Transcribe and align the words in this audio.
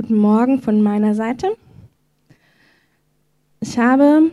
Guten 0.00 0.14
Morgen 0.14 0.62
von 0.62 0.80
meiner 0.80 1.16
Seite. 1.16 1.56
Ich 3.58 3.80
habe, 3.80 4.30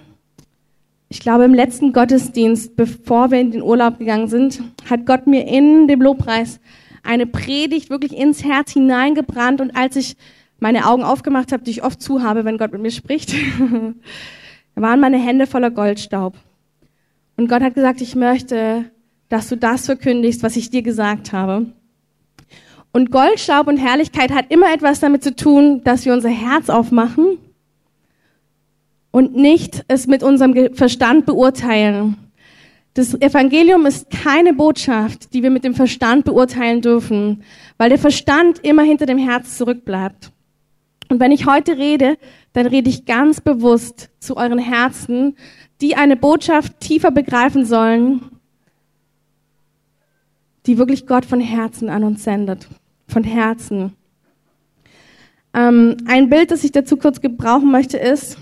ich 1.09 1.19
glaube, 1.21 1.45
im 1.45 1.55
letzten 1.55 1.91
Gottesdienst, 1.91 2.75
bevor 2.75 3.31
wir 3.31 3.39
in 3.39 3.49
den 3.49 3.63
Urlaub 3.63 3.97
gegangen 3.97 4.27
sind, 4.27 4.61
hat 4.87 5.07
Gott 5.07 5.25
mir 5.25 5.47
in 5.47 5.87
dem 5.87 6.03
Lobpreis 6.03 6.59
eine 7.01 7.25
Predigt 7.25 7.89
wirklich 7.89 8.15
ins 8.15 8.43
Herz 8.43 8.73
hineingebrannt. 8.73 9.59
Und 9.59 9.75
als 9.75 9.95
ich 9.95 10.17
meine 10.59 10.85
Augen 10.85 11.01
aufgemacht 11.01 11.51
habe, 11.51 11.63
die 11.63 11.71
ich 11.71 11.83
oft 11.83 11.99
zu 11.99 12.21
habe, 12.21 12.45
wenn 12.45 12.59
Gott 12.59 12.71
mit 12.71 12.83
mir 12.83 12.91
spricht, 12.91 13.33
waren 14.75 14.99
meine 14.99 15.17
Hände 15.17 15.47
voller 15.47 15.71
Goldstaub. 15.71 16.37
Und 17.37 17.49
Gott 17.49 17.63
hat 17.63 17.73
gesagt, 17.73 18.01
ich 18.01 18.15
möchte, 18.15 18.85
dass 19.29 19.49
du 19.49 19.57
das 19.57 19.87
verkündigst, 19.87 20.43
was 20.43 20.57
ich 20.57 20.69
dir 20.69 20.83
gesagt 20.83 21.33
habe. 21.33 21.65
Und 22.95 23.11
Goldstaub 23.11 23.67
und 23.67 23.75
Herrlichkeit 23.75 24.31
hat 24.31 24.45
immer 24.47 24.73
etwas 24.73 25.01
damit 25.01 25.21
zu 25.21 25.35
tun, 25.35 25.83
dass 25.83 26.05
wir 26.05 26.13
unser 26.13 26.29
Herz 26.29 26.69
aufmachen 26.69 27.39
und 29.11 29.35
nicht 29.35 29.83
es 29.89 30.07
mit 30.07 30.23
unserem 30.23 30.73
Verstand 30.73 31.25
beurteilen. 31.25 32.15
Das 32.93 33.13
Evangelium 33.13 33.85
ist 33.85 34.09
keine 34.11 34.53
Botschaft, 34.53 35.33
die 35.33 35.43
wir 35.43 35.49
mit 35.49 35.65
dem 35.65 35.75
Verstand 35.75 36.23
beurteilen 36.23 36.79
dürfen, 36.79 37.43
weil 37.77 37.89
der 37.89 37.97
Verstand 37.97 38.59
immer 38.59 38.83
hinter 38.83 39.07
dem 39.07 39.17
Herz 39.17 39.57
zurückbleibt. 39.57 40.31
Und 41.09 41.19
wenn 41.19 41.33
ich 41.33 41.45
heute 41.45 41.77
rede, 41.77 42.17
dann 42.53 42.65
rede 42.65 42.89
ich 42.89 43.03
ganz 43.03 43.41
bewusst 43.41 44.09
zu 44.21 44.37
euren 44.37 44.57
Herzen, 44.57 45.35
die 45.81 45.97
eine 45.97 46.15
Botschaft 46.15 46.79
tiefer 46.79 47.11
begreifen 47.11 47.65
sollen, 47.65 48.21
die 50.65 50.77
wirklich 50.77 51.05
Gott 51.05 51.25
von 51.25 51.41
Herzen 51.41 51.89
an 51.89 52.05
uns 52.05 52.23
sendet. 52.23 52.69
Von 53.07 53.23
Herzen. 53.23 53.93
Ähm, 55.53 55.97
ein 56.05 56.29
Bild, 56.29 56.51
das 56.51 56.63
ich 56.63 56.71
dazu 56.71 56.97
kurz 56.97 57.21
gebrauchen 57.21 57.71
möchte, 57.71 57.97
ist, 57.97 58.37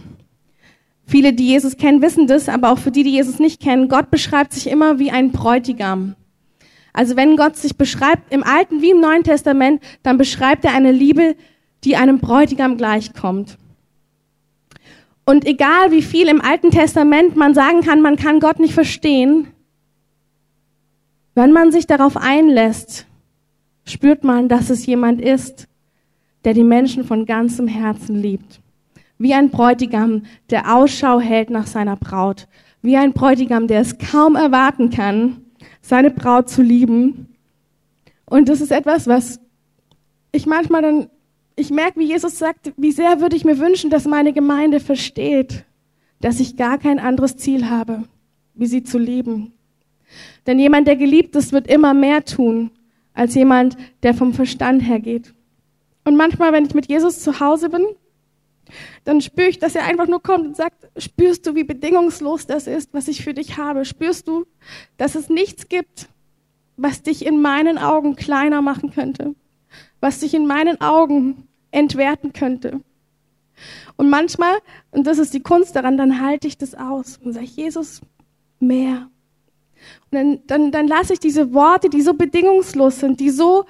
viele, 1.06 1.34
die 1.34 1.48
Jesus 1.48 1.78
kennen, 1.78 2.02
wissen 2.02 2.28
das, 2.28 2.50
aber 2.50 2.72
auch 2.72 2.80
für 2.80 2.92
die, 2.92 3.04
die 3.04 3.12
Jesus 3.12 3.40
nicht 3.40 3.62
kennen, 3.62 3.88
Gott 3.88 4.10
beschreibt 4.10 4.54
sich 4.54 4.68
immer 4.68 5.00
wie 5.00 5.12
ein 5.12 5.32
Bräutigam. 5.32 6.16
Also 6.92 7.16
wenn 7.16 7.38
Gott 7.38 7.56
sich 7.56 7.78
beschreibt, 7.78 8.32
im 8.32 8.44
Alten 8.44 8.82
wie 8.82 8.92
im 8.92 9.00
Neuen 9.00 9.24
Testament, 9.24 9.82
dann 10.04 10.18
beschreibt 10.18 10.64
er 10.64 10.74
eine 10.74 10.92
Liebe, 10.92 11.36
die 11.84 11.96
einem 11.96 12.20
Bräutigam 12.20 12.78
gleichkommt. 12.78 13.58
Und 15.26 15.46
egal 15.46 15.92
wie 15.92 16.02
viel 16.02 16.28
im 16.28 16.42
Alten 16.42 16.70
Testament 16.70 17.36
man 17.36 17.54
sagen 17.54 17.82
kann, 17.82 18.02
man 18.02 18.18
kann 18.18 18.40
Gott 18.40 18.60
nicht 18.60 18.74
verstehen, 18.74 19.48
wenn 21.36 21.52
man 21.52 21.72
sich 21.72 21.88
darauf 21.88 22.18
einlässt, 22.18 23.08
spürt 23.86 24.24
man, 24.24 24.50
dass 24.50 24.70
es 24.70 24.86
jemand 24.86 25.22
ist, 25.22 25.68
der 26.46 26.54
die 26.54 26.64
Menschen 26.64 27.04
von 27.04 27.26
ganzem 27.26 27.68
Herzen 27.68 28.22
liebt. 28.22 28.62
Wie 29.18 29.34
ein 29.34 29.50
Bräutigam, 29.50 30.24
der 30.50 30.76
Ausschau 30.76 31.20
hält 31.20 31.50
nach 31.50 31.68
seiner 31.68 31.96
Braut. 31.96 32.48
Wie 32.82 32.98
ein 32.98 33.14
Bräutigam, 33.14 33.68
der 33.68 33.82
es 33.82 33.98
kaum 33.98 34.36
erwarten 34.36 34.90
kann, 34.90 35.42
seine 35.82 36.12
Braut 36.12 36.50
zu 36.50 36.62
lieben. 36.62 37.36
Und 38.26 38.50
das 38.50 38.60
ist 38.60 38.72
etwas, 38.72 39.08
was 39.08 39.40
ich 40.32 40.46
manchmal 40.46 40.82
dann 40.82 41.08
ich 41.56 41.70
merke, 41.70 42.00
wie 42.00 42.06
Jesus 42.06 42.40
sagt, 42.40 42.74
wie 42.78 42.92
sehr 42.92 43.22
würde 43.22 43.36
ich 43.36 43.46
mir 43.46 43.60
wünschen, 43.60 43.90
dass 43.90 44.06
meine 44.06 44.34
Gemeinde 44.34 44.80
versteht, 44.80 45.66
dass 46.20 46.40
ich 46.40 46.58
gar 46.58 46.78
kein 46.78 47.00
anderes 47.00 47.38
Ziel 47.38 47.70
habe, 47.70 48.04
wie 48.56 48.66
sie 48.66 48.84
zu 48.84 48.98
lieben. 48.98 49.54
Denn 50.48 50.60
jemand, 50.60 50.88
der 50.88 50.96
geliebt 50.96 51.36
ist, 51.36 51.54
wird 51.54 51.68
immer 51.68 51.94
mehr 51.94 52.26
tun, 52.26 52.72
als 53.14 53.36
jemand, 53.36 53.78
der 54.04 54.14
vom 54.14 54.34
Verstand 54.34 54.82
her 54.82 55.00
geht. 55.00 55.34
Und 56.04 56.16
manchmal, 56.16 56.52
wenn 56.52 56.66
ich 56.66 56.74
mit 56.74 56.88
Jesus 56.88 57.22
zu 57.22 57.40
Hause 57.40 57.70
bin, 57.70 57.86
dann 59.04 59.22
spüre 59.22 59.48
ich, 59.48 59.60
dass 59.60 59.76
er 59.76 59.86
einfach 59.86 60.08
nur 60.08 60.22
kommt 60.22 60.46
und 60.46 60.56
sagt, 60.56 60.90
spürst 60.98 61.46
du, 61.46 61.56
wie 61.56 61.64
bedingungslos 61.64 62.48
das 62.48 62.68
ist, 62.68 62.94
was 62.94 63.08
ich 63.08 63.24
für 63.24 63.34
dich 63.34 63.58
habe? 63.58 63.86
Spürst 63.86 64.28
du, 64.28 64.46
dass 64.98 65.16
es 65.16 65.30
nichts 65.30 65.68
gibt, 65.68 66.08
was 66.78 67.04
dich 67.04 67.26
in 67.26 67.42
meinen 67.42 67.78
Augen 67.78 68.16
kleiner 68.16 68.62
machen 68.62 68.92
könnte? 68.92 69.36
was 70.04 70.20
sich 70.20 70.34
in 70.34 70.46
meinen 70.46 70.82
Augen 70.82 71.48
entwerten 71.72 72.34
könnte. 72.34 72.82
Und 73.96 74.10
manchmal, 74.10 74.58
und 74.92 75.08
das 75.08 75.18
ist 75.18 75.34
die 75.34 75.42
Kunst 75.42 75.78
daran, 75.78 75.98
dann 75.98 76.20
halte 76.20 76.46
ich 76.46 76.58
das 76.58 76.76
aus 76.76 77.18
und 77.24 77.32
sage, 77.32 77.46
Jesus, 77.46 78.02
mehr. 78.60 79.10
Und 80.12 80.18
dann, 80.18 80.40
dann, 80.48 80.72
dann 80.72 80.88
lasse 80.88 81.14
ich 81.14 81.20
diese 81.20 81.54
Worte, 81.54 81.90
die 81.90 82.02
so 82.02 82.14
bedingungslos 82.14 83.00
sind, 83.00 83.20
die 83.20 83.30
so 83.30 83.66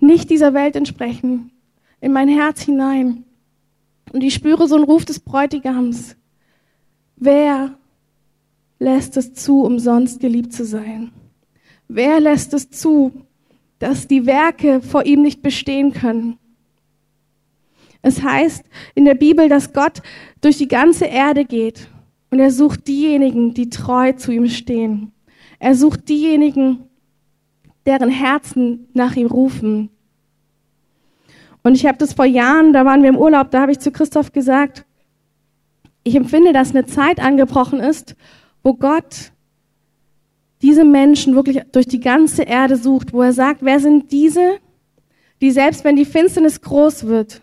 nicht 0.00 0.30
dieser 0.30 0.54
Welt 0.54 0.76
entsprechen, 0.76 1.50
in 2.00 2.12
mein 2.12 2.28
Herz 2.28 2.62
hinein. 2.62 3.24
Und 4.12 4.22
ich 4.22 4.34
spüre 4.34 4.66
so 4.68 4.74
einen 4.74 4.84
Ruf 4.84 5.04
des 5.04 5.20
Bräutigams. 5.20 6.16
Wer 7.16 7.76
lässt 8.78 9.16
es 9.16 9.34
zu, 9.34 9.62
umsonst 9.62 10.20
geliebt 10.20 10.52
zu 10.52 10.64
sein? 10.64 11.12
Wer 11.88 12.20
lässt 12.20 12.52
es 12.54 12.70
zu, 12.70 13.12
dass 13.82 14.06
die 14.06 14.26
Werke 14.26 14.80
vor 14.80 15.06
ihm 15.06 15.22
nicht 15.22 15.42
bestehen 15.42 15.92
können. 15.92 16.38
Es 18.00 18.22
heißt 18.22 18.64
in 18.94 19.04
der 19.04 19.14
Bibel, 19.14 19.48
dass 19.48 19.72
Gott 19.72 20.02
durch 20.40 20.56
die 20.56 20.68
ganze 20.68 21.06
Erde 21.06 21.44
geht 21.44 21.88
und 22.30 22.38
er 22.38 22.52
sucht 22.52 22.86
diejenigen, 22.86 23.54
die 23.54 23.70
treu 23.70 24.12
zu 24.12 24.30
ihm 24.30 24.48
stehen. 24.48 25.11
Er 25.62 25.76
sucht 25.76 26.08
diejenigen, 26.08 26.88
deren 27.86 28.10
Herzen 28.10 28.88
nach 28.94 29.14
ihm 29.14 29.28
rufen. 29.28 29.90
Und 31.62 31.76
ich 31.76 31.86
habe 31.86 31.98
das 31.98 32.14
vor 32.14 32.24
Jahren, 32.24 32.72
da 32.72 32.84
waren 32.84 33.02
wir 33.02 33.08
im 33.08 33.16
Urlaub, 33.16 33.52
da 33.52 33.60
habe 33.60 33.70
ich 33.70 33.78
zu 33.78 33.92
Christoph 33.92 34.32
gesagt, 34.32 34.84
ich 36.02 36.16
empfinde, 36.16 36.52
dass 36.52 36.70
eine 36.74 36.86
Zeit 36.86 37.20
angebrochen 37.20 37.78
ist, 37.78 38.16
wo 38.64 38.74
Gott 38.74 39.30
diese 40.62 40.84
Menschen 40.84 41.36
wirklich 41.36 41.62
durch 41.70 41.86
die 41.86 42.00
ganze 42.00 42.42
Erde 42.42 42.76
sucht, 42.76 43.12
wo 43.12 43.22
er 43.22 43.32
sagt, 43.32 43.62
wer 43.62 43.78
sind 43.78 44.10
diese, 44.10 44.58
die 45.40 45.52
selbst 45.52 45.84
wenn 45.84 45.94
die 45.94 46.04
Finsternis 46.04 46.60
groß 46.60 47.06
wird, 47.06 47.40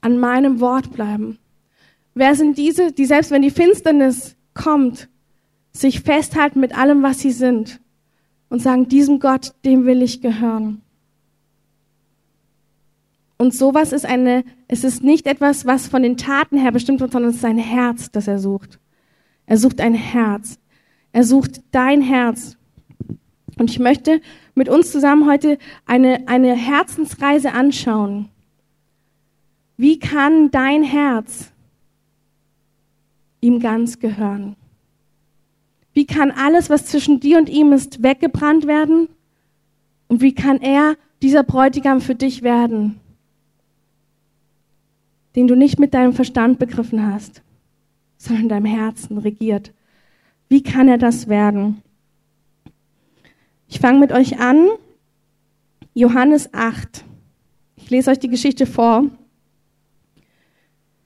an 0.00 0.18
meinem 0.18 0.60
Wort 0.60 0.90
bleiben? 0.90 1.38
Wer 2.14 2.34
sind 2.34 2.56
diese, 2.56 2.92
die 2.92 3.04
selbst 3.04 3.30
wenn 3.30 3.42
die 3.42 3.50
Finsternis 3.50 4.36
kommt, 4.54 5.10
sich 5.76 6.00
festhalten 6.00 6.60
mit 6.60 6.76
allem, 6.76 7.02
was 7.02 7.20
sie 7.20 7.32
sind 7.32 7.80
und 8.48 8.62
sagen, 8.62 8.88
diesem 8.88 9.20
Gott, 9.20 9.54
dem 9.64 9.84
will 9.84 10.02
ich 10.02 10.20
gehören? 10.20 10.82
Und 13.38 13.54
sowas 13.54 13.92
ist 13.92 14.06
eine, 14.06 14.44
es 14.66 14.82
ist 14.82 15.02
nicht 15.02 15.26
etwas, 15.26 15.66
was 15.66 15.88
von 15.88 16.02
den 16.02 16.16
Taten 16.16 16.56
her 16.56 16.72
bestimmt 16.72 17.00
wird, 17.00 17.12
sondern 17.12 17.30
es 17.30 17.36
ist 17.36 17.44
ein 17.44 17.58
Herz, 17.58 18.10
das 18.10 18.28
er 18.28 18.38
sucht. 18.38 18.78
Er 19.44 19.58
sucht 19.58 19.80
ein 19.80 19.94
Herz. 19.94 20.58
Er 21.12 21.24
sucht 21.24 21.60
dein 21.70 22.00
Herz. 22.00 22.56
Und 23.58 23.70
ich 23.70 23.78
möchte 23.78 24.20
mit 24.54 24.68
uns 24.68 24.90
zusammen 24.90 25.28
heute 25.28 25.58
eine, 25.84 26.26
eine 26.28 26.54
Herzensreise 26.54 27.52
anschauen. 27.52 28.30
Wie 29.76 29.98
kann 29.98 30.50
dein 30.50 30.82
Herz 30.82 31.52
ihm 33.40 33.60
ganz 33.60 33.98
gehören? 33.98 34.56
Wie 35.96 36.04
kann 36.04 36.30
alles, 36.30 36.68
was 36.68 36.84
zwischen 36.84 37.20
dir 37.20 37.38
und 37.38 37.48
ihm 37.48 37.72
ist, 37.72 38.02
weggebrannt 38.02 38.66
werden? 38.66 39.08
Und 40.08 40.20
wie 40.20 40.34
kann 40.34 40.60
er 40.60 40.94
dieser 41.22 41.42
Bräutigam 41.42 42.02
für 42.02 42.14
dich 42.14 42.42
werden, 42.42 43.00
den 45.36 45.46
du 45.46 45.54
nicht 45.54 45.78
mit 45.78 45.94
deinem 45.94 46.12
Verstand 46.12 46.58
begriffen 46.58 47.10
hast, 47.10 47.40
sondern 48.18 48.42
in 48.42 48.48
deinem 48.50 48.66
Herzen 48.66 49.16
regiert? 49.16 49.72
Wie 50.50 50.62
kann 50.62 50.86
er 50.86 50.98
das 50.98 51.28
werden? 51.28 51.80
Ich 53.66 53.80
fange 53.80 53.98
mit 53.98 54.12
euch 54.12 54.38
an. 54.38 54.68
Johannes 55.94 56.52
8. 56.52 57.06
Ich 57.76 57.88
lese 57.88 58.10
euch 58.10 58.18
die 58.18 58.28
Geschichte 58.28 58.66
vor. 58.66 59.06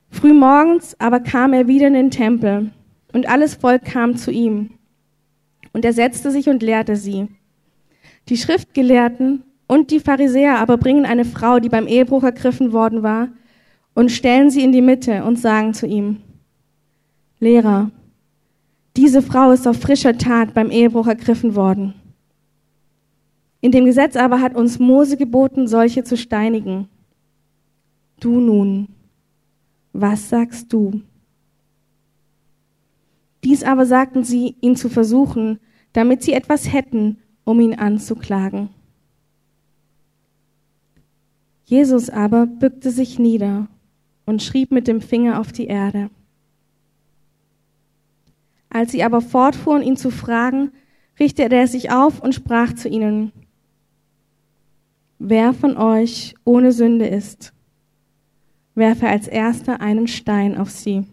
Frühmorgens 0.09 0.99
aber 0.99 1.20
kam 1.20 1.53
er 1.53 1.69
wieder 1.69 1.87
in 1.87 1.94
den 1.94 2.11
Tempel 2.11 2.73
und 3.12 3.29
alles 3.29 3.55
Volk 3.55 3.85
kam 3.85 4.17
zu 4.17 4.32
ihm. 4.32 4.70
Und 5.72 5.84
er 5.84 5.93
setzte 5.93 6.31
sich 6.31 6.49
und 6.49 6.62
lehrte 6.62 6.96
sie. 6.96 7.28
Die 8.28 8.37
Schriftgelehrten 8.37 9.44
und 9.67 9.90
die 9.90 10.00
Pharisäer 10.00 10.58
aber 10.58 10.76
bringen 10.76 11.05
eine 11.05 11.25
Frau, 11.25 11.61
die 11.61 11.69
beim 11.69 11.87
Ehebruch 11.87 12.25
ergriffen 12.25 12.72
worden 12.72 13.02
war, 13.02 13.28
und 13.94 14.11
stellen 14.11 14.50
sie 14.50 14.62
in 14.62 14.72
die 14.72 14.82
Mitte 14.82 15.25
und 15.25 15.38
sagen 15.38 15.75
zu 15.75 15.87
ihm, 15.87 16.19
Lehrer, 17.38 17.90
diese 18.96 19.22
Frau 19.22 19.50
ist 19.50 19.67
auf 19.67 19.81
frischer 19.81 20.19
Tat 20.19 20.55
beim 20.55 20.70
Ehebruch 20.70 21.06
ergriffen 21.06 21.55
worden. 21.55 21.94
In 23.61 23.73
dem 23.73 23.84
Gesetz 23.84 24.16
aber 24.16 24.40
hat 24.40 24.55
uns 24.55 24.78
Mose 24.78 25.16
geboten, 25.16 25.69
solche 25.69 26.05
zu 26.05 26.16
steinigen. 26.16 26.88
Du 28.20 28.40
nun, 28.40 28.88
was 29.93 30.28
sagst 30.28 30.73
du? 30.73 31.02
Dies 33.44 33.62
aber 33.62 33.87
sagten 33.87 34.25
sie, 34.25 34.56
ihn 34.60 34.76
zu 34.76 34.88
versuchen, 34.88 35.58
damit 35.92 36.22
sie 36.22 36.32
etwas 36.32 36.72
hätten, 36.72 37.19
um 37.44 37.60
ihn 37.60 37.75
anzuklagen. 37.75 38.70
Jesus 41.64 42.10
aber 42.10 42.46
bückte 42.46 42.90
sich 42.90 43.19
nieder 43.19 43.69
und 44.26 44.42
schrieb 44.42 44.72
mit 44.72 44.88
dem 44.88 45.00
Finger 45.00 45.40
auf 45.40 45.52
die 45.52 45.66
Erde. 45.66 46.10
Als 48.69 48.92
sie 48.92 49.02
aber 49.02 49.20
fortfuhren, 49.20 49.82
ihn 49.82 49.96
zu 49.96 50.10
fragen, 50.10 50.72
richtete 51.19 51.54
er 51.54 51.66
sich 51.66 51.90
auf 51.90 52.20
und 52.20 52.34
sprach 52.34 52.72
zu 52.72 52.88
ihnen, 52.88 53.32
Wer 55.19 55.52
von 55.52 55.76
euch 55.76 56.34
ohne 56.44 56.72
Sünde 56.72 57.06
ist, 57.06 57.52
werfe 58.75 59.06
als 59.06 59.28
erster 59.28 59.81
einen 59.81 60.06
Stein 60.06 60.56
auf 60.56 60.70
sie. 60.70 61.04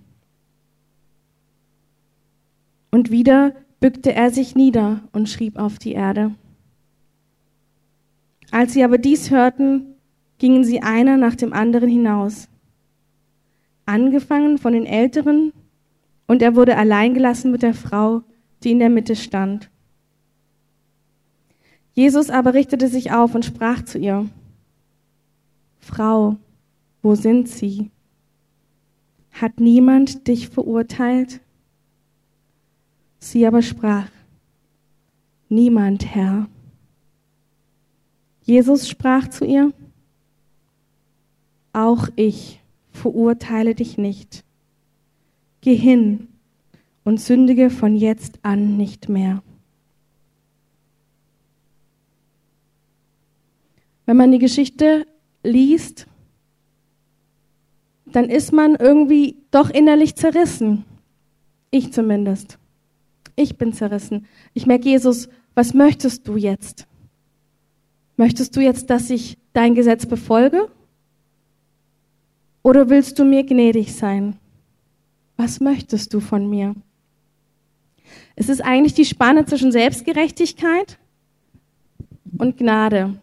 Und 2.91 3.11
wieder 3.11 3.53
bückte 3.79 4.13
er 4.13 4.31
sich 4.31 4.55
nieder 4.55 5.01
und 5.11 5.29
schrieb 5.29 5.57
auf 5.57 5.77
die 5.77 5.93
Erde. 5.93 6.33
Als 8.51 8.73
sie 8.73 8.83
aber 8.83 8.97
dies 8.97 9.29
hörten, 9.29 9.95
gingen 10.37 10.63
sie 10.63 10.81
einer 10.81 11.17
nach 11.17 11.35
dem 11.35 11.53
anderen 11.53 11.89
hinaus, 11.89 12.47
angefangen 13.85 14.57
von 14.57 14.73
den 14.73 14.85
Älteren, 14.85 15.53
und 16.27 16.41
er 16.41 16.55
wurde 16.55 16.77
allein 16.77 17.13
gelassen 17.13 17.51
mit 17.51 17.61
der 17.61 17.73
Frau, 17.73 18.21
die 18.63 18.71
in 18.71 18.79
der 18.79 18.89
Mitte 18.89 19.15
stand. 19.15 19.69
Jesus 21.93 22.29
aber 22.29 22.53
richtete 22.53 22.89
sich 22.89 23.11
auf 23.11 23.33
und 23.33 23.45
sprach 23.45 23.83
zu 23.83 23.97
ihr, 23.97 24.27
Frau, 25.79 26.35
wo 27.01 27.15
sind 27.15 27.47
sie? 27.47 27.91
Hat 29.31 29.59
niemand 29.59 30.27
dich 30.27 30.49
verurteilt? 30.49 31.39
Sie 33.31 33.45
aber 33.45 33.61
sprach, 33.61 34.07
Niemand, 35.49 36.15
Herr. 36.15 36.47
Jesus 38.43 38.87
sprach 38.87 39.27
zu 39.27 39.43
ihr, 39.43 39.73
Auch 41.73 42.07
ich 42.15 42.61
verurteile 42.91 43.75
dich 43.75 43.97
nicht. 43.97 44.45
Geh 45.59 45.75
hin 45.75 46.29
und 47.03 47.19
sündige 47.19 47.69
von 47.69 47.97
jetzt 47.97 48.39
an 48.43 48.77
nicht 48.77 49.09
mehr. 49.09 49.43
Wenn 54.05 54.15
man 54.15 54.31
die 54.31 54.39
Geschichte 54.39 55.05
liest, 55.43 56.07
dann 58.05 58.29
ist 58.29 58.53
man 58.53 58.75
irgendwie 58.75 59.35
doch 59.51 59.69
innerlich 59.69 60.15
zerrissen. 60.15 60.85
Ich 61.71 61.91
zumindest. 61.91 62.57
Ich 63.37 63.57
bin 63.57 63.71
zerrissen. 63.71 64.25
Ich 64.55 64.65
merke, 64.65 64.89
Jesus, 64.89 65.29
was 65.53 65.73
möchtest 65.75 66.27
du 66.27 66.35
jetzt? 66.35 66.87
Möchtest 68.17 68.55
du 68.55 68.61
jetzt, 68.61 68.89
dass 68.89 69.11
ich 69.11 69.37
dein 69.53 69.75
Gesetz 69.75 70.07
befolge? 70.07 70.67
Oder 72.63 72.89
willst 72.89 73.19
du 73.19 73.23
mir 73.23 73.45
gnädig 73.45 73.95
sein? 73.95 74.37
Was 75.37 75.59
möchtest 75.59 76.15
du 76.15 76.19
von 76.19 76.49
mir? 76.49 76.75
Es 78.35 78.49
ist 78.49 78.61
eigentlich 78.61 78.95
die 78.95 79.05
Spanne 79.05 79.45
zwischen 79.45 79.71
Selbstgerechtigkeit 79.71 80.97
und 82.39 82.57
Gnade. 82.57 83.19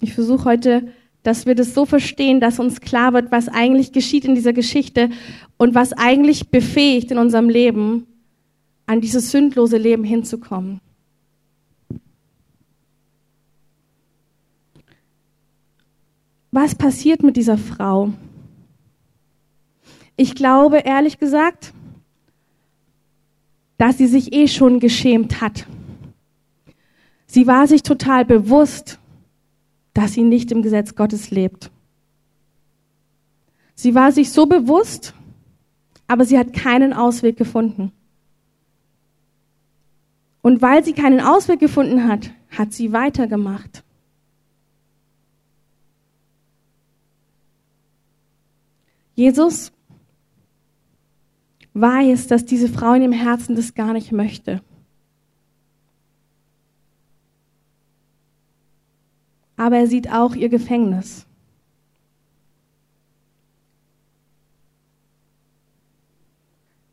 Ich 0.00 0.12
versuche 0.12 0.44
heute, 0.44 0.92
dass 1.22 1.46
wir 1.46 1.54
das 1.54 1.74
so 1.74 1.86
verstehen, 1.86 2.40
dass 2.40 2.58
uns 2.58 2.80
klar 2.80 3.12
wird, 3.12 3.30
was 3.30 3.48
eigentlich 3.48 3.92
geschieht 3.92 4.24
in 4.24 4.34
dieser 4.34 4.52
Geschichte 4.52 5.10
und 5.56 5.74
was 5.74 5.92
eigentlich 5.92 6.50
befähigt 6.50 7.10
in 7.10 7.18
unserem 7.18 7.48
Leben, 7.48 8.06
an 8.86 9.00
dieses 9.00 9.30
sündlose 9.30 9.76
Leben 9.76 10.04
hinzukommen. 10.04 10.80
Was 16.50 16.74
passiert 16.74 17.22
mit 17.22 17.36
dieser 17.36 17.56
Frau? 17.56 18.12
Ich 20.16 20.34
glaube, 20.34 20.78
ehrlich 20.78 21.18
gesagt, 21.18 21.72
dass 23.78 23.96
sie 23.98 24.06
sich 24.06 24.34
eh 24.34 24.46
schon 24.48 24.78
geschämt 24.78 25.40
hat. 25.40 25.66
Sie 27.26 27.46
war 27.46 27.66
sich 27.66 27.82
total 27.82 28.26
bewusst, 28.26 28.98
dass 29.94 30.14
sie 30.14 30.22
nicht 30.22 30.50
im 30.52 30.62
Gesetz 30.62 30.94
Gottes 30.94 31.30
lebt. 31.30 31.70
Sie 33.74 33.94
war 33.94 34.12
sich 34.12 34.30
so 34.30 34.46
bewusst, 34.46 35.14
aber 36.06 36.24
sie 36.24 36.38
hat 36.38 36.52
keinen 36.52 36.92
Ausweg 36.92 37.36
gefunden. 37.36 37.92
Und 40.42 40.60
weil 40.60 40.84
sie 40.84 40.92
keinen 40.92 41.20
Ausweg 41.20 41.60
gefunden 41.60 42.06
hat, 42.06 42.30
hat 42.50 42.72
sie 42.72 42.92
weitergemacht. 42.92 43.84
Jesus 49.14 49.72
weiß, 51.74 52.26
dass 52.26 52.44
diese 52.44 52.68
Frau 52.68 52.94
in 52.94 53.02
ihrem 53.02 53.12
Herzen 53.12 53.56
das 53.56 53.74
gar 53.74 53.92
nicht 53.92 54.12
möchte. 54.12 54.62
Aber 59.62 59.76
er 59.76 59.86
sieht 59.86 60.10
auch 60.10 60.34
ihr 60.34 60.48
Gefängnis. 60.48 61.24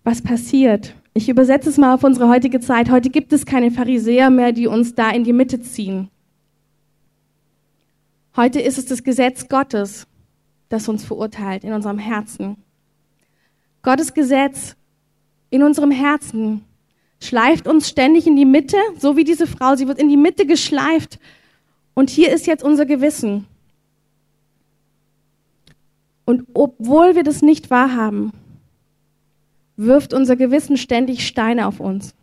Was 0.03 0.21
passiert? 0.21 0.93
Ich 1.15 1.29
übersetze 1.29 1.69
es 1.69 1.79
mal 1.79 1.95
auf 1.95 2.03
unsere 2.03 2.29
heutige 2.29 2.59
Zeit. 2.59 2.91
Heute 2.91 3.09
gibt 3.09 3.33
es 3.33 3.47
keine 3.47 3.71
Pharisäer 3.71 4.29
mehr, 4.29 4.51
die 4.51 4.67
uns 4.67 4.93
da 4.93 5.09
in 5.09 5.23
die 5.23 5.33
Mitte 5.33 5.61
ziehen. 5.61 6.11
Heute 8.35 8.61
ist 8.61 8.77
es 8.77 8.85
das 8.85 9.03
Gesetz 9.03 9.49
Gottes, 9.49 10.05
das 10.69 10.87
uns 10.87 11.03
verurteilt 11.03 11.63
in 11.63 11.73
unserem 11.73 11.97
Herzen. 11.97 12.55
Gottes 13.81 14.13
Gesetz 14.13 14.75
in 15.49 15.63
unserem 15.63 15.89
Herzen 15.89 16.63
schleift 17.19 17.67
uns 17.67 17.89
ständig 17.89 18.27
in 18.27 18.35
die 18.35 18.45
Mitte, 18.45 18.77
so 18.99 19.17
wie 19.17 19.23
diese 19.23 19.47
Frau. 19.47 19.75
Sie 19.75 19.87
wird 19.87 19.97
in 19.97 20.07
die 20.07 20.17
Mitte 20.17 20.45
geschleift. 20.45 21.17
Und 21.99 22.09
hier 22.09 22.31
ist 22.31 22.47
jetzt 22.47 22.63
unser 22.63 22.85
Gewissen. 22.85 23.45
Und 26.23 26.47
obwohl 26.53 27.17
wir 27.17 27.23
das 27.23 27.41
nicht 27.41 27.69
wahrhaben, 27.69 28.31
wirft 29.75 30.13
unser 30.13 30.37
Gewissen 30.37 30.77
ständig 30.77 31.27
Steine 31.27 31.67
auf 31.67 31.81
uns 31.81 32.15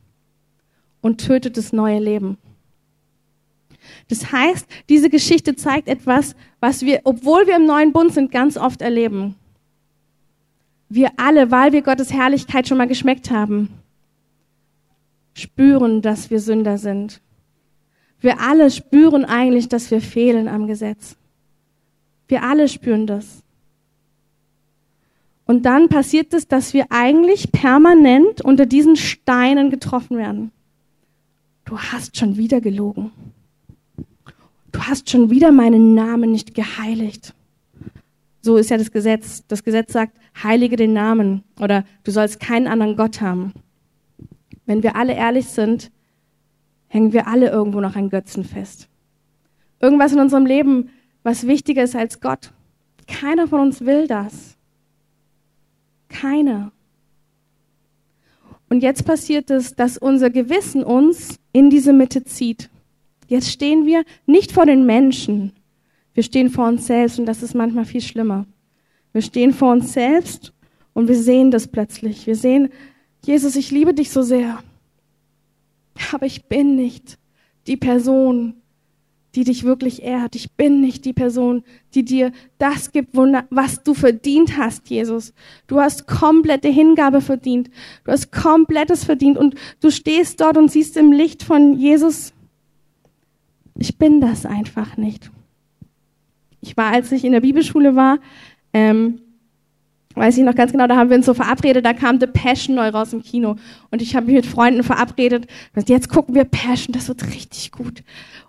und 1.03 1.27
tötet 1.27 1.59
das 1.59 1.75
neue 1.75 1.99
Leben. 1.99 2.39
Das 4.09 4.33
heißt, 4.33 4.67
diese 4.89 5.11
Geschichte 5.11 5.57
zeigt 5.57 5.89
etwas, 5.89 6.37
was 6.59 6.81
wir, 6.81 7.03
obwohl 7.05 7.47
wir 7.47 7.57
im 7.57 7.67
neuen 7.67 7.93
Bund 7.93 8.15
sind, 8.15 8.31
ganz 8.31 8.57
oft 8.57 8.81
erleben. 8.81 9.35
Wir 10.89 11.11
alle, 11.19 11.51
weil 11.51 11.73
wir 11.73 11.83
Gottes 11.83 12.15
Herrlichkeit 12.15 12.67
schon 12.67 12.79
mal 12.79 12.89
geschmeckt 12.89 13.31
haben, 13.31 13.69
spüren, 15.35 16.01
dass 16.01 16.31
wir 16.31 16.41
Sünder 16.41 16.79
sind. 16.79 17.21
Wir 18.21 18.41
alle 18.41 18.71
spüren 18.71 19.25
eigentlich, 19.25 19.69
dass 19.69 19.91
wir 19.91 20.01
fehlen 20.01 20.49
am 20.49 20.67
Gesetz. 20.67 21.17
Wir 22.29 22.43
alle 22.43 22.69
spüren 22.69 23.07
das. 23.07 23.43
Und 25.45 25.65
dann 25.65 25.89
passiert 25.89 26.35
es, 26.35 26.49
dass 26.49 26.75
wir 26.75 26.87
eigentlich 26.91 27.53
permanent 27.53 28.41
unter 28.41 28.67
diesen 28.67 28.97
Steinen 28.97 29.71
getroffen 29.71 30.19
werden. 30.19 30.51
Du 31.65 31.79
hast 31.79 32.17
schon 32.17 32.37
wieder 32.37 32.61
gelogen. 32.61 33.13
Du 34.73 34.81
hast 34.81 35.09
schon 35.09 35.31
wieder 35.31 35.53
meinen 35.53 35.95
Namen 35.95 36.33
nicht 36.33 36.55
geheiligt. 36.55 37.33
So 38.43 38.57
ist 38.57 38.71
ja 38.71 38.77
das 38.77 38.91
Gesetz. 38.91 39.45
Das 39.49 39.65
Gesetz 39.65 39.93
sagt, 39.93 40.17
heilige 40.43 40.77
den 40.77 40.93
Namen 40.93 41.43
oder 41.61 41.85
du 42.05 42.11
sollst 42.11 42.41
keinen 42.41 42.67
anderen 42.67 42.97
Gott 42.97 43.21
haben. 43.21 43.53
Wenn 44.67 44.83
wir 44.83 44.97
alle 44.97 45.15
ehrlich 45.15 45.47
sind, 45.47 45.91
hängen 46.89 47.13
wir 47.13 47.27
alle 47.27 47.51
irgendwo 47.51 47.81
noch 47.81 47.97
an 47.97 48.11
Götzen 48.11 48.45
fest. 48.45 48.89
Irgendwas 49.81 50.13
in 50.13 50.21
unserem 50.21 50.47
Leben, 50.47 50.91
was 51.23 51.47
wichtiger 51.47 51.83
ist 51.83 51.97
als 51.97 52.21
Gott. 52.21 52.53
Keiner 53.07 53.47
von 53.49 53.61
uns 53.61 53.81
will 53.85 54.07
das. 54.07 54.57
Keiner. 56.09 56.73
Und 58.69 58.83
jetzt 58.83 59.05
passiert 59.05 59.51
es, 59.51 59.75
dass 59.75 59.99
unser 59.99 60.31
Gewissen 60.31 60.83
uns 60.83 61.39
in 61.53 61.71
diese 61.71 61.93
Mitte 61.93 62.25
zieht. 62.25 62.69
Jetzt 63.29 63.51
stehen 63.51 63.87
wir 63.87 64.05
nicht 64.27 64.53
vor 64.53 64.67
den 64.67 64.87
Menschen. 64.87 65.53
Wir 66.15 66.23
stehen 66.23 66.51
vor 66.51 66.67
uns 66.67 66.87
selbst 66.87 67.19
und 67.19 67.27
das 67.27 67.43
ist 67.43 67.55
manchmal 67.55 67.85
viel 67.85 68.01
schlimmer. 68.01 68.47
Wir 69.13 69.23
stehen 69.23 69.53
vor 69.53 69.73
uns 69.73 69.93
selbst 69.93 70.53
und 70.95 71.09
wir 71.09 71.17
sehen 71.17 71.51
das 71.51 71.69
plötzlich. 71.69 72.27
Wir 72.27 72.37
sehen, 72.37 72.71
Jesus, 73.25 73.57
ich 73.57 73.71
liebe 73.71 73.95
dich 73.95 74.11
so 74.11 74.23
sehr. 74.23 74.59
Aber 76.13 76.27
ich 76.27 76.45
bin 76.47 76.77
nicht 76.77 77.19
die 77.67 77.77
Person, 77.77 78.55
die 79.37 79.45
dich 79.45 79.65
wirklich 79.65 80.03
ehrt. 80.03 80.35
Ich 80.35 80.53
bin 80.53 80.81
nicht 80.81 81.05
die 81.05 81.13
Person, 81.13 81.63
die 81.95 82.05
dir 82.05 82.33
das 82.59 82.91
gibt, 82.93 83.15
was 83.15 83.83
du 83.83 83.93
verdient 83.93 84.57
hast, 84.57 84.89
Jesus. 84.89 85.35
Du 85.67 85.79
hast 85.79 86.07
komplette 86.07 86.69
Hingabe 86.69 87.21
verdient. 87.21 87.71
Du 88.05 88.13
hast 88.13 88.33
komplettes 88.33 89.05
verdient 89.05 89.37
und 89.37 89.55
du 89.81 89.91
stehst 89.91 90.41
dort 90.41 90.57
und 90.57 90.71
siehst 90.71 90.97
im 90.97 91.13
Licht 91.13 91.43
von 91.43 91.75
Jesus 91.75 92.33
Ich 93.79 93.99
bin 93.99 94.23
das 94.23 94.47
einfach 94.47 94.97
nicht. 94.97 95.31
Ich 96.63 96.77
war, 96.79 96.93
als 96.93 97.13
ich 97.13 97.23
in 97.23 97.33
der 97.33 97.43
Bibelschule 97.43 97.95
war, 97.95 98.19
ähm, 98.73 99.21
weiß 100.17 100.39
ich 100.39 100.45
noch 100.45 100.55
ganz 100.55 100.73
genau, 100.73 100.87
da 100.87 100.97
haben 100.97 101.11
wir 101.11 101.17
uns 101.17 101.27
so 101.27 101.35
verabredet, 101.35 101.85
da 101.85 101.93
kam 101.93 102.19
The 102.19 102.27
Passion 102.27 102.75
neu 102.75 102.89
raus 102.89 103.13
im 103.13 103.23
Kino. 103.23 103.57
Und 103.91 104.03
ich 104.03 104.17
habe 104.17 104.27
mich 104.27 104.37
mit 104.37 104.47
Freunden 104.47 104.83
verabredet, 104.83 105.47
jetzt 105.87 106.09
gucken 106.09 106.35
wir 106.35 106.45
Passion, 106.45 106.93
das 106.93 107.09
wird 107.09 107.27
richtig 107.29 107.71
gut. 107.71 108.03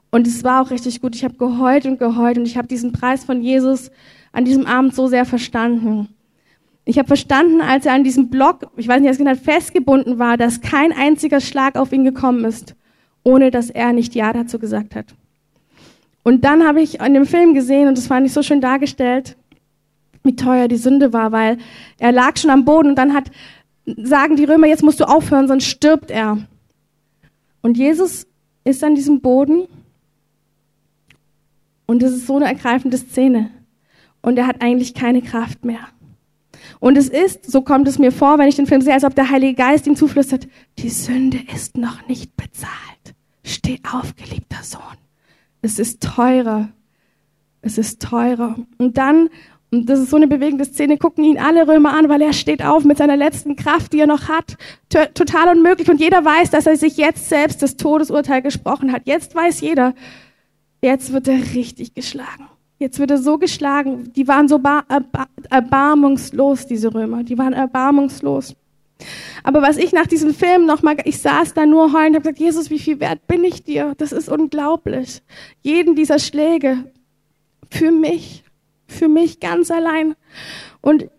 Und 0.09 0.25
es 0.25 0.43
war 0.43 0.62
auch 0.62 0.71
richtig 0.71 1.01
gut. 1.01 1.15
Ich 1.15 1.24
habe 1.24 1.36
geheult 1.36 1.86
und 1.86 2.00
geheult 2.00 2.38
und 2.38 2.45
ich 2.45 2.57
habe 2.57 2.67
diesen 2.67 2.93
Preis 2.93 3.25
von 3.25 3.41
Jesus 3.41 3.91
an 4.31 4.45
diesem 4.45 4.65
Abend 4.65 4.95
so 4.95 5.07
sehr 5.07 5.25
verstanden. 5.25 6.07
Ich 6.86 6.97
habe 6.97 7.07
verstanden, 7.07 7.59
als 7.59 7.86
er 7.86 7.93
an 7.93 8.05
diesem 8.05 8.29
Block, 8.29 8.71
ich 8.77 8.88
weiß 8.88 9.01
nicht, 9.01 9.09
als 9.09 9.17
genau 9.17 9.36
festgebunden 9.36 10.19
war, 10.19 10.38
dass 10.38 10.62
kein 10.62 10.93
einziger 10.93 11.41
Schlag 11.41 11.75
auf 11.75 11.91
ihn 11.91 12.05
gekommen 12.05 12.45
ist, 12.45 12.75
ohne 13.24 13.51
dass 13.51 13.69
er 13.69 13.91
nicht 13.91 14.15
Ja 14.15 14.31
dazu 14.31 14.57
gesagt 14.57 14.95
hat. 14.95 15.07
Und 16.24 16.45
dann 16.45 16.65
habe 16.65 16.81
ich 16.81 17.01
in 17.01 17.13
dem 17.13 17.25
Film 17.25 17.53
gesehen, 17.53 17.89
und 17.89 17.97
das 17.97 18.07
fand 18.07 18.25
ich 18.25 18.31
so 18.31 18.41
schön 18.41 18.62
dargestellt, 18.62 19.36
wie 20.27 20.36
teuer 20.36 20.67
die 20.67 20.77
Sünde 20.77 21.13
war, 21.13 21.31
weil 21.31 21.57
er 21.98 22.12
lag 22.12 22.38
schon 22.38 22.51
am 22.51 22.65
Boden 22.65 22.89
und 22.89 22.96
dann 22.96 23.13
hat, 23.13 23.31
sagen 23.86 24.36
die 24.36 24.46
Römer, 24.46 24.67
jetzt 24.67 24.84
musst 24.84 25.00
du 25.00 25.05
aufhören, 25.05 25.48
sonst 25.48 25.65
stirbt 25.65 26.12
er. 26.12 26.38
Und 27.62 27.77
Jesus 27.77 28.27
ist 28.63 28.84
an 28.84 28.96
diesem 28.96 29.22
Boden 29.22 29.67
und 31.86 32.03
es 32.03 32.13
ist 32.13 32.27
so 32.27 32.36
eine 32.36 32.46
ergreifende 32.46 32.98
Szene. 32.98 33.50
Und 34.22 34.38
er 34.38 34.46
hat 34.46 34.62
eigentlich 34.62 34.93
keine 34.93 35.22
Kraft 35.22 35.65
mehr. 35.65 35.88
Und 36.79 36.98
es 36.98 37.07
ist, 37.07 37.50
so 37.50 37.62
kommt 37.62 37.88
es 37.88 37.98
mir 37.98 38.12
vor, 38.12 38.38
wenn 38.38 38.48
ich 38.48 38.55
den 38.55 38.67
Film 38.67 38.81
sehe, 38.81 38.93
als 38.93 39.03
ob 39.03 39.15
der 39.15 39.29
Heilige 39.29 39.55
Geist 39.55 39.88
ihm 39.88 39.96
zuflüstert, 39.96 40.48
die 40.77 40.89
Sünde 40.89 41.39
ist 41.53 41.77
noch 41.77 42.07
nicht 42.07 42.36
bezahlt. 42.36 43.15
Steh 43.43 43.79
auf, 43.91 44.15
geliebter 44.15 44.63
Sohn. 44.63 44.81
Es 45.62 45.79
ist 45.79 46.03
teurer. 46.03 46.69
Es 47.62 47.77
ist 47.77 48.01
teurer. 48.01 48.57
Und 48.77 48.98
dann, 48.98 49.29
und 49.71 49.89
das 49.89 50.00
ist 50.00 50.09
so 50.09 50.15
eine 50.15 50.27
bewegende 50.27 50.65
Szene, 50.65 50.97
gucken 50.97 51.24
ihn 51.24 51.38
alle 51.38 51.67
Römer 51.67 51.93
an, 51.93 52.07
weil 52.07 52.21
er 52.21 52.33
steht 52.33 52.63
auf 52.63 52.86
mit 52.86 52.97
seiner 52.97 53.17
letzten 53.17 53.55
Kraft, 53.55 53.91
die 53.91 54.00
er 54.00 54.07
noch 54.07 54.29
hat. 54.29 54.55
Total 55.13 55.50
unmöglich. 55.50 55.89
Und 55.89 56.00
jeder 56.00 56.24
weiß, 56.24 56.51
dass 56.51 56.67
er 56.67 56.77
sich 56.77 56.95
jetzt 56.95 57.27
selbst 57.27 57.62
das 57.62 57.75
Todesurteil 57.75 58.41
gesprochen 58.41 58.93
hat. 58.93 59.01
Jetzt 59.05 59.36
weiß 59.36 59.59
jeder, 59.59 59.93
Jetzt 60.81 61.12
wird 61.12 61.27
er 61.27 61.39
richtig 61.55 61.93
geschlagen. 61.93 62.47
Jetzt 62.79 63.00
wird 63.00 63.09
er 63.09 63.17
so 63.17 63.38
geschlagen. 63.38 64.13
Die 64.13 64.27
waren 64.27 64.47
so 64.47 64.62
erbarmungslos, 65.50 66.67
diese 66.67 66.93
Römer. 66.93 67.24
Die 67.24 67.38
waren 67.38 67.53
erbarmungslos. 67.53 68.55
Aber 69.43 69.62
was 69.62 69.77
ich 69.77 69.93
nach 69.93 70.07
diesem 70.07 70.33
Film 70.33 70.65
nochmal, 70.65 70.97
ich 71.05 71.19
saß 71.19 71.53
da 71.53 71.65
nur 71.65 71.93
heulen 71.93 72.09
und 72.09 72.15
habe 72.15 72.21
gesagt, 72.21 72.39
Jesus, 72.39 72.69
wie 72.69 72.79
viel 72.79 73.00
wert 73.00 73.25
bin 73.27 73.43
ich 73.43 73.63
dir? 73.63 73.93
Das 73.97 74.12
ist 74.12 74.29
unglaublich. 74.29 75.21
Jeden 75.62 75.95
dieser 75.95 76.19
Schläge 76.19 76.91
für 77.69 77.91
mich, 77.91 78.43
für 78.88 79.08
mich 79.08 79.39
ganz 79.39 79.72
allein. 79.72 80.15
Und 80.82 81.10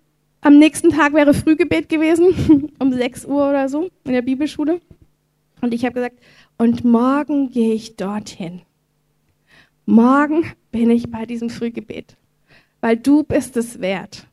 am 0.40 0.58
nächsten 0.58 0.90
Tag 0.90 1.14
wäre 1.14 1.34
Frühgebet 1.34 1.88
gewesen, 1.88 2.72
um 2.78 2.92
6 2.92 3.24
Uhr 3.26 3.48
oder 3.48 3.68
so 3.68 3.88
in 4.04 4.12
der 4.12 4.22
Bibelschule. 4.22 4.80
Und 5.60 5.74
ich 5.74 5.84
habe 5.84 5.94
gesagt, 5.94 6.18
und 6.56 6.84
morgen 6.84 7.50
gehe 7.50 7.74
ich 7.74 7.96
dorthin 7.96 8.62
morgen 9.88 10.44
bin 10.70 10.90
ich 10.90 11.10
bei 11.10 11.24
diesem 11.24 11.48
Frühgebet, 11.48 12.16
weil 12.82 12.98
du 12.98 13.22
bist 13.22 13.56
es 13.56 13.80
wert. 13.80 14.26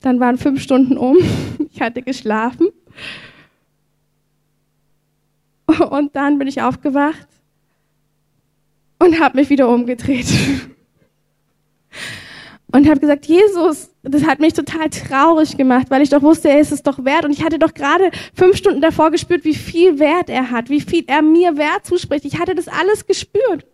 Dann 0.00 0.20
waren 0.20 0.38
fünf 0.38 0.62
Stunden 0.62 0.96
um, 0.96 1.18
ich 1.72 1.80
hatte 1.80 2.02
geschlafen 2.02 2.68
und 5.66 6.14
dann 6.14 6.38
bin 6.38 6.46
ich 6.46 6.62
aufgewacht 6.62 7.26
und 9.00 9.18
habe 9.18 9.38
mich 9.38 9.50
wieder 9.50 9.68
umgedreht 9.68 10.26
und 12.74 12.88
habe 12.88 12.98
gesagt, 12.98 13.26
Jesus, 13.26 13.88
das 14.02 14.26
hat 14.26 14.40
mich 14.40 14.52
total 14.52 14.90
traurig 14.90 15.56
gemacht, 15.56 15.86
weil 15.90 16.02
ich 16.02 16.10
doch 16.10 16.22
wusste, 16.22 16.48
er 16.48 16.58
ist 16.58 16.72
es 16.72 16.82
doch 16.82 17.04
wert. 17.04 17.24
Und 17.24 17.30
ich 17.30 17.44
hatte 17.44 17.60
doch 17.60 17.72
gerade 17.72 18.10
fünf 18.34 18.56
Stunden 18.56 18.80
davor 18.80 19.12
gespürt, 19.12 19.44
wie 19.44 19.54
viel 19.54 20.00
Wert 20.00 20.28
er 20.28 20.50
hat, 20.50 20.70
wie 20.70 20.80
viel 20.80 21.04
er 21.06 21.22
mir 21.22 21.56
Wert 21.56 21.86
zuspricht. 21.86 22.24
Ich 22.24 22.40
hatte 22.40 22.56
das 22.56 22.66
alles 22.66 23.06
gespürt. 23.06 23.64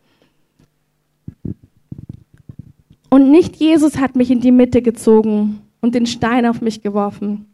Und 3.08 3.30
nicht 3.30 3.56
Jesus 3.56 3.96
hat 3.96 4.16
mich 4.16 4.30
in 4.30 4.42
die 4.42 4.52
Mitte 4.52 4.82
gezogen 4.82 5.62
und 5.80 5.94
den 5.94 6.04
Stein 6.04 6.44
auf 6.44 6.60
mich 6.60 6.82
geworfen. 6.82 7.46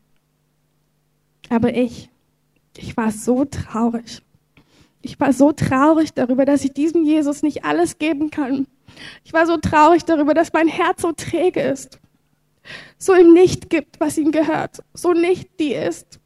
Aber 1.48 1.76
ich, 1.76 2.10
ich 2.76 2.96
war 2.96 3.12
so 3.12 3.44
traurig. 3.44 4.20
Ich 5.00 5.20
war 5.20 5.32
so 5.32 5.52
traurig 5.52 6.12
darüber, 6.12 6.44
dass 6.44 6.64
ich 6.64 6.72
diesem 6.72 7.04
Jesus 7.04 7.44
nicht 7.44 7.64
alles 7.64 7.98
geben 7.98 8.32
kann. 8.32 8.66
Ich 9.24 9.32
war 9.32 9.46
so 9.46 9.56
traurig 9.56 10.04
darüber, 10.04 10.34
dass 10.34 10.52
mein 10.52 10.68
Herz 10.68 11.02
so 11.02 11.12
träge 11.12 11.60
ist, 11.60 11.98
so 12.98 13.14
ihm 13.14 13.32
nicht 13.32 13.70
gibt, 13.70 14.00
was 14.00 14.18
ihm 14.18 14.32
gehört, 14.32 14.78
so 14.94 15.12
nicht 15.12 15.60
die 15.60 15.74
ist. 15.74 16.20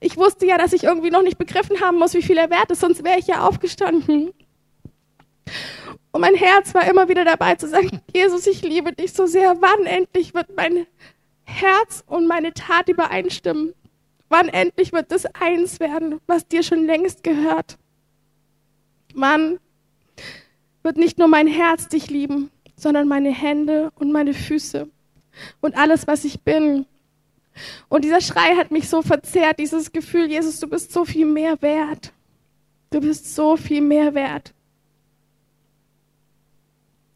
Ich 0.00 0.16
wusste 0.16 0.46
ja, 0.46 0.58
dass 0.58 0.72
ich 0.72 0.84
irgendwie 0.84 1.10
noch 1.10 1.22
nicht 1.22 1.38
begriffen 1.38 1.80
haben 1.80 1.98
muss, 1.98 2.14
wie 2.14 2.22
viel 2.22 2.38
er 2.38 2.50
wert 2.50 2.70
ist, 2.70 2.80
sonst 2.80 3.04
wäre 3.04 3.18
ich 3.18 3.26
ja 3.26 3.46
aufgestanden. 3.46 4.32
Und 6.12 6.20
mein 6.20 6.34
Herz 6.34 6.74
war 6.74 6.88
immer 6.88 7.08
wieder 7.08 7.24
dabei 7.24 7.54
zu 7.54 7.68
sagen, 7.68 8.00
Jesus, 8.12 8.46
ich 8.46 8.62
liebe 8.62 8.92
dich 8.92 9.12
so 9.12 9.26
sehr. 9.26 9.60
Wann 9.60 9.86
endlich 9.86 10.34
wird 10.34 10.56
mein 10.56 10.86
Herz 11.44 12.02
und 12.06 12.26
meine 12.26 12.52
Tat 12.52 12.88
übereinstimmen? 12.88 13.74
Wann 14.28 14.48
endlich 14.48 14.92
wird 14.92 15.12
das 15.12 15.26
eins 15.26 15.80
werden, 15.80 16.20
was 16.26 16.46
dir 16.46 16.62
schon 16.62 16.86
längst 16.86 17.22
gehört? 17.22 17.78
Wann 19.14 19.58
wird 20.82 20.96
nicht 20.96 21.18
nur 21.18 21.28
mein 21.28 21.46
Herz 21.46 21.88
dich 21.88 22.10
lieben, 22.10 22.50
sondern 22.76 23.08
meine 23.08 23.30
Hände 23.30 23.90
und 23.96 24.12
meine 24.12 24.34
Füße 24.34 24.88
und 25.60 25.76
alles, 25.76 26.06
was 26.06 26.24
ich 26.24 26.40
bin. 26.42 26.86
Und 27.88 28.04
dieser 28.04 28.20
Schrei 28.20 28.56
hat 28.56 28.70
mich 28.70 28.88
so 28.88 29.02
verzerrt, 29.02 29.58
dieses 29.58 29.92
Gefühl, 29.92 30.30
Jesus, 30.30 30.60
du 30.60 30.68
bist 30.68 30.92
so 30.92 31.04
viel 31.04 31.26
mehr 31.26 31.60
wert. 31.62 32.12
Du 32.90 33.00
bist 33.00 33.34
so 33.34 33.56
viel 33.56 33.80
mehr 33.80 34.14
wert. 34.14 34.54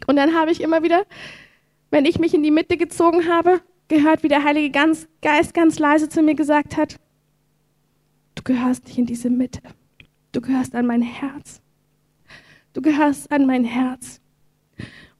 Und 0.06 0.16
dann 0.16 0.34
habe 0.34 0.50
ich 0.50 0.60
immer 0.60 0.82
wieder, 0.82 1.04
wenn 1.90 2.04
ich 2.04 2.18
mich 2.18 2.34
in 2.34 2.42
die 2.42 2.50
Mitte 2.50 2.76
gezogen 2.76 3.28
habe, 3.28 3.60
gehört, 3.88 4.22
wie 4.22 4.28
der 4.28 4.44
Heilige 4.44 4.70
Geist 4.70 5.54
ganz 5.54 5.78
leise 5.78 6.08
zu 6.08 6.22
mir 6.22 6.34
gesagt 6.34 6.76
hat, 6.76 6.98
du 8.34 8.42
gehörst 8.42 8.86
nicht 8.86 8.98
in 8.98 9.06
diese 9.06 9.30
Mitte. 9.30 9.60
Du 10.32 10.40
gehörst 10.40 10.74
an 10.74 10.86
mein 10.86 11.02
Herz. 11.02 11.60
Du 12.74 12.82
gehörst 12.82 13.32
an 13.32 13.46
mein 13.46 13.64
Herz. 13.64 14.20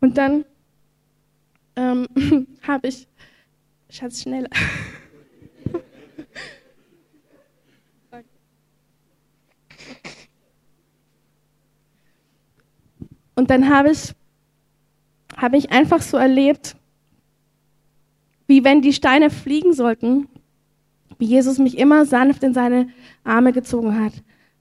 Und 0.01 0.19
dann 0.19 0.45
ähm, 1.77 2.07
habe 2.63 2.89
ich, 2.89 3.09
Schatz, 3.89 4.23
schneller. 4.23 4.51
Und 13.37 13.51
dann 13.51 13.69
habe 13.69 13.91
ich, 13.91 14.13
habe 15.37 15.57
ich 15.57 15.73
einfach 15.73 16.03
so 16.03 16.17
erlebt, 16.17 16.77
wie 18.47 18.63
wenn 18.63 18.81
die 18.83 18.93
Steine 18.93 19.31
fliegen 19.31 19.73
sollten, 19.73 20.29
wie 21.19 21.27
Jesus 21.27 21.59
mich 21.59 21.79
immer 21.79 22.05
sanft 22.05 22.43
in 22.43 22.55
seine 22.55 22.89
Arme 23.25 23.53
gezogen 23.53 23.99
hat 23.99 24.13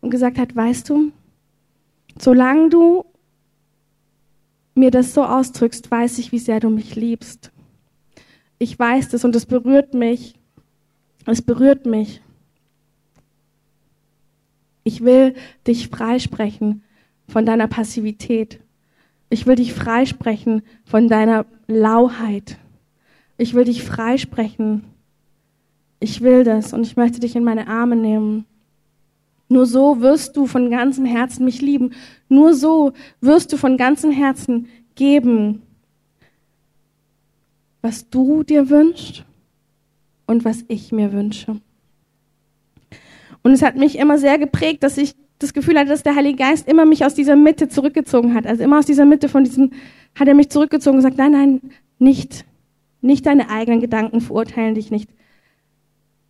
und 0.02 0.10
gesagt 0.10 0.38
hat, 0.38 0.56
weißt 0.56 0.90
du, 0.90 1.12
Solange 2.20 2.70
du 2.70 3.06
mir 4.76 4.92
das 4.92 5.14
so 5.14 5.24
ausdrückst, 5.24 5.90
weiß 5.90 6.18
ich, 6.20 6.32
wie 6.32 6.40
sehr 6.40 6.60
du 6.60 6.70
mich 6.70 6.96
liebst. 6.96 7.52
Ich 8.58 8.78
weiß 8.78 9.10
das 9.10 9.26
und 9.26 9.36
es 9.36 9.46
berührt 9.46 9.94
mich. 9.94 10.36
Es 11.26 11.42
berührt 11.42 11.86
mich. 11.86 12.22
Ich 14.84 15.04
will 15.04 15.36
dich 15.66 15.88
freisprechen 15.90 16.84
von 17.28 17.46
deiner 17.46 17.68
Passivität. 17.68 18.60
Ich 19.30 19.46
will 19.46 19.56
dich 19.56 19.74
freisprechen 19.74 20.62
von 20.86 21.08
deiner 21.08 21.46
Lauheit. 21.68 22.58
Ich 23.38 23.54
will 23.54 23.66
dich 23.66 23.84
freisprechen. 23.84 24.84
Ich 26.00 26.22
will 26.22 26.44
das 26.44 26.74
und 26.74 26.86
ich 26.86 26.98
möchte 26.98 27.20
dich 27.20 27.36
in 27.36 27.44
meine 27.44 27.68
Arme 27.68 27.96
nehmen. 27.96 28.46
Nur 29.50 29.66
so 29.66 30.02
wirst 30.02 30.36
du 30.38 30.48
von 30.48 30.70
ganzem 30.70 31.06
Herzen 31.06 31.46
mich 31.46 31.62
lieben. 31.62 31.92
Nur 32.30 32.54
so 32.54 32.94
wirst 33.22 33.54
du 33.54 33.58
von 33.58 33.78
ganzem 33.78 34.12
Herzen 34.12 34.68
geben, 34.96 35.62
was 37.82 38.10
du 38.10 38.44
dir 38.44 38.70
wünschst 38.70 39.26
und 40.26 40.46
was 40.46 40.64
ich 40.68 40.92
mir 40.92 41.12
wünsche. 41.12 41.58
Und 43.44 43.52
es 43.52 43.62
hat 43.62 43.76
mich 43.76 44.00
immer 44.00 44.18
sehr 44.18 44.40
geprägt, 44.40 44.84
dass 44.84 44.98
ich 44.98 45.16
das 45.40 45.54
Gefühl 45.54 45.78
hatte, 45.78 45.90
dass 45.90 46.04
der 46.04 46.16
Heilige 46.16 46.38
Geist 46.38 46.68
immer 46.68 46.86
mich 46.86 47.06
aus 47.06 47.14
dieser 47.14 47.36
Mitte 47.36 47.68
zurückgezogen 47.68 48.34
hat. 48.34 48.48
Also 48.48 48.64
immer 48.64 48.80
aus 48.80 48.86
dieser 48.86 49.06
Mitte 49.06 49.28
von 49.28 49.44
diesem, 49.44 49.72
hat 50.16 50.28
er 50.28 50.34
mich 50.34 50.50
zurückgezogen 50.50 50.98
und 50.98 51.04
gesagt, 51.04 51.18
nein, 51.18 51.32
nein, 51.32 51.62
nicht. 52.00 52.46
Nicht 53.02 53.26
deine 53.26 53.50
eigenen 53.50 53.82
Gedanken 53.82 54.22
verurteilen 54.22 54.76
dich 54.76 54.90
nicht. 54.90 55.10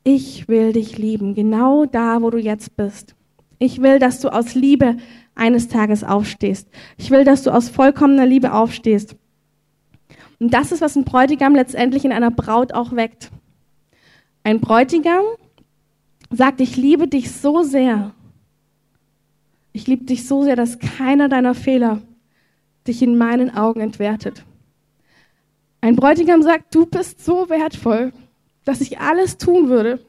Ich 0.04 0.48
will 0.48 0.74
dich 0.74 0.98
lieben, 0.98 1.34
genau 1.34 1.86
da, 1.86 2.22
wo 2.22 2.30
du 2.30 2.38
jetzt 2.38 2.76
bist. 2.76 3.16
Ich 3.58 3.82
will, 3.82 4.00
dass 4.00 4.20
du 4.20 4.30
aus 4.30 4.56
Liebe 4.56 4.98
eines 5.36 5.70
Tages 5.70 6.04
aufstehst. 6.04 6.68
Ich 6.98 7.10
will, 7.10 7.24
dass 7.24 7.44
du 7.44 7.52
aus 7.52 7.70
vollkommener 7.70 8.26
Liebe 8.26 8.54
aufstehst. 8.54 9.16
Und 10.40 10.54
das 10.54 10.74
ist, 10.74 10.82
was 10.82 10.98
ein 10.98 11.06
Bräutigam 11.06 11.56
letztendlich 11.56 12.04
in 12.04 12.12
einer 12.12 12.32
Braut 12.32 12.74
auch 12.74 12.94
weckt. 12.94 13.32
Ein 14.44 14.60
Bräutigam 14.60 15.24
sagt, 16.30 16.60
ich 16.60 16.76
liebe 16.76 17.08
dich 17.08 17.32
so 17.32 17.64
sehr. 17.64 18.14
Ich 19.72 19.88
liebe 19.88 20.04
dich 20.04 20.28
so 20.28 20.44
sehr, 20.44 20.58
dass 20.58 20.80
keiner 20.80 21.30
deiner 21.30 21.56
Fehler 21.56 22.02
dich 22.86 23.02
in 23.02 23.18
meinen 23.18 23.56
Augen 23.56 23.80
entwertet. 23.80 24.44
Ein 25.80 25.96
Bräutigam 25.96 26.44
sagt, 26.44 26.76
du 26.76 26.86
bist 26.86 27.24
so 27.24 27.50
wertvoll, 27.50 28.12
dass 28.66 28.82
ich 28.82 29.00
alles 29.00 29.38
tun 29.38 29.70
würde, 29.70 30.00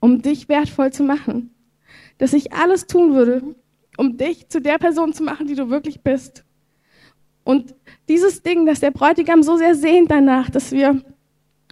um 0.00 0.22
dich 0.22 0.48
wertvoll 0.48 0.92
zu 0.92 1.02
machen. 1.02 1.50
Dass 2.18 2.32
ich 2.32 2.52
alles 2.52 2.86
tun 2.86 3.14
würde, 3.14 3.42
um 3.96 4.16
dich 4.16 4.48
zu 4.48 4.60
der 4.60 4.78
Person 4.78 5.12
zu 5.12 5.22
machen, 5.22 5.46
die 5.46 5.54
du 5.54 5.70
wirklich 5.70 6.00
bist. 6.00 6.44
Und 7.44 7.74
dieses 8.08 8.42
Ding, 8.42 8.66
dass 8.66 8.80
der 8.80 8.90
Bräutigam 8.90 9.42
so 9.42 9.56
sehr 9.56 9.74
sehnt 9.74 10.10
danach, 10.10 10.50
dass 10.50 10.72
wir 10.72 11.02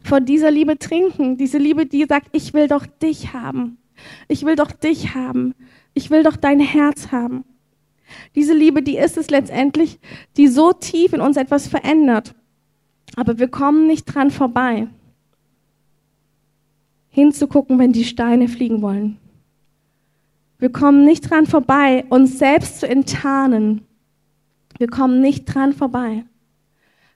von 0.02 0.24
dieser 0.24 0.50
Liebe 0.50 0.78
trinken, 0.78 1.36
diese 1.36 1.58
Liebe, 1.58 1.86
die 1.86 2.06
sagt, 2.08 2.28
ich 2.32 2.54
will 2.54 2.68
doch 2.68 2.86
dich 2.86 3.32
haben. 3.32 3.78
Ich 4.28 4.44
will 4.44 4.56
doch 4.56 4.72
dich 4.72 5.14
haben. 5.14 5.54
Ich 5.94 6.10
will 6.10 6.22
doch 6.22 6.36
dein 6.36 6.60
Herz 6.60 7.12
haben. 7.12 7.44
Diese 8.34 8.54
Liebe, 8.54 8.82
die 8.82 8.96
ist 8.96 9.16
es 9.16 9.30
letztendlich, 9.30 10.00
die 10.36 10.48
so 10.48 10.72
tief 10.72 11.12
in 11.12 11.20
uns 11.20 11.36
etwas 11.36 11.68
verändert. 11.68 12.34
Aber 13.16 13.38
wir 13.38 13.48
kommen 13.48 13.86
nicht 13.86 14.06
dran 14.06 14.30
vorbei, 14.30 14.88
hinzugucken, 17.10 17.78
wenn 17.78 17.92
die 17.92 18.04
Steine 18.04 18.48
fliegen 18.48 18.82
wollen. 18.82 19.18
Wir 20.58 20.70
kommen 20.70 21.04
nicht 21.04 21.30
dran 21.30 21.46
vorbei, 21.46 22.04
uns 22.08 22.38
selbst 22.38 22.80
zu 22.80 22.88
enttarnen. 22.88 23.82
Wir 24.78 24.88
kommen 24.88 25.20
nicht 25.20 25.44
dran 25.46 25.72
vorbei. 25.72 26.24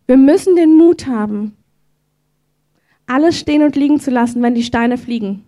Wir 0.07 0.17
müssen 0.17 0.57
den 0.57 0.77
Mut 0.77 1.07
haben, 1.07 1.57
alles 3.07 3.39
stehen 3.39 3.63
und 3.63 3.77
liegen 3.77 4.01
zu 4.01 4.11
lassen, 4.11 4.43
wenn 4.43 4.55
die 4.55 4.63
Steine 4.63 4.99
fliegen. 4.99 5.45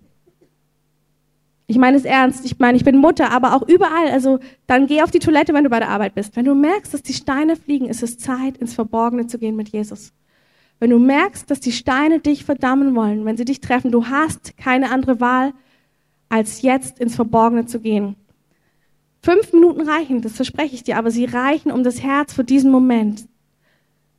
Ich 1.69 1.79
meine 1.79 1.97
es 1.97 2.05
ernst. 2.05 2.45
Ich 2.45 2.59
meine, 2.59 2.77
ich 2.77 2.85
bin 2.85 2.97
Mutter, 2.97 3.33
aber 3.33 3.55
auch 3.55 3.67
überall. 3.67 4.11
Also 4.11 4.39
dann 4.67 4.87
geh 4.87 5.03
auf 5.03 5.11
die 5.11 5.19
Toilette, 5.19 5.53
wenn 5.53 5.65
du 5.65 5.71
bei 5.71 5.81
der 5.81 5.89
Arbeit 5.89 6.15
bist. 6.15 6.37
Wenn 6.37 6.45
du 6.45 6.55
merkst, 6.55 6.95
dass 6.95 7.03
die 7.03 7.13
Steine 7.13 7.57
fliegen, 7.57 7.87
ist 7.89 8.03
es 8.03 8.19
Zeit, 8.19 8.59
ins 8.59 8.75
Verborgene 8.75 9.27
zu 9.27 9.39
gehen 9.39 9.57
mit 9.57 9.71
Jesus. 9.71 10.13
Wenn 10.79 10.91
du 10.91 10.99
merkst, 10.99 11.51
dass 11.51 11.61
die 11.61 11.73
Steine 11.73 12.21
dich 12.21 12.45
verdammen 12.45 12.95
wollen, 12.95 13.25
wenn 13.25 13.37
sie 13.37 13.45
dich 13.45 13.61
treffen, 13.61 13.91
du 13.91 14.07
hast 14.07 14.57
keine 14.59 14.91
andere 14.91 15.21
Wahl, 15.21 15.55
als 16.29 16.63
jetzt 16.63 16.99
ins 16.99 17.15
Verborgene 17.15 17.67
zu 17.67 17.81
gehen. 17.81 18.17
Fünf 19.23 19.53
Minuten 19.53 19.89
reichen, 19.89 20.23
das 20.23 20.37
verspreche 20.37 20.75
ich 20.75 20.85
dir, 20.85 20.99
aber 20.99 21.11
sie 21.11 21.25
reichen, 21.25 21.73
um 21.73 21.83
das 21.83 22.03
Herz 22.03 22.33
für 22.33 22.45
diesen 22.45 22.71
Moment 22.71 23.27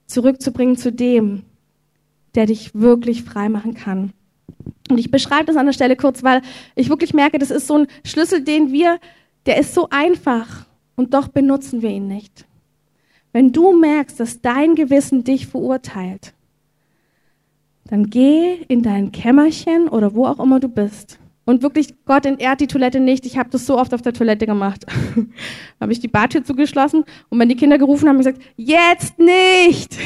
zurückzubringen 0.07 0.77
zu 0.77 0.91
dem, 0.91 1.43
der 2.35 2.45
dich 2.45 2.73
wirklich 2.73 3.23
frei 3.23 3.49
machen 3.49 3.73
kann. 3.73 4.11
Und 4.89 4.97
ich 4.97 5.11
beschreibe 5.11 5.45
das 5.45 5.57
an 5.57 5.65
der 5.65 5.73
Stelle 5.73 5.95
kurz, 5.95 6.23
weil 6.23 6.41
ich 6.75 6.89
wirklich 6.89 7.13
merke, 7.13 7.39
das 7.39 7.51
ist 7.51 7.67
so 7.67 7.77
ein 7.77 7.87
Schlüssel, 8.03 8.41
den 8.41 8.71
wir, 8.71 8.99
der 9.45 9.57
ist 9.57 9.73
so 9.73 9.89
einfach 9.89 10.65
und 10.95 11.13
doch 11.13 11.27
benutzen 11.27 11.81
wir 11.81 11.89
ihn 11.89 12.07
nicht. 12.07 12.45
Wenn 13.33 13.51
du 13.51 13.73
merkst, 13.73 14.19
dass 14.19 14.41
dein 14.41 14.75
Gewissen 14.75 15.23
dich 15.23 15.47
verurteilt, 15.47 16.33
dann 17.89 18.10
geh 18.10 18.56
in 18.67 18.84
dein 18.84 19.12
Kämmerchen 19.12 19.88
oder 19.88 20.13
wo 20.13 20.25
auch 20.25 20.39
immer 20.39 20.60
du 20.60 20.67
bist 20.67 21.20
und 21.48 21.62
wirklich, 21.62 21.94
Gott 22.03 22.25
entehrt 22.25 22.60
die 22.60 22.67
Toilette 22.67 23.00
nicht. 23.00 23.25
Ich 23.25 23.38
habe 23.38 23.50
das 23.50 23.65
so 23.65 23.79
oft 23.79 23.94
auf 23.94 24.01
der 24.01 24.12
Toilette 24.12 24.46
gemacht. 24.46 24.86
habe 25.79 25.91
ich 25.94 26.01
die 26.01 26.10
Badtür 26.10 26.44
zugeschlossen 26.44 27.06
und 27.29 27.39
wenn 27.39 27.48
die 27.48 27.56
Kinder 27.56 27.77
gerufen 27.77 28.10
haben, 28.10 28.17
gesagt, 28.17 28.41
jetzt 28.58 29.17
nicht. 29.17 29.98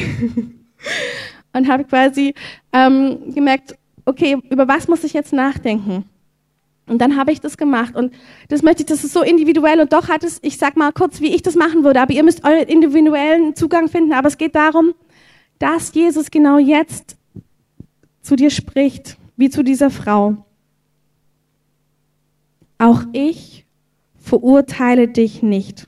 und 1.53 1.67
habe 1.67 1.84
quasi 1.86 2.36
ähm, 2.71 3.34
gemerkt, 3.34 3.75
okay, 4.05 4.38
über 4.51 4.67
was 4.67 4.88
muss 4.88 5.03
ich 5.03 5.13
jetzt 5.13 5.34
nachdenken? 5.34 6.05
Und 6.86 6.99
dann 6.99 7.17
habe 7.17 7.32
ich 7.32 7.41
das 7.41 7.58
gemacht. 7.58 7.95
Und 7.95 8.13
das 8.49 8.62
möchte 8.62 8.84
ich, 8.84 8.88
das 8.88 9.03
ist 9.03 9.13
so 9.13 9.23
individuell. 9.23 9.82
Und 9.82 9.93
doch 9.93 10.10
hat 10.10 10.23
es, 10.23 10.38
ich 10.43 10.60
sag 10.60 10.77
mal 10.77 10.91
kurz, 10.91 11.21
wie 11.21 11.34
ich 11.34 11.41
das 11.41 11.55
machen 11.55 11.84
würde. 11.84 12.01
Aber 12.01 12.13
ihr 12.13 12.23
müsst 12.23 12.43
euren 12.43 12.67
individuellen 12.67 13.55
Zugang 13.55 13.88
finden. 13.88 14.13
Aber 14.13 14.27
es 14.27 14.38
geht 14.38 14.53
darum, 14.53 14.93
dass 15.58 15.91
Jesus 15.95 16.29
genau 16.29 16.60
jetzt 16.60 17.17
zu 18.21 18.36
dir 18.36 18.49
spricht, 18.49 19.17
wie 19.38 19.49
zu 19.49 19.63
dieser 19.63 19.89
Frau. 19.89 20.45
Auch 22.77 23.03
ich 23.13 23.65
verurteile 24.19 25.07
dich 25.07 25.41
nicht. 25.43 25.88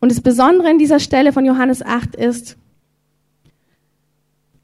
Und 0.00 0.12
das 0.12 0.20
Besondere 0.20 0.70
in 0.70 0.78
dieser 0.78 1.00
Stelle 1.00 1.32
von 1.32 1.44
Johannes 1.44 1.82
8 1.82 2.14
ist, 2.14 2.56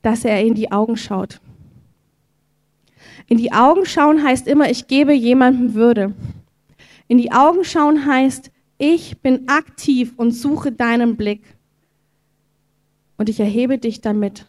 dass 0.03 0.25
er 0.25 0.43
in 0.43 0.55
die 0.55 0.71
Augen 0.71 0.97
schaut. 0.97 1.41
In 3.27 3.39
die 3.39 3.53
Augen 3.53 3.87
schauen 3.87 4.23
heißt 4.23 4.47
immer, 4.47 4.71
ich 4.71 4.87
gebe 4.87 5.13
jemandem 5.13 5.75
Würde. 5.75 6.15
In 7.09 7.19
die 7.19 7.33
Augen 7.33 7.65
schauen 7.65 8.07
heißt, 8.07 8.51
ich 8.79 9.21
bin 9.21 9.49
aktiv 9.49 10.13
und 10.17 10.33
suche 10.33 10.73
deinen 10.73 11.17
Blick. 11.17 11.43
Und 13.17 13.29
ich 13.29 13.41
erhebe 13.41 13.79
dich 13.79 14.01
damit, 14.01 14.47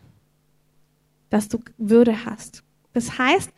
dass 1.36 1.50
du 1.50 1.60
Würde 1.78 2.26
hast. 2.26 2.63
Das 2.93 3.17
heißt, 3.17 3.52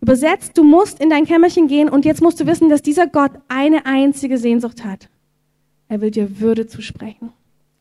Übersetzt, 0.00 0.58
du 0.58 0.64
musst 0.64 1.00
in 1.00 1.08
dein 1.08 1.24
Kämmerchen 1.24 1.66
gehen 1.66 1.88
und 1.88 2.04
jetzt 2.04 2.20
musst 2.20 2.38
du 2.38 2.46
wissen, 2.46 2.68
dass 2.68 2.82
dieser 2.82 3.06
Gott 3.06 3.30
eine 3.48 3.86
einzige 3.86 4.36
Sehnsucht 4.36 4.84
hat. 4.84 5.08
Er 5.88 6.02
will 6.02 6.10
dir 6.10 6.40
Würde 6.40 6.66
zusprechen. 6.66 7.32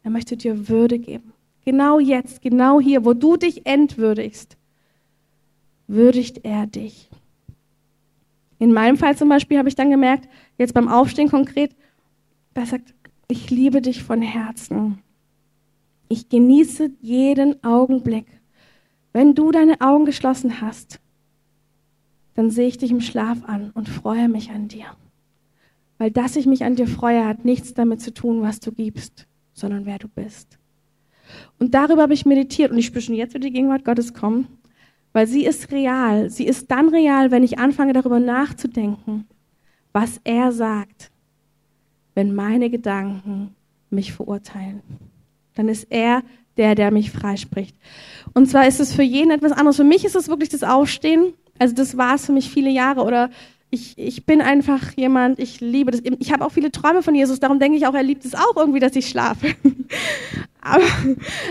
Er 0.03 0.09
möchte 0.09 0.37
dir 0.37 0.69
Würde 0.69 0.99
geben. 0.99 1.33
Genau 1.65 1.99
jetzt, 1.99 2.41
genau 2.41 2.79
hier, 2.79 3.03
wo 3.03 3.13
du 3.13 3.35
dich 3.35 3.65
entwürdigst, 3.65 4.55
würdigt 5.87 6.45
er 6.45 6.65
dich. 6.65 7.09
In 8.59 8.71
meinem 8.71 8.95
Fall 8.95 9.17
zum 9.17 9.27
Beispiel 9.27 9.57
habe 9.57 9.67
ich 9.67 9.75
dann 9.75 9.89
gemerkt, 9.89 10.29
jetzt 10.57 10.73
beim 10.73 10.87
Aufstehen 10.87 11.29
konkret, 11.29 11.75
er 12.53 12.67
sagt, 12.67 12.93
ich 13.27 13.49
liebe 13.49 13.81
dich 13.81 14.01
von 14.01 14.21
Herzen. 14.21 14.99
Ich 16.07 16.29
genieße 16.29 16.91
jeden 17.01 17.61
Augenblick. 17.65 18.27
Wenn 19.13 19.35
du 19.35 19.51
deine 19.51 19.79
Augen 19.79 20.05
geschlossen 20.05 20.59
hast, 20.59 20.99
dann 22.33 22.49
sehe 22.49 22.67
ich 22.67 22.79
dich 22.79 22.91
im 22.91 23.01
Schlaf 23.01 23.43
an 23.45 23.71
und 23.75 23.87
freue 23.87 24.27
mich 24.27 24.49
an 24.49 24.67
dir. 24.67 24.87
Weil 25.99 26.11
dass 26.11 26.35
ich 26.35 26.47
mich 26.47 26.65
an 26.65 26.75
dir 26.75 26.87
freue, 26.87 27.25
hat 27.25 27.45
nichts 27.45 27.73
damit 27.75 28.01
zu 28.01 28.13
tun, 28.13 28.41
was 28.41 28.59
du 28.59 28.71
gibst, 28.71 29.27
sondern 29.53 29.85
wer 29.85 29.99
du 29.99 30.07
bist. 30.07 30.57
Und 31.59 31.75
darüber 31.75 32.01
habe 32.01 32.13
ich 32.13 32.25
meditiert 32.25 32.71
und 32.71 32.77
ich 32.77 32.87
spüre 32.87 33.01
schon 33.01 33.15
jetzt, 33.15 33.33
wird 33.33 33.43
die 33.43 33.51
Gegenwart 33.51 33.85
Gottes 33.85 34.13
kommen, 34.13 34.47
weil 35.13 35.27
sie 35.27 35.45
ist 35.45 35.71
real. 35.71 36.29
Sie 36.29 36.45
ist 36.45 36.71
dann 36.71 36.89
real, 36.89 37.31
wenn 37.31 37.43
ich 37.43 37.59
anfange 37.59 37.93
darüber 37.93 38.19
nachzudenken, 38.19 39.25
was 39.91 40.19
er 40.23 40.51
sagt, 40.51 41.11
wenn 42.15 42.33
meine 42.33 42.69
Gedanken 42.69 43.55
mich 43.91 44.11
verurteilen. 44.11 44.81
Dann 45.53 45.69
ist 45.69 45.85
er 45.91 46.23
der, 46.57 46.75
der 46.75 46.91
mich 46.91 47.11
freispricht. 47.11 47.75
Und 48.33 48.47
zwar 48.47 48.67
ist 48.67 48.79
es 48.79 48.93
für 48.93 49.03
jeden 49.03 49.31
etwas 49.31 49.51
anderes. 49.51 49.77
Für 49.77 49.83
mich 49.83 50.05
ist 50.05 50.15
es 50.15 50.27
wirklich 50.27 50.49
das 50.49 50.63
Aufstehen 50.63 51.33
also 51.59 51.75
das 51.75 51.97
war 51.97 52.15
es 52.15 52.25
für 52.25 52.31
mich 52.31 52.49
viele 52.49 52.69
Jahre 52.69 53.03
oder 53.03 53.29
ich, 53.69 53.97
ich 53.97 54.25
bin 54.25 54.41
einfach 54.41 54.91
jemand, 54.95 55.39
ich 55.39 55.59
liebe 55.59 55.91
das. 55.91 56.01
Ich 56.19 56.31
habe 56.31 56.45
auch 56.45 56.51
viele 56.51 56.71
Träume 56.71 57.01
von 57.01 57.15
Jesus, 57.15 57.39
darum 57.39 57.59
denke 57.59 57.77
ich 57.77 57.87
auch, 57.87 57.95
er 57.95 58.03
liebt 58.03 58.23
es 58.23 58.35
auch 58.35 58.55
irgendwie, 58.55 58.79
dass 58.79 58.95
ich 58.95 59.09
schlafe. 59.09 59.55
aber, 60.61 60.83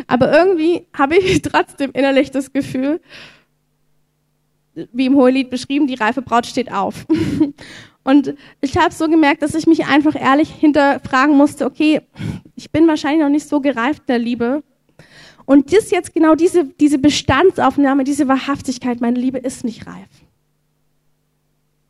aber 0.07 0.33
irgendwie 0.33 0.87
habe 0.97 1.17
ich 1.17 1.43
trotzdem 1.43 1.91
innerlich 1.93 2.31
das 2.31 2.53
Gefühl, 2.53 3.01
wie 4.75 5.07
im 5.07 5.17
Hohelied 5.17 5.51
beschrieben, 5.51 5.87
die 5.87 5.95
reife 5.95 6.23
Braut 6.23 6.47
steht 6.47 6.73
auf. 6.73 7.07
Und 8.05 8.35
ich 8.61 8.77
habe 8.77 8.93
so 8.93 9.09
gemerkt, 9.09 9.43
dass 9.43 9.55
ich 9.55 9.67
mich 9.67 9.87
einfach 9.87 10.15
ehrlich 10.15 10.51
hinterfragen 10.51 11.37
musste, 11.37 11.67
okay, 11.67 12.01
ich 12.57 12.71
bin 12.71 12.87
wahrscheinlich 12.89 13.23
noch 13.23 13.29
nicht 13.29 13.49
so 13.49 13.61
gereift 13.61 14.01
in 14.01 14.07
der 14.09 14.19
Liebe, 14.19 14.63
und 15.45 15.73
das 15.73 15.91
jetzt 15.91 16.15
genau 16.15 16.35
diese, 16.35 16.65
diese 16.65 16.99
Bestandsaufnahme, 16.99 18.05
diese 18.05 18.29
Wahrhaftigkeit, 18.29 19.01
meine 19.01 19.19
Liebe 19.19 19.39
ist 19.39 19.65
nicht 19.65 19.87
reif. 19.87 20.09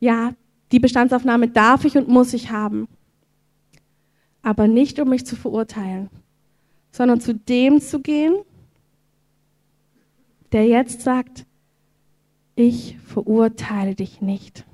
Ja, 0.00 0.34
die 0.72 0.80
Bestandsaufnahme 0.80 1.48
darf 1.48 1.84
ich 1.84 1.96
und 1.96 2.08
muss 2.08 2.32
ich 2.34 2.50
haben. 2.50 2.88
Aber 4.42 4.66
nicht, 4.66 4.98
um 4.98 5.10
mich 5.10 5.24
zu 5.26 5.36
verurteilen, 5.36 6.08
sondern 6.90 7.20
zu 7.20 7.34
dem 7.34 7.80
zu 7.80 8.00
gehen, 8.00 8.34
der 10.50 10.66
jetzt 10.66 11.02
sagt, 11.02 11.46
ich 12.54 12.98
verurteile 13.06 13.94
dich 13.94 14.20
nicht. 14.20 14.64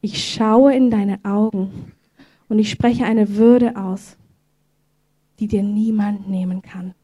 Ich 0.00 0.32
schaue 0.32 0.74
in 0.74 0.90
deine 0.90 1.24
Augen 1.24 1.92
und 2.48 2.58
ich 2.58 2.70
spreche 2.70 3.04
eine 3.04 3.36
Würde 3.36 3.76
aus, 3.76 4.16
die 5.38 5.48
dir 5.48 5.62
niemand 5.62 6.28
nehmen 6.28 6.62
kann. 6.62 6.94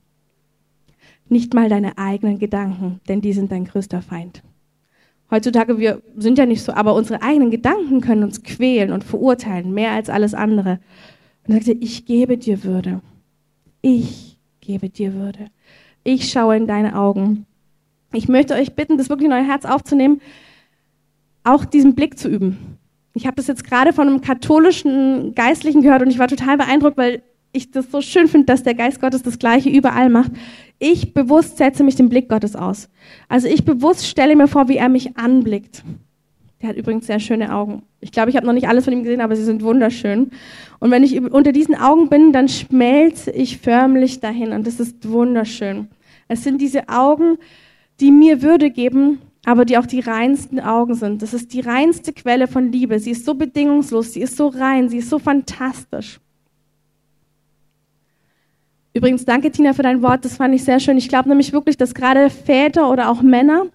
Nicht 1.29 1.55
mal 1.55 1.69
deine 1.69 1.99
eigenen 1.99 2.39
Gedanken, 2.39 3.01
denn 3.09 3.21
die 3.21 3.33
sind 3.33 3.53
dein 3.53 3.65
größter 3.65 4.03
Feind. 4.03 4.43
Heutzutage, 5.31 5.79
wir 5.79 6.01
sind 6.17 6.39
ja 6.39 6.47
nicht 6.47 6.63
so, 6.63 6.73
aber 6.73 6.95
unsere 6.95 7.23
eigenen 7.23 7.51
Gedanken 7.51 8.01
können 8.01 8.25
uns 8.25 8.43
quälen 8.43 8.93
und 8.93 9.05
verurteilen, 9.05 9.73
mehr 9.75 9.93
als 9.93 10.09
alles 10.09 10.33
andere. 10.33 10.81
Und 11.47 11.55
er 11.55 11.61
sagte, 11.61 11.73
ich 11.73 12.07
gebe 12.07 12.39
dir 12.39 12.65
Würde. 12.65 13.03
Ich 13.83 14.39
gebe 14.61 14.89
dir 14.89 15.13
Würde. 15.15 15.47
Ich 16.03 16.31
schaue 16.31 16.57
in 16.57 16.67
deine 16.67 16.99
Augen. 16.99 17.45
Ich 18.13 18.29
möchte 18.29 18.55
euch 18.55 18.75
bitten, 18.75 18.97
das 18.97 19.11
wirklich 19.11 19.27
in 19.27 19.35
euer 19.35 19.47
Herz 19.47 19.67
aufzunehmen, 19.67 20.23
auch 21.45 21.67
diesen 21.67 21.95
Blick 21.95 22.19
zu 22.19 22.29
üben. 22.29 22.79
Ich 23.13 23.27
habe 23.27 23.37
das 23.37 23.49
jetzt 23.49 23.65
gerade 23.65 23.93
von 23.93 24.09
einem 24.09 24.23
katholischen 24.23 25.35
Geistlichen 25.35 25.83
gehört 25.83 26.03
und 26.03 26.11
ich 26.11 26.19
war 26.19 26.29
total 26.29 26.57
beeindruckt, 26.57 26.97
weil 26.97 27.23
ich 27.53 27.71
das 27.71 27.91
so 27.91 28.01
schön 28.01 28.29
finde, 28.29 28.47
dass 28.47 28.63
der 28.63 28.75
Geist 28.75 29.01
Gottes 29.01 29.23
das 29.23 29.39
Gleiche 29.39 29.69
überall 29.69 30.09
macht. 30.09 30.33
Ich 30.79 31.13
bewusst 31.13 31.59
setze 31.59 31.83
mich 31.83 31.97
dem 31.97 32.09
Blick 32.09 32.29
Gottes 32.29 32.55
aus. 32.55 32.89
Also 33.29 33.49
ich 33.49 33.65
bewusst 33.65 34.07
stelle 34.07 34.37
mir 34.37 34.49
vor, 34.49 34.69
wie 34.69 34.77
er 34.77 34.89
mich 34.89 35.17
anblickt. 35.17 35.83
Der 36.61 36.71
hat 36.71 36.77
übrigens 36.77 37.07
sehr 37.07 37.21
schöne 37.21 37.55
Augen. 37.55 37.83
Ich 38.01 38.13
glaube, 38.13 38.31
ich 38.31 38.37
habe 38.37 38.47
noch 38.47 38.53
nicht 38.53 38.69
alles 38.69 38.85
von 38.85 38.93
ihm 38.93 39.03
gesehen, 39.03 39.21
aber 39.21 39.37
sie 39.37 39.45
sind 39.45 39.63
wunderschön. 39.63 40.31
Und 40.79 40.91
wenn 40.91 41.05
ich 41.05 41.21
unter 41.21 41.53
diesen 41.53 41.75
Augen 41.75 42.09
bin, 42.09 42.33
dann 42.33 42.49
schmelze 42.49 43.31
ich 43.31 43.59
förmlich 43.59 44.21
dahin 44.21 44.53
und 44.53 44.67
das 44.67 44.81
ist 44.81 45.09
wunderschön. 45.09 45.89
Es 46.29 46.45
sind 46.45 46.61
diese 46.61 46.89
Augen, 46.89 47.39
die 48.01 48.13
mir 48.13 48.43
Würde 48.43 48.71
geben, 48.71 49.21
aber 49.45 49.65
die 49.65 49.79
auch 49.79 49.87
die 49.87 50.01
reinsten 50.01 50.61
Augen 50.61 50.95
sind. 50.95 51.23
Das 51.23 51.33
ist 51.33 51.53
die 51.53 51.61
reinste 51.61 52.13
Quelle 52.13 52.47
von 52.47 52.71
Liebe. 52.71 52.99
Sie 52.99 53.13
ist 53.13 53.25
so 53.25 53.35
bedingungslos, 53.35 54.13
sie 54.13 54.21
ist 54.21 54.37
so 54.37 54.49
rein, 54.49 54.89
sie 54.89 54.99
ist 54.99 55.11
so 55.11 55.19
fantastisch. 55.19 56.21
Übrigens, 58.99 59.25
danke 59.25 59.53
Tina 59.53 59.75
für 59.75 59.85
dein 59.85 60.03
Wort, 60.03 60.25
das 60.25 60.39
fand 60.39 60.53
ich 60.57 60.65
sehr 60.65 60.81
schön. 60.81 60.99
Ich 60.99 61.09
glaube 61.09 61.29
nämlich 61.29 61.53
wirklich, 61.53 61.77
dass 61.77 61.95
gerade 61.95 62.31
Väter 62.31 62.91
oder 62.91 63.09
auch 63.09 63.23
Männer, 63.23 63.67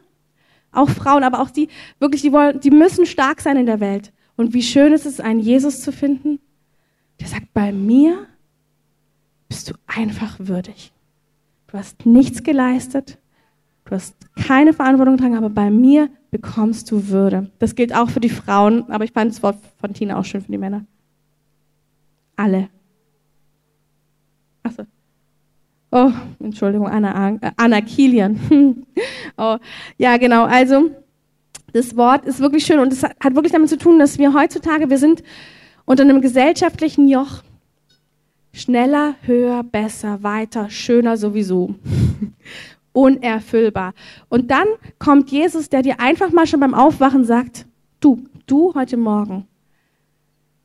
auch 0.74 0.90
Frauen, 0.90 1.24
aber 1.24 1.40
auch 1.40 1.50
die, 1.50 1.70
wirklich, 1.98 2.22
die 2.22 2.34
wollen, 2.34 2.60
die 2.60 2.72
müssen 2.72 3.06
stark 3.06 3.40
sein 3.40 3.56
in 3.56 3.66
der 3.66 3.80
Welt. 3.80 4.12
Und 4.36 4.54
wie 4.54 4.62
schön 4.62 4.92
ist 4.92 5.06
es, 5.06 5.22
einen 5.22 5.40
Jesus 5.40 5.80
zu 5.80 5.94
finden, 5.94 6.40
der 7.22 7.28
sagt, 7.28 7.54
bei 7.54 7.72
mir 7.72 8.28
bist 9.48 9.70
du 9.70 9.76
einfach 9.88 10.36
würdig. 10.40 10.92
Du 11.68 11.78
hast 11.78 12.06
nichts 12.06 12.44
geleistet, 12.44 13.18
du 13.86 13.92
hast 13.92 14.18
keine 14.36 14.74
Verantwortung 14.74 15.16
getragen, 15.16 15.38
aber 15.38 15.50
bei 15.50 15.72
mir 15.72 16.10
bekommst 16.32 16.92
du 16.92 17.08
Würde. 17.08 17.50
Das 17.60 17.76
gilt 17.76 17.96
auch 17.96 18.10
für 18.10 18.20
die 18.20 18.28
Frauen, 18.28 18.92
aber 18.92 19.06
ich 19.06 19.14
fand 19.14 19.32
das 19.32 19.42
Wort 19.42 19.56
von 19.80 19.94
Tina 19.94 20.20
auch 20.20 20.26
schön 20.26 20.42
für 20.42 20.52
die 20.52 20.58
Männer. 20.58 20.84
Alle. 22.36 22.68
Achso. 24.64 24.84
Oh, 25.96 26.12
Entschuldigung, 26.40 26.88
Anna, 26.88 27.38
Anna 27.56 27.82
Kilian. 27.82 28.40
oh, 29.38 29.58
ja, 30.00 30.18
genau. 30.18 30.46
Also, 30.46 30.90
das 31.72 31.96
Wort 31.96 32.26
ist 32.26 32.40
wirklich 32.40 32.66
schön 32.66 32.80
und 32.80 32.92
es 32.92 33.04
hat 33.04 33.36
wirklich 33.36 33.52
damit 33.52 33.70
zu 33.70 33.78
tun, 33.78 34.00
dass 34.00 34.18
wir 34.18 34.34
heutzutage, 34.34 34.90
wir 34.90 34.98
sind 34.98 35.22
unter 35.86 36.02
einem 36.02 36.20
gesellschaftlichen 36.20 37.08
Joch. 37.08 37.44
Schneller, 38.54 39.18
höher, 39.22 39.62
besser, 39.62 40.24
weiter, 40.24 40.72
schöner 40.72 41.16
sowieso. 41.16 41.76
Unerfüllbar. 42.94 43.94
Und 44.30 44.50
dann 44.50 44.66
kommt 44.98 45.30
Jesus, 45.30 45.70
der 45.70 45.84
dir 45.84 46.00
einfach 46.00 46.32
mal 46.32 46.48
schon 46.48 46.60
beim 46.60 46.74
Aufwachen 46.74 47.24
sagt, 47.24 47.68
du, 48.00 48.24
du 48.48 48.74
heute 48.74 48.98
Morgen 48.98 49.46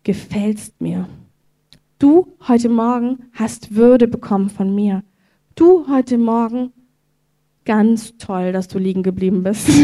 gefällst 0.05 0.81
mir. 0.81 1.07
Du 1.99 2.29
heute 2.49 2.71
Morgen 2.71 3.31
hast 3.35 3.75
Würde 3.75 4.09
bekommen 4.09 4.49
von 4.49 4.75
mir. 4.75 5.03
Du 5.59 5.89
heute 5.89 6.19
Morgen, 6.19 6.73
ganz 7.65 8.17
toll, 8.17 8.53
dass 8.53 8.69
du 8.69 8.79
liegen 8.79 9.03
geblieben 9.03 9.43
bist. 9.43 9.69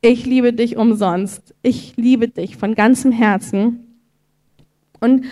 Ich 0.00 0.26
liebe 0.26 0.52
dich 0.52 0.76
umsonst. 0.76 1.54
Ich 1.62 1.96
liebe 1.96 2.28
dich 2.28 2.58
von 2.58 2.74
ganzem 2.74 3.10
Herzen. 3.10 3.96
Und 5.00 5.24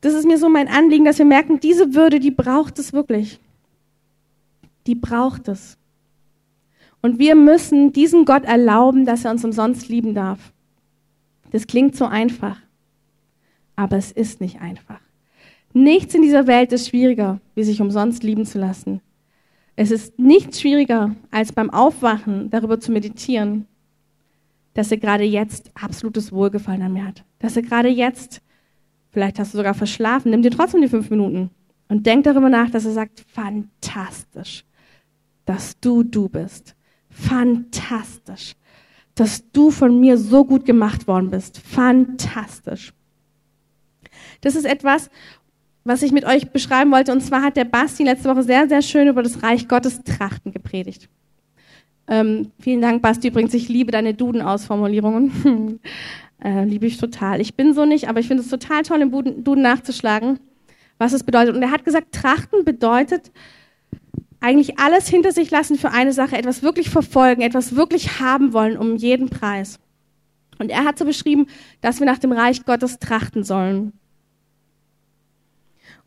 das 0.00 0.12
ist 0.12 0.26
mir 0.26 0.38
so 0.38 0.48
mein 0.48 0.66
Anliegen, 0.66 1.04
dass 1.04 1.18
wir 1.18 1.24
merken, 1.24 1.60
diese 1.60 1.94
Würde, 1.94 2.18
die 2.18 2.32
braucht 2.32 2.80
es 2.80 2.92
wirklich. 2.92 3.38
Die 4.88 4.96
braucht 4.96 5.46
es. 5.46 5.78
Und 7.00 7.20
wir 7.20 7.36
müssen 7.36 7.92
diesem 7.92 8.24
Gott 8.24 8.44
erlauben, 8.44 9.06
dass 9.06 9.24
er 9.24 9.30
uns 9.30 9.44
umsonst 9.44 9.88
lieben 9.88 10.14
darf. 10.14 10.52
Das 11.52 11.68
klingt 11.68 11.94
so 11.94 12.04
einfach, 12.04 12.56
aber 13.76 13.98
es 13.98 14.10
ist 14.10 14.40
nicht 14.40 14.60
einfach. 14.60 14.98
Nichts 15.78 16.12
in 16.12 16.22
dieser 16.22 16.48
Welt 16.48 16.72
ist 16.72 16.88
schwieriger, 16.88 17.40
wie 17.54 17.62
sich 17.62 17.80
umsonst 17.80 18.24
lieben 18.24 18.44
zu 18.44 18.58
lassen. 18.58 19.00
Es 19.76 19.92
ist 19.92 20.18
nicht 20.18 20.56
schwieriger, 20.56 21.14
als 21.30 21.52
beim 21.52 21.70
Aufwachen 21.70 22.50
darüber 22.50 22.80
zu 22.80 22.90
meditieren, 22.90 23.68
dass 24.74 24.90
er 24.90 24.96
gerade 24.96 25.22
jetzt 25.22 25.70
absolutes 25.80 26.32
Wohlgefallen 26.32 26.82
an 26.82 26.92
mir 26.94 27.06
hat. 27.06 27.24
Dass 27.38 27.54
er 27.54 27.62
gerade 27.62 27.88
jetzt, 27.88 28.42
vielleicht 29.12 29.38
hast 29.38 29.54
du 29.54 29.58
sogar 29.58 29.74
verschlafen, 29.74 30.32
nimm 30.32 30.42
dir 30.42 30.50
trotzdem 30.50 30.82
die 30.82 30.88
fünf 30.88 31.10
Minuten 31.10 31.50
und 31.86 32.04
denk 32.04 32.24
darüber 32.24 32.48
nach, 32.48 32.70
dass 32.70 32.84
er 32.84 32.92
sagt, 32.92 33.24
fantastisch, 33.28 34.64
dass 35.44 35.78
du 35.78 36.02
du 36.02 36.28
bist. 36.28 36.74
Fantastisch, 37.08 38.56
dass 39.14 39.48
du 39.52 39.70
von 39.70 40.00
mir 40.00 40.18
so 40.18 40.44
gut 40.44 40.64
gemacht 40.64 41.06
worden 41.06 41.30
bist. 41.30 41.58
Fantastisch. 41.58 42.92
Das 44.40 44.54
ist 44.54 44.64
etwas, 44.64 45.10
was 45.88 46.02
ich 46.02 46.12
mit 46.12 46.24
euch 46.24 46.50
beschreiben 46.50 46.92
wollte. 46.92 47.12
Und 47.12 47.22
zwar 47.22 47.42
hat 47.42 47.56
der 47.56 47.64
Basti 47.64 48.04
letzte 48.04 48.28
Woche 48.28 48.42
sehr, 48.42 48.68
sehr 48.68 48.82
schön 48.82 49.08
über 49.08 49.22
das 49.22 49.42
Reich 49.42 49.68
Gottes 49.68 50.02
Trachten 50.04 50.52
gepredigt. 50.52 51.08
Ähm, 52.06 52.52
vielen 52.60 52.80
Dank, 52.80 53.02
Basti. 53.02 53.28
Übrigens, 53.28 53.54
ich 53.54 53.68
liebe 53.68 53.90
deine 53.90 54.14
Duden-Ausformulierungen. 54.14 55.80
äh, 56.44 56.64
liebe 56.64 56.86
ich 56.86 56.98
total. 56.98 57.40
Ich 57.40 57.54
bin 57.54 57.72
so 57.72 57.86
nicht, 57.86 58.08
aber 58.08 58.20
ich 58.20 58.28
finde 58.28 58.42
es 58.42 58.50
total 58.50 58.82
toll, 58.82 59.00
im 59.00 59.10
Duden 59.10 59.62
nachzuschlagen, 59.62 60.38
was 60.98 61.14
es 61.14 61.24
bedeutet. 61.24 61.56
Und 61.56 61.62
er 61.62 61.70
hat 61.70 61.84
gesagt, 61.84 62.14
Trachten 62.14 62.64
bedeutet 62.64 63.30
eigentlich 64.40 64.78
alles 64.78 65.08
hinter 65.08 65.32
sich 65.32 65.50
lassen 65.50 65.76
für 65.76 65.90
eine 65.90 66.12
Sache, 66.12 66.36
etwas 66.36 66.62
wirklich 66.62 66.90
verfolgen, 66.90 67.42
etwas 67.42 67.76
wirklich 67.76 68.20
haben 68.20 68.52
wollen 68.52 68.76
um 68.76 68.96
jeden 68.96 69.30
Preis. 69.30 69.80
Und 70.58 70.70
er 70.70 70.84
hat 70.84 70.98
so 70.98 71.04
beschrieben, 71.04 71.46
dass 71.80 71.98
wir 71.98 72.06
nach 72.06 72.18
dem 72.18 72.32
Reich 72.32 72.64
Gottes 72.64 72.98
trachten 72.98 73.42
sollen. 73.42 73.92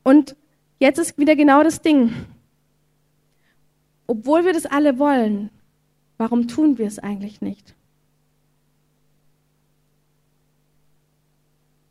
Und 0.04 0.36
jetzt 0.80 1.00
ist 1.00 1.18
wieder 1.18 1.36
genau 1.36 1.64
das 1.64 1.82
Ding. 1.82 2.14
Obwohl 4.08 4.46
wir 4.46 4.54
das 4.54 4.66
alle 4.66 5.00
wollen, 5.00 5.50
warum 6.18 6.48
tun 6.48 6.78
wir 6.78 6.88
es 6.88 7.00
eigentlich 7.00 7.42
nicht? 7.42 7.76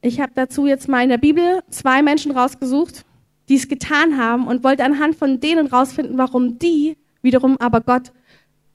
Ich 0.03 0.20
habe 0.20 0.33
dazu 0.35 0.66
jetzt 0.66 0.88
mal 0.88 1.03
in 1.03 1.11
der 1.11 1.18
Bibel 1.18 1.62
zwei 1.70 2.03
Menschen 2.03 2.33
rausgesucht, 2.33 3.05
die 3.49 3.57
es 3.57 3.68
getan 3.68 4.16
haben 4.16 4.46
und 4.46 4.64
wollte 4.64 4.85
anhand 4.85 5.16
von 5.16 5.40
denen 5.40 5.66
rausfinden, 5.66 6.16
warum 6.16 6.59
die 6.59 6.96
wiederum 7.23 7.59
aber 7.59 7.81
Gott 7.81 8.12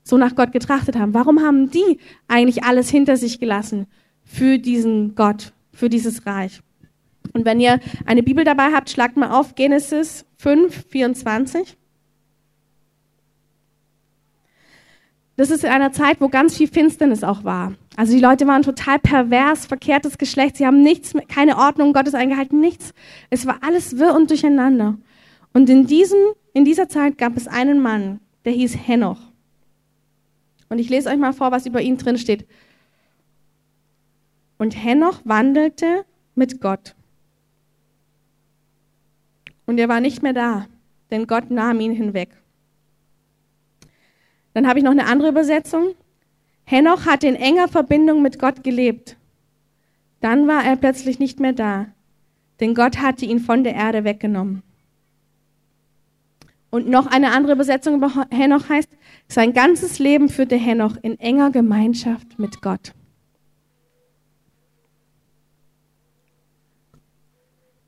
so 0.04 0.18
nach 0.18 0.36
Gott 0.36 0.52
getrachtet 0.52 0.96
haben. 0.96 1.14
Warum 1.14 1.42
haben 1.42 1.72
die 1.72 2.00
eigentlich 2.28 2.64
alles 2.64 2.90
hinter 2.90 3.18
sich 3.18 3.40
gelassen 3.40 3.88
für 4.24 4.60
diesen 4.60 5.16
Gott, 5.16 5.54
für 5.72 5.90
dieses 5.90 6.26
Reich? 6.28 6.62
Und 7.34 7.46
wenn 7.46 7.60
ihr 7.60 7.80
eine 8.06 8.24
Bibel 8.24 8.44
dabei 8.44 8.72
habt, 8.72 8.90
schlagt 8.90 9.18
mal 9.18 9.32
auf 9.32 9.56
Genesis 9.56 10.26
5, 10.38 10.86
24. 10.90 11.78
Das 15.38 15.50
ist 15.50 15.66
in 15.66 15.70
einer 15.70 15.92
Zeit, 15.92 16.22
wo 16.22 16.30
ganz 16.30 16.56
viel 16.56 16.68
Finsternis 16.68 17.24
auch 17.24 17.44
war. 17.44 17.74
Also 17.98 18.14
die 18.14 18.22
Leute 18.22 18.48
waren 18.48 18.62
total 18.62 19.00
pervers, 19.00 19.66
verkehrtes 19.66 20.18
Geschlecht. 20.18 20.56
Sie 20.56 20.66
haben 20.66 20.82
nichts, 20.82 21.14
keine 21.28 21.58
Ordnung 21.58 21.92
Gottes 21.94 22.14
eingehalten, 22.14 22.60
nichts. 22.60 22.94
Es 23.30 23.46
war 23.46 23.60
alles 23.62 23.98
wirr 23.98 24.16
und 24.16 24.30
durcheinander. 24.30 24.98
Und 25.54 25.70
in 25.70 25.88
diesem, 25.88 26.20
in 26.54 26.64
dieser 26.64 26.88
Zeit 26.88 27.18
gab 27.18 27.36
es 27.36 27.48
einen 27.48 27.82
Mann, 27.82 28.22
der 28.46 28.54
hieß 28.54 28.78
Henoch. 28.88 29.20
Und 30.70 30.80
ich 30.80 30.90
lese 30.90 31.10
euch 31.10 31.18
mal 31.18 31.34
vor, 31.34 31.52
was 31.52 31.66
über 31.66 31.82
ihn 31.82 31.98
drin 31.98 32.18
steht. 32.18 32.46
Und 34.58 34.72
Henoch 34.72 35.20
wandelte 35.26 36.06
mit 36.34 36.62
Gott. 36.62 36.96
Und 39.66 39.78
er 39.78 39.90
war 39.90 40.00
nicht 40.00 40.24
mehr 40.24 40.34
da, 40.34 40.68
denn 41.12 41.28
Gott 41.28 41.52
nahm 41.52 41.80
ihn 41.80 41.92
hinweg. 41.92 42.30
Dann 44.54 44.68
habe 44.68 44.80
ich 44.80 44.86
noch 44.86 44.92
eine 44.92 45.06
andere 45.06 45.30
Übersetzung. 45.30 45.96
Henoch 46.64 47.06
hat 47.06 47.24
in 47.24 47.36
enger 47.36 47.68
Verbindung 47.68 48.22
mit 48.22 48.40
Gott 48.40 48.64
gelebt. 48.64 49.18
Dann 50.22 50.48
war 50.48 50.64
er 50.64 50.76
plötzlich 50.76 51.20
nicht 51.20 51.40
mehr 51.40 51.54
da, 51.54 51.88
denn 52.60 52.74
Gott 52.74 52.98
hatte 52.98 53.26
ihn 53.26 53.40
von 53.40 53.64
der 53.64 53.76
Erde 53.76 54.04
weggenommen. 54.04 54.64
Und 56.72 56.90
noch 56.90 57.06
eine 57.06 57.32
andere 57.32 57.54
Übersetzung 57.54 57.96
über 57.96 58.28
Henoch 58.32 58.68
heißt, 58.68 58.90
sein 59.28 59.54
ganzes 59.54 60.00
Leben 60.00 60.30
führte 60.30 60.56
Henoch 60.56 60.98
in 61.02 61.20
enger 61.20 61.52
Gemeinschaft 61.52 62.40
mit 62.40 62.62
Gott. 62.62 62.95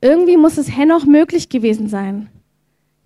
Irgendwie 0.00 0.36
muss 0.36 0.58
es 0.58 0.76
Henoch 0.76 1.06
möglich 1.06 1.48
gewesen 1.48 1.88
sein, 1.88 2.28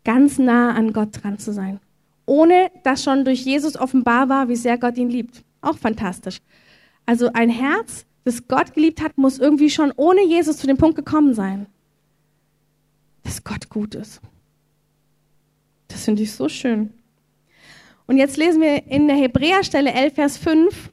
ganz 0.05 0.39
nah 0.39 0.75
an 0.75 0.93
Gott 0.93 1.23
dran 1.23 1.39
zu 1.39 1.53
sein, 1.53 1.81
ohne 2.27 2.71
dass 2.85 3.03
schon 3.03 3.25
durch 3.25 3.45
Jesus 3.45 3.77
offenbar 3.77 4.29
war, 4.29 4.49
wie 4.49 4.57
sehr 4.57 4.79
Gott 4.79 4.99
ihn 4.99 5.09
liebt. 5.09 5.43
Auch 5.63 5.79
fantastisch. 5.79 6.41
Also 7.07 7.31
ein 7.33 7.49
Herz, 7.49 8.05
das 8.25 8.47
Gott 8.47 8.75
geliebt 8.75 9.01
hat, 9.01 9.17
muss 9.17 9.39
irgendwie 9.39 9.71
schon 9.71 9.93
ohne 9.97 10.25
Jesus 10.25 10.59
zu 10.59 10.67
dem 10.67 10.77
Punkt 10.77 10.97
gekommen 10.97 11.35
sein, 11.35 11.67
dass 13.23 13.43
Gott 13.43 13.69
gut 13.69 13.95
ist. 13.95 14.21
Das 15.89 16.05
finde 16.05 16.23
ich 16.23 16.33
so 16.33 16.49
schön. 16.49 16.93
Und 18.07 18.19
jetzt 18.19 18.37
lesen 18.37 18.61
wir 18.61 18.87
in 18.87 19.07
der 19.07 19.17
Hebräerstelle 19.17 19.93
11, 19.93 20.15
Vers 20.15 20.37
5 20.37 20.92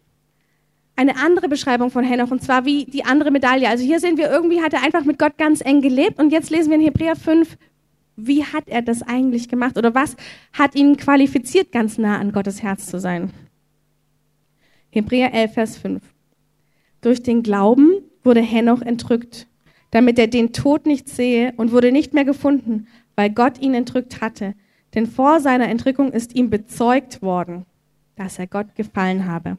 eine 1.00 1.16
andere 1.16 1.48
Beschreibung 1.48 1.92
von 1.92 2.04
Henoch, 2.04 2.30
und 2.30 2.44
zwar 2.44 2.66
wie 2.66 2.84
die 2.84 3.06
andere 3.06 3.32
Medaille. 3.32 3.70
Also 3.70 3.86
hier 3.86 4.02
sehen 4.02 4.18
wir, 4.18 4.30
irgendwie 4.30 4.62
hat 4.62 4.74
er 4.74 4.84
einfach 4.84 5.06
mit 5.06 5.18
Gott 5.18 5.38
ganz 5.38 5.62
eng 5.62 5.80
gelebt. 5.82 6.20
Und 6.20 6.34
jetzt 6.34 6.50
lesen 6.50 6.72
wir 6.72 6.78
in 6.78 6.84
Hebräer 6.84 7.16
5, 7.16 7.58
wie 8.18 8.44
hat 8.44 8.68
er 8.68 8.82
das 8.82 9.02
eigentlich 9.02 9.48
gemacht? 9.48 9.78
Oder 9.78 9.96
was 9.96 10.18
hat 10.52 10.76
ihn 10.76 10.98
qualifiziert, 10.98 11.72
ganz 11.72 11.98
nah 11.98 12.18
an 12.18 12.34
Gottes 12.34 12.62
Herz 12.62 12.88
zu 12.88 13.00
sein? 13.00 13.32
Hebräer 14.90 15.34
11, 15.34 15.54
Vers 15.54 15.78
5. 15.78 16.04
Durch 17.00 17.24
den 17.24 17.44
Glauben 17.44 17.92
wurde 18.26 18.42
Henoch 18.42 18.82
entrückt, 18.82 19.48
damit 19.92 20.20
er 20.20 20.28
den 20.28 20.52
Tod 20.52 20.86
nicht 20.86 21.08
sehe 21.08 21.54
und 21.56 21.72
wurde 21.72 21.94
nicht 21.94 22.14
mehr 22.14 22.26
gefunden, 22.26 22.88
weil 23.16 23.30
Gott 23.30 23.62
ihn 23.62 23.74
entrückt 23.74 24.20
hatte. 24.20 24.54
Denn 24.96 25.08
vor 25.08 25.40
seiner 25.40 25.70
Entrückung 25.70 26.12
ist 26.12 26.36
ihm 26.36 26.50
bezeugt 26.50 27.22
worden, 27.22 27.66
dass 28.18 28.38
er 28.38 28.48
Gott 28.48 28.76
gefallen 28.76 29.28
habe. 29.28 29.58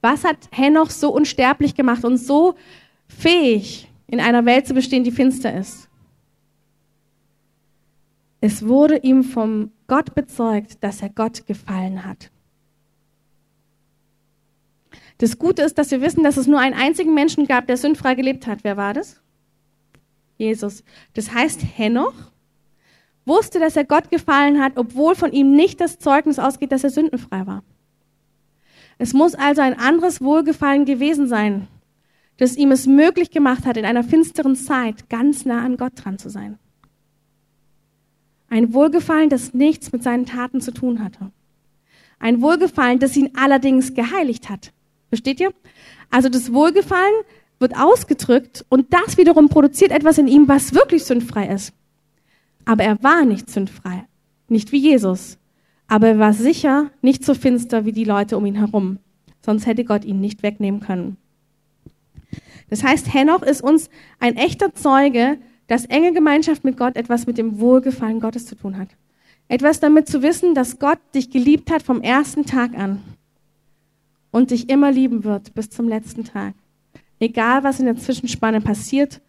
Was 0.00 0.24
hat 0.24 0.48
Henoch 0.52 0.90
so 0.90 1.12
unsterblich 1.12 1.74
gemacht 1.74 2.04
und 2.04 2.16
so 2.16 2.54
fähig, 3.06 3.90
in 4.06 4.20
einer 4.20 4.44
Welt 4.46 4.66
zu 4.66 4.74
bestehen, 4.74 5.04
die 5.04 5.10
finster 5.10 5.54
ist? 5.54 5.88
Es 8.40 8.66
wurde 8.66 8.96
ihm 8.98 9.22
vom 9.22 9.70
Gott 9.86 10.14
bezeugt, 10.14 10.82
dass 10.82 11.02
er 11.02 11.10
Gott 11.10 11.46
gefallen 11.46 12.04
hat. 12.04 12.30
Das 15.18 15.38
Gute 15.38 15.62
ist, 15.62 15.76
dass 15.76 15.90
wir 15.90 16.00
wissen, 16.00 16.24
dass 16.24 16.38
es 16.38 16.46
nur 16.46 16.58
einen 16.58 16.74
einzigen 16.74 17.12
Menschen 17.12 17.46
gab, 17.46 17.66
der 17.66 17.76
sündfrei 17.76 18.14
gelebt 18.14 18.46
hat. 18.46 18.60
Wer 18.62 18.78
war 18.78 18.94
das? 18.94 19.20
Jesus. 20.38 20.82
Das 21.12 21.34
heißt, 21.34 21.60
Henoch 21.76 22.14
wusste, 23.26 23.60
dass 23.60 23.76
er 23.76 23.84
Gott 23.84 24.10
gefallen 24.10 24.62
hat, 24.62 24.78
obwohl 24.78 25.14
von 25.14 25.32
ihm 25.32 25.54
nicht 25.54 25.80
das 25.82 25.98
Zeugnis 25.98 26.38
ausgeht, 26.38 26.72
dass 26.72 26.84
er 26.84 26.90
sündenfrei 26.90 27.46
war. 27.46 27.62
Es 29.00 29.14
muss 29.14 29.34
also 29.34 29.62
ein 29.62 29.78
anderes 29.78 30.20
Wohlgefallen 30.20 30.84
gewesen 30.84 31.26
sein, 31.26 31.68
das 32.36 32.54
ihm 32.54 32.70
es 32.70 32.86
möglich 32.86 33.30
gemacht 33.30 33.64
hat, 33.64 33.78
in 33.78 33.86
einer 33.86 34.04
finsteren 34.04 34.56
Zeit 34.56 35.08
ganz 35.08 35.46
nah 35.46 35.64
an 35.64 35.78
Gott 35.78 35.92
dran 35.96 36.18
zu 36.18 36.28
sein. 36.28 36.58
Ein 38.50 38.74
Wohlgefallen, 38.74 39.30
das 39.30 39.54
nichts 39.54 39.90
mit 39.90 40.02
seinen 40.02 40.26
Taten 40.26 40.60
zu 40.60 40.70
tun 40.70 41.02
hatte. 41.02 41.30
Ein 42.18 42.42
Wohlgefallen, 42.42 42.98
das 42.98 43.16
ihn 43.16 43.30
allerdings 43.36 43.94
geheiligt 43.94 44.50
hat. 44.50 44.70
Versteht 45.08 45.40
ihr? 45.40 45.54
Also 46.10 46.28
das 46.28 46.52
Wohlgefallen 46.52 47.24
wird 47.58 47.78
ausgedrückt 47.78 48.66
und 48.68 48.92
das 48.92 49.16
wiederum 49.16 49.48
produziert 49.48 49.92
etwas 49.92 50.18
in 50.18 50.28
ihm, 50.28 50.46
was 50.46 50.74
wirklich 50.74 51.06
sündfrei 51.06 51.48
ist. 51.48 51.72
Aber 52.66 52.84
er 52.84 53.02
war 53.02 53.24
nicht 53.24 53.48
sündfrei. 53.48 54.04
Nicht 54.48 54.72
wie 54.72 54.78
Jesus 54.78 55.39
aber 55.90 56.06
er 56.06 56.18
war 56.20 56.32
sicher 56.32 56.90
nicht 57.02 57.24
so 57.24 57.34
finster 57.34 57.84
wie 57.84 57.90
die 57.90 58.04
Leute 58.04 58.36
um 58.36 58.46
ihn 58.46 58.54
herum. 58.54 59.00
Sonst 59.44 59.66
hätte 59.66 59.84
Gott 59.84 60.04
ihn 60.04 60.20
nicht 60.20 60.44
wegnehmen 60.44 60.78
können. 60.78 61.16
Das 62.68 62.84
heißt, 62.84 63.12
Henoch 63.12 63.42
ist 63.42 63.60
uns 63.60 63.90
ein 64.20 64.36
echter 64.36 64.72
Zeuge, 64.72 65.38
dass 65.66 65.86
enge 65.86 66.12
Gemeinschaft 66.12 66.62
mit 66.62 66.76
Gott 66.76 66.94
etwas 66.94 67.26
mit 67.26 67.38
dem 67.38 67.58
Wohlgefallen 67.58 68.20
Gottes 68.20 68.46
zu 68.46 68.54
tun 68.54 68.78
hat. 68.78 68.88
Etwas 69.48 69.80
damit 69.80 70.06
zu 70.06 70.22
wissen, 70.22 70.54
dass 70.54 70.78
Gott 70.78 71.00
dich 71.12 71.30
geliebt 71.30 71.72
hat 71.72 71.82
vom 71.82 72.02
ersten 72.02 72.46
Tag 72.46 72.78
an 72.78 73.02
und 74.30 74.52
dich 74.52 74.68
immer 74.68 74.92
lieben 74.92 75.24
wird 75.24 75.54
bis 75.54 75.70
zum 75.70 75.88
letzten 75.88 76.22
Tag. 76.22 76.54
Egal, 77.18 77.64
was 77.64 77.80
in 77.80 77.86
der 77.86 77.96
Zwischenspanne 77.96 78.60
passiert 78.60 79.20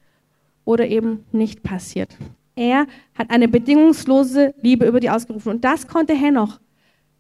oder 0.64 0.88
eben 0.88 1.26
nicht 1.32 1.64
passiert. 1.64 2.16
Er 2.56 2.88
hat 3.16 3.30
eine 3.30 3.48
bedingungslose 3.48 4.54
Liebe 4.62 4.86
über 4.86 5.00
die 5.00 5.10
ausgerufen. 5.10 5.52
Und 5.52 5.64
das 5.64 5.88
konnte 5.88 6.14
Henoch 6.14 6.60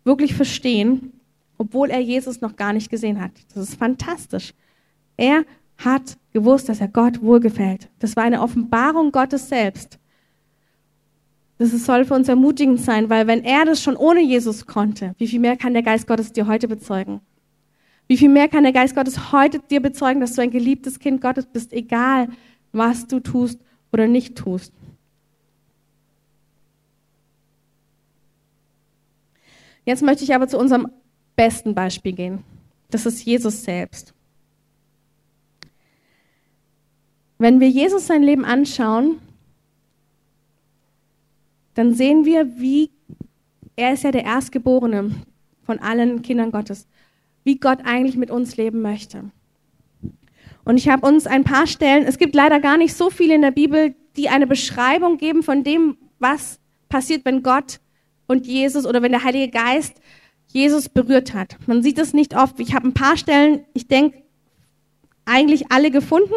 wirklich 0.03 0.35
verstehen, 0.35 1.13
obwohl 1.57 1.89
er 1.89 1.99
Jesus 1.99 2.41
noch 2.41 2.55
gar 2.55 2.73
nicht 2.73 2.89
gesehen 2.89 3.21
hat. 3.21 3.31
Das 3.53 3.69
ist 3.69 3.75
fantastisch. 3.75 4.53
Er 5.17 5.43
hat 5.77 6.17
gewusst, 6.33 6.69
dass 6.69 6.81
er 6.81 6.87
Gott 6.87 7.21
wohlgefällt. 7.21 7.89
Das 7.99 8.15
war 8.15 8.23
eine 8.23 8.41
Offenbarung 8.41 9.11
Gottes 9.11 9.49
selbst. 9.49 9.99
Das 11.57 11.71
soll 11.85 12.05
für 12.05 12.15
uns 12.15 12.27
ermutigend 12.27 12.81
sein, 12.81 13.09
weil 13.09 13.27
wenn 13.27 13.43
er 13.43 13.65
das 13.65 13.83
schon 13.83 13.95
ohne 13.95 14.21
Jesus 14.21 14.65
konnte, 14.65 15.13
wie 15.19 15.27
viel 15.27 15.39
mehr 15.39 15.57
kann 15.57 15.73
der 15.73 15.83
Geist 15.83 16.07
Gottes 16.07 16.33
dir 16.33 16.47
heute 16.47 16.67
bezeugen? 16.67 17.21
Wie 18.07 18.17
viel 18.17 18.29
mehr 18.29 18.47
kann 18.47 18.63
der 18.63 18.73
Geist 18.73 18.95
Gottes 18.95 19.31
heute 19.31 19.59
dir 19.59 19.79
bezeugen, 19.79 20.19
dass 20.19 20.33
du 20.33 20.41
ein 20.41 20.49
geliebtes 20.49 20.97
Kind 20.97 21.21
Gottes 21.21 21.45
bist, 21.45 21.71
egal 21.71 22.29
was 22.71 23.05
du 23.05 23.19
tust 23.19 23.59
oder 23.91 24.07
nicht 24.07 24.35
tust? 24.35 24.73
Jetzt 29.91 30.03
möchte 30.03 30.23
ich 30.23 30.33
aber 30.33 30.47
zu 30.47 30.57
unserem 30.57 30.87
besten 31.35 31.75
Beispiel 31.75 32.13
gehen. 32.13 32.45
Das 32.91 33.05
ist 33.05 33.25
Jesus 33.25 33.65
selbst. 33.65 34.13
Wenn 37.37 37.59
wir 37.59 37.67
Jesus 37.67 38.07
sein 38.07 38.23
Leben 38.23 38.45
anschauen, 38.45 39.19
dann 41.73 41.93
sehen 41.93 42.23
wir, 42.23 42.57
wie 42.57 42.91
er 43.75 43.91
ist 43.91 44.05
ja 44.05 44.13
der 44.13 44.23
Erstgeborene 44.23 45.11
von 45.63 45.79
allen 45.79 46.21
Kindern 46.21 46.53
Gottes, 46.53 46.87
wie 47.43 47.57
Gott 47.57 47.79
eigentlich 47.83 48.15
mit 48.15 48.31
uns 48.31 48.55
leben 48.55 48.81
möchte. 48.81 49.25
Und 50.63 50.77
ich 50.77 50.87
habe 50.87 51.05
uns 51.05 51.27
ein 51.27 51.43
paar 51.43 51.67
Stellen, 51.67 52.05
es 52.05 52.17
gibt 52.17 52.33
leider 52.33 52.61
gar 52.61 52.77
nicht 52.77 52.93
so 52.93 53.09
viele 53.09 53.35
in 53.35 53.41
der 53.41 53.51
Bibel, 53.51 53.93
die 54.15 54.29
eine 54.29 54.47
Beschreibung 54.47 55.17
geben 55.17 55.43
von 55.43 55.65
dem, 55.65 55.97
was 56.17 56.61
passiert, 56.87 57.25
wenn 57.25 57.43
Gott 57.43 57.81
und 58.31 58.47
Jesus 58.47 58.85
oder 58.85 59.01
wenn 59.01 59.11
der 59.11 59.23
Heilige 59.23 59.51
Geist 59.51 60.01
Jesus 60.47 60.89
berührt 60.89 61.33
hat. 61.33 61.57
Man 61.67 61.83
sieht 61.83 61.99
es 61.99 62.13
nicht 62.13 62.35
oft. 62.35 62.59
Ich 62.59 62.73
habe 62.73 62.87
ein 62.87 62.93
paar 62.93 63.17
Stellen, 63.17 63.65
ich 63.73 63.87
denke, 63.87 64.23
eigentlich 65.25 65.71
alle 65.71 65.91
gefunden. 65.91 66.33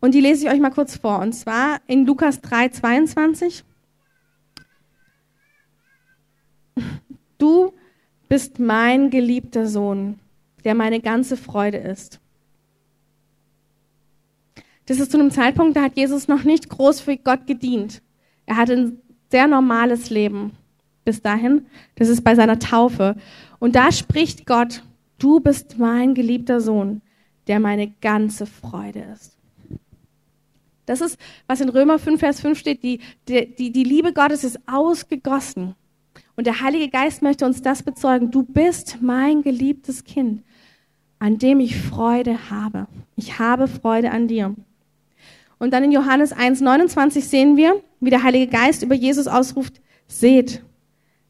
Und 0.00 0.14
die 0.14 0.20
lese 0.20 0.46
ich 0.46 0.52
euch 0.52 0.60
mal 0.60 0.70
kurz 0.70 0.96
vor. 0.96 1.20
Und 1.20 1.32
zwar 1.32 1.80
in 1.86 2.06
Lukas 2.06 2.40
3, 2.40 2.70
22. 2.70 3.64
Du 7.38 7.72
bist 8.28 8.58
mein 8.58 9.10
geliebter 9.10 9.66
Sohn, 9.66 10.18
der 10.64 10.74
meine 10.74 11.00
ganze 11.00 11.36
Freude 11.36 11.78
ist. 11.78 12.20
Das 14.86 15.00
ist 15.00 15.12
zu 15.12 15.18
einem 15.18 15.30
Zeitpunkt, 15.30 15.76
da 15.76 15.82
hat 15.82 15.96
Jesus 15.96 16.28
noch 16.28 16.44
nicht 16.44 16.68
groß 16.68 17.00
für 17.00 17.16
Gott 17.16 17.46
gedient. 17.46 18.02
Er 18.46 18.56
hat 18.56 18.68
in 18.68 19.00
sehr 19.30 19.46
normales 19.46 20.10
Leben 20.10 20.52
bis 21.04 21.22
dahin. 21.22 21.66
Das 21.94 22.08
ist 22.08 22.22
bei 22.22 22.34
seiner 22.34 22.58
Taufe. 22.58 23.16
Und 23.58 23.74
da 23.76 23.90
spricht 23.92 24.46
Gott, 24.46 24.82
du 25.18 25.40
bist 25.40 25.78
mein 25.78 26.14
geliebter 26.14 26.60
Sohn, 26.60 27.00
der 27.46 27.60
meine 27.60 27.88
ganze 28.00 28.44
Freude 28.46 29.06
ist. 29.14 29.36
Das 30.84 31.00
ist, 31.00 31.18
was 31.46 31.60
in 31.60 31.68
Römer 31.68 31.98
5, 31.98 32.20
Vers 32.20 32.40
5 32.40 32.58
steht. 32.58 32.82
Die, 32.82 33.00
die, 33.28 33.72
die 33.72 33.84
Liebe 33.84 34.12
Gottes 34.12 34.44
ist 34.44 34.60
ausgegossen. 34.66 35.74
Und 36.36 36.46
der 36.46 36.60
Heilige 36.60 36.88
Geist 36.88 37.22
möchte 37.22 37.44
uns 37.44 37.62
das 37.62 37.82
bezeugen. 37.82 38.30
Du 38.30 38.44
bist 38.44 38.98
mein 39.00 39.42
geliebtes 39.42 40.04
Kind, 40.04 40.42
an 41.18 41.38
dem 41.38 41.60
ich 41.60 41.76
Freude 41.76 42.50
habe. 42.50 42.86
Ich 43.16 43.38
habe 43.38 43.66
Freude 43.66 44.10
an 44.12 44.28
dir. 44.28 44.54
Und 45.58 45.72
dann 45.72 45.84
in 45.84 45.92
Johannes 45.92 46.32
1, 46.32 46.60
29 46.60 47.26
sehen 47.26 47.56
wir, 47.56 47.82
wie 48.00 48.10
der 48.10 48.22
Heilige 48.22 48.48
Geist 48.50 48.82
über 48.82 48.94
Jesus 48.94 49.26
ausruft, 49.26 49.80
seht, 50.06 50.62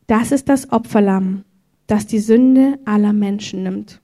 das 0.06 0.32
ist 0.32 0.48
das 0.48 0.70
Opferlamm, 0.72 1.44
das 1.86 2.06
die 2.06 2.18
Sünde 2.18 2.78
aller 2.84 3.12
Menschen 3.12 3.62
nimmt. 3.62 4.00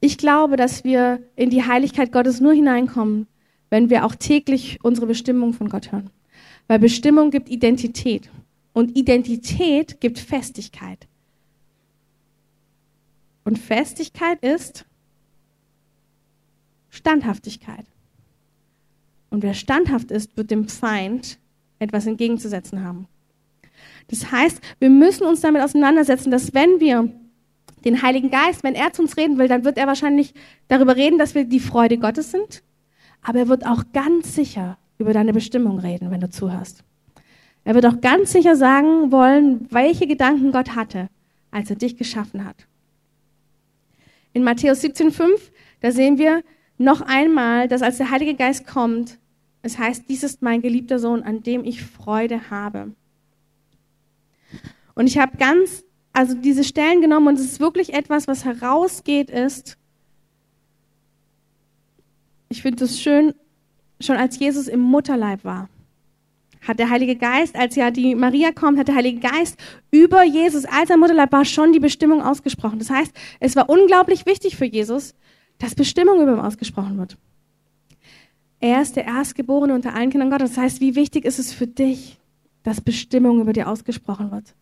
Ich 0.00 0.16
glaube, 0.16 0.56
dass 0.56 0.84
wir 0.84 1.20
in 1.34 1.50
die 1.50 1.64
Heiligkeit 1.64 2.12
Gottes 2.12 2.40
nur 2.40 2.52
hineinkommen, 2.52 3.26
wenn 3.70 3.90
wir 3.90 4.04
auch 4.04 4.14
täglich 4.14 4.78
unsere 4.82 5.06
Bestimmung 5.06 5.52
von 5.52 5.68
Gott 5.68 5.92
hören. 5.92 6.10
Weil 6.68 6.78
Bestimmung 6.78 7.30
gibt 7.30 7.48
Identität 7.48 8.30
und 8.72 8.96
Identität 8.96 10.00
gibt 10.00 10.18
Festigkeit. 10.18 11.08
Und 13.44 13.58
Festigkeit 13.58 14.42
ist 14.42 14.84
Standhaftigkeit. 16.90 17.86
Und 19.30 19.42
wer 19.42 19.54
standhaft 19.54 20.10
ist, 20.10 20.36
wird 20.36 20.50
dem 20.50 20.68
Feind 20.68 21.38
etwas 21.78 22.06
entgegenzusetzen 22.06 22.82
haben. 22.82 23.06
Das 24.08 24.32
heißt, 24.32 24.60
wir 24.78 24.90
müssen 24.90 25.24
uns 25.24 25.40
damit 25.40 25.62
auseinandersetzen, 25.62 26.30
dass 26.30 26.54
wenn 26.54 26.80
wir 26.80 27.12
den 27.84 28.02
Heiligen 28.02 28.30
Geist, 28.30 28.64
wenn 28.64 28.74
er 28.74 28.92
zu 28.92 29.02
uns 29.02 29.16
reden 29.16 29.38
will, 29.38 29.48
dann 29.48 29.64
wird 29.64 29.78
er 29.78 29.86
wahrscheinlich 29.86 30.34
darüber 30.66 30.96
reden, 30.96 31.18
dass 31.18 31.34
wir 31.34 31.44
die 31.44 31.60
Freude 31.60 31.98
Gottes 31.98 32.30
sind. 32.30 32.62
Aber 33.22 33.38
er 33.38 33.48
wird 33.48 33.66
auch 33.66 33.84
ganz 33.92 34.34
sicher 34.34 34.78
über 34.98 35.12
deine 35.12 35.32
Bestimmung 35.32 35.78
reden, 35.78 36.10
wenn 36.10 36.20
du 36.20 36.30
zuhörst. 36.30 36.82
Er 37.64 37.74
wird 37.74 37.86
auch 37.86 38.00
ganz 38.00 38.32
sicher 38.32 38.56
sagen 38.56 39.12
wollen, 39.12 39.66
welche 39.70 40.06
Gedanken 40.06 40.52
Gott 40.52 40.74
hatte, 40.74 41.08
als 41.50 41.70
er 41.70 41.76
dich 41.76 41.96
geschaffen 41.96 42.44
hat. 42.44 42.66
In 44.32 44.42
Matthäus 44.42 44.82
17,5, 44.82 45.28
da 45.80 45.92
sehen 45.92 46.18
wir 46.18 46.42
noch 46.78 47.00
einmal, 47.00 47.68
dass 47.68 47.82
als 47.82 47.98
der 47.98 48.10
Heilige 48.10 48.34
Geist 48.34 48.66
kommt, 48.66 49.18
es 49.62 49.78
heißt, 49.78 50.04
dies 50.08 50.22
ist 50.22 50.40
mein 50.42 50.62
geliebter 50.62 50.98
Sohn, 50.98 51.22
an 51.22 51.42
dem 51.42 51.64
ich 51.64 51.82
Freude 51.82 52.50
habe. 52.50 52.92
Und 54.94 55.06
ich 55.06 55.18
habe 55.18 55.36
ganz, 55.36 55.84
also 56.12 56.34
diese 56.34 56.64
Stellen 56.64 57.00
genommen 57.00 57.28
und 57.28 57.34
es 57.34 57.44
ist 57.44 57.60
wirklich 57.60 57.92
etwas, 57.92 58.28
was 58.28 58.44
herausgeht, 58.44 59.30
ist, 59.30 59.76
ich 62.48 62.62
finde 62.62 62.84
es 62.84 63.00
schön, 63.00 63.34
schon 64.00 64.16
als 64.16 64.38
Jesus 64.38 64.68
im 64.68 64.80
Mutterleib 64.80 65.44
war, 65.44 65.68
hat 66.66 66.78
der 66.78 66.90
Heilige 66.90 67.16
Geist, 67.16 67.56
als 67.56 67.76
ja 67.76 67.90
die 67.90 68.14
Maria 68.14 68.52
kommt, 68.52 68.78
hat 68.78 68.88
der 68.88 68.94
Heilige 68.94 69.20
Geist 69.20 69.56
über 69.90 70.24
Jesus, 70.24 70.64
als 70.64 70.90
er 70.90 70.96
Mutterleib 70.96 71.32
war, 71.32 71.44
schon 71.44 71.72
die 71.72 71.80
Bestimmung 71.80 72.22
ausgesprochen. 72.22 72.78
Das 72.78 72.90
heißt, 72.90 73.12
es 73.40 73.56
war 73.56 73.68
unglaublich 73.68 74.26
wichtig 74.26 74.56
für 74.56 74.64
Jesus, 74.64 75.14
dass 75.58 75.74
Bestimmung 75.74 76.22
über 76.22 76.32
ihm 76.32 76.40
ausgesprochen 76.40 76.98
wird. 76.98 77.16
Er 78.60 78.82
ist 78.82 78.96
der 78.96 79.04
Erstgeborene 79.04 79.74
unter 79.74 79.94
allen 79.94 80.10
Kindern 80.10 80.30
Gottes. 80.30 80.54
Das 80.54 80.58
heißt, 80.58 80.80
wie 80.80 80.94
wichtig 80.94 81.24
ist 81.24 81.38
es 81.38 81.52
für 81.52 81.66
dich, 81.66 82.18
dass 82.62 82.80
Bestimmung 82.80 83.40
über 83.40 83.52
dir 83.52 83.68
ausgesprochen 83.68 84.30
wird? 84.30 84.54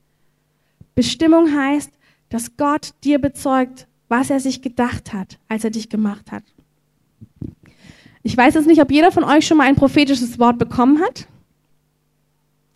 Bestimmung 0.95 1.55
heißt, 1.55 1.91
dass 2.29 2.57
Gott 2.57 2.93
dir 3.05 3.19
bezeugt, 3.19 3.87
was 4.09 4.31
er 4.31 4.41
sich 4.41 4.63
gedacht 4.63 5.13
hat, 5.13 5.39
als 5.49 5.65
er 5.65 5.71
dich 5.71 5.89
gemacht 5.89 6.31
hat. 6.31 6.43
Ich 8.23 8.37
weiß 8.37 8.55
jetzt 8.55 8.67
nicht, 8.67 8.83
ob 8.83 8.91
jeder 8.91 9.13
von 9.13 9.25
euch 9.25 9.47
schon 9.47 9.57
mal 9.57 9.65
ein 9.65 9.77
prophetisches 9.77 10.39
Wort 10.39 10.59
bekommen 10.59 11.01
hat. 11.01 11.27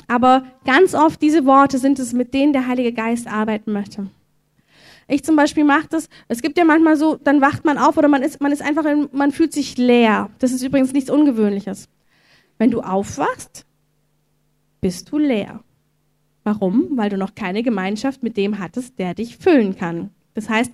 Aber 0.06 0.44
ganz 0.64 0.94
oft 0.94 1.20
diese 1.22 1.44
Worte 1.44 1.78
sind 1.78 1.98
es, 1.98 2.12
mit 2.12 2.34
denen 2.34 2.52
der 2.52 2.66
Heilige 2.66 2.92
Geist 2.92 3.28
arbeiten 3.28 3.72
möchte. 3.72 4.08
Ich 5.08 5.24
zum 5.24 5.36
Beispiel 5.36 5.64
mache 5.64 5.88
das. 5.88 6.08
Es 6.28 6.42
gibt 6.42 6.56
ja 6.58 6.64
manchmal 6.64 6.96
so, 6.96 7.16
dann 7.16 7.40
wacht 7.40 7.64
man 7.64 7.78
auf 7.78 7.96
oder 7.96 8.08
man 8.08 8.22
ist, 8.22 8.40
man 8.40 8.52
ist 8.52 8.62
einfach, 8.62 8.84
in, 8.84 9.08
man 9.12 9.32
fühlt 9.32 9.52
sich 9.52 9.76
leer. 9.76 10.30
Das 10.38 10.52
ist 10.52 10.62
übrigens 10.62 10.92
nichts 10.92 11.10
Ungewöhnliches. 11.10 11.88
Wenn 12.58 12.70
du 12.70 12.80
aufwachst, 12.80 13.64
bist 14.80 15.10
du 15.10 15.18
leer. 15.18 15.60
Warum? 16.44 16.88
Weil 16.96 17.10
du 17.10 17.16
noch 17.16 17.34
keine 17.34 17.62
Gemeinschaft 17.62 18.22
mit 18.22 18.36
dem 18.36 18.58
hattest, 18.58 18.98
der 18.98 19.14
dich 19.14 19.36
füllen 19.36 19.76
kann. 19.76 20.10
Das 20.34 20.48
heißt, 20.48 20.72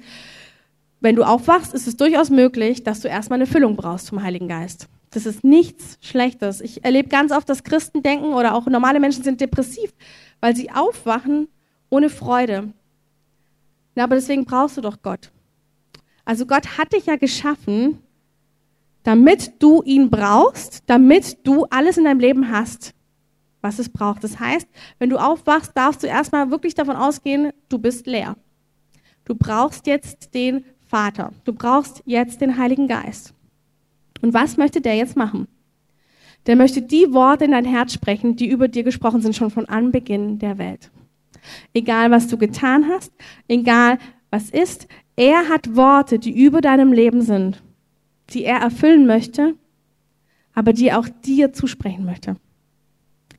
wenn 1.00 1.16
du 1.16 1.24
aufwachst, 1.24 1.74
ist 1.74 1.86
es 1.86 1.96
durchaus 1.96 2.30
möglich, 2.30 2.82
dass 2.82 3.00
du 3.00 3.08
erstmal 3.08 3.38
eine 3.38 3.46
Füllung 3.46 3.76
brauchst 3.76 4.08
vom 4.08 4.22
Heiligen 4.22 4.48
Geist. 4.48 4.88
Das 5.10 5.26
ist 5.26 5.44
nichts 5.44 5.98
Schlechtes. 6.00 6.60
Ich 6.60 6.84
erlebe 6.84 7.08
ganz 7.08 7.32
oft, 7.32 7.48
dass 7.48 7.64
Christen 7.64 8.02
denken 8.02 8.34
oder 8.34 8.54
auch 8.54 8.66
normale 8.66 9.00
Menschen 9.00 9.22
sind 9.22 9.40
depressiv, 9.40 9.92
weil 10.40 10.54
sie 10.56 10.70
aufwachen 10.70 11.48
ohne 11.90 12.10
Freude. 12.10 12.72
Na, 13.96 14.04
aber 14.04 14.14
deswegen 14.14 14.44
brauchst 14.44 14.76
du 14.76 14.82
doch 14.82 15.02
Gott. 15.02 15.32
Also 16.24 16.46
Gott 16.46 16.78
hat 16.78 16.92
dich 16.92 17.06
ja 17.06 17.16
geschaffen, 17.16 17.98
damit 19.02 19.54
du 19.62 19.82
ihn 19.82 20.10
brauchst, 20.10 20.82
damit 20.86 21.46
du 21.46 21.64
alles 21.70 21.96
in 21.96 22.04
deinem 22.04 22.20
Leben 22.20 22.50
hast, 22.50 22.94
was 23.62 23.78
es 23.78 23.88
braucht. 23.88 24.22
Das 24.22 24.38
heißt, 24.38 24.68
wenn 24.98 25.10
du 25.10 25.16
aufwachst, 25.16 25.72
darfst 25.74 26.02
du 26.02 26.06
erstmal 26.06 26.50
wirklich 26.50 26.74
davon 26.74 26.96
ausgehen, 26.96 27.52
du 27.68 27.78
bist 27.78 28.06
leer. 28.06 28.36
Du 29.24 29.34
brauchst 29.34 29.86
jetzt 29.86 30.34
den 30.34 30.64
Vater. 30.86 31.32
Du 31.44 31.52
brauchst 31.52 32.02
jetzt 32.04 32.40
den 32.40 32.58
Heiligen 32.58 32.88
Geist. 32.88 33.34
Und 34.20 34.34
was 34.34 34.56
möchte 34.56 34.80
der 34.80 34.96
jetzt 34.96 35.16
machen? 35.16 35.48
Der 36.46 36.56
möchte 36.56 36.82
die 36.82 37.12
Worte 37.12 37.44
in 37.44 37.50
dein 37.52 37.64
Herz 37.64 37.92
sprechen, 37.92 38.36
die 38.36 38.48
über 38.48 38.68
dir 38.68 38.84
gesprochen 38.84 39.20
sind, 39.20 39.34
schon 39.34 39.50
von 39.50 39.66
Anbeginn 39.66 40.38
der 40.38 40.58
Welt. 40.58 40.90
Egal, 41.74 42.10
was 42.10 42.28
du 42.28 42.36
getan 42.36 42.86
hast, 42.88 43.12
egal, 43.48 43.98
was 44.30 44.50
ist, 44.50 44.88
er 45.16 45.48
hat 45.48 45.76
Worte, 45.76 46.18
die 46.18 46.30
über 46.30 46.60
deinem 46.60 46.92
Leben 46.92 47.22
sind, 47.22 47.62
die 48.30 48.44
er 48.44 48.58
erfüllen 48.58 49.06
möchte, 49.06 49.54
aber 50.54 50.72
die 50.72 50.88
er 50.88 50.98
auch 50.98 51.08
dir 51.24 51.52
zusprechen 51.52 52.04
möchte. 52.04 52.36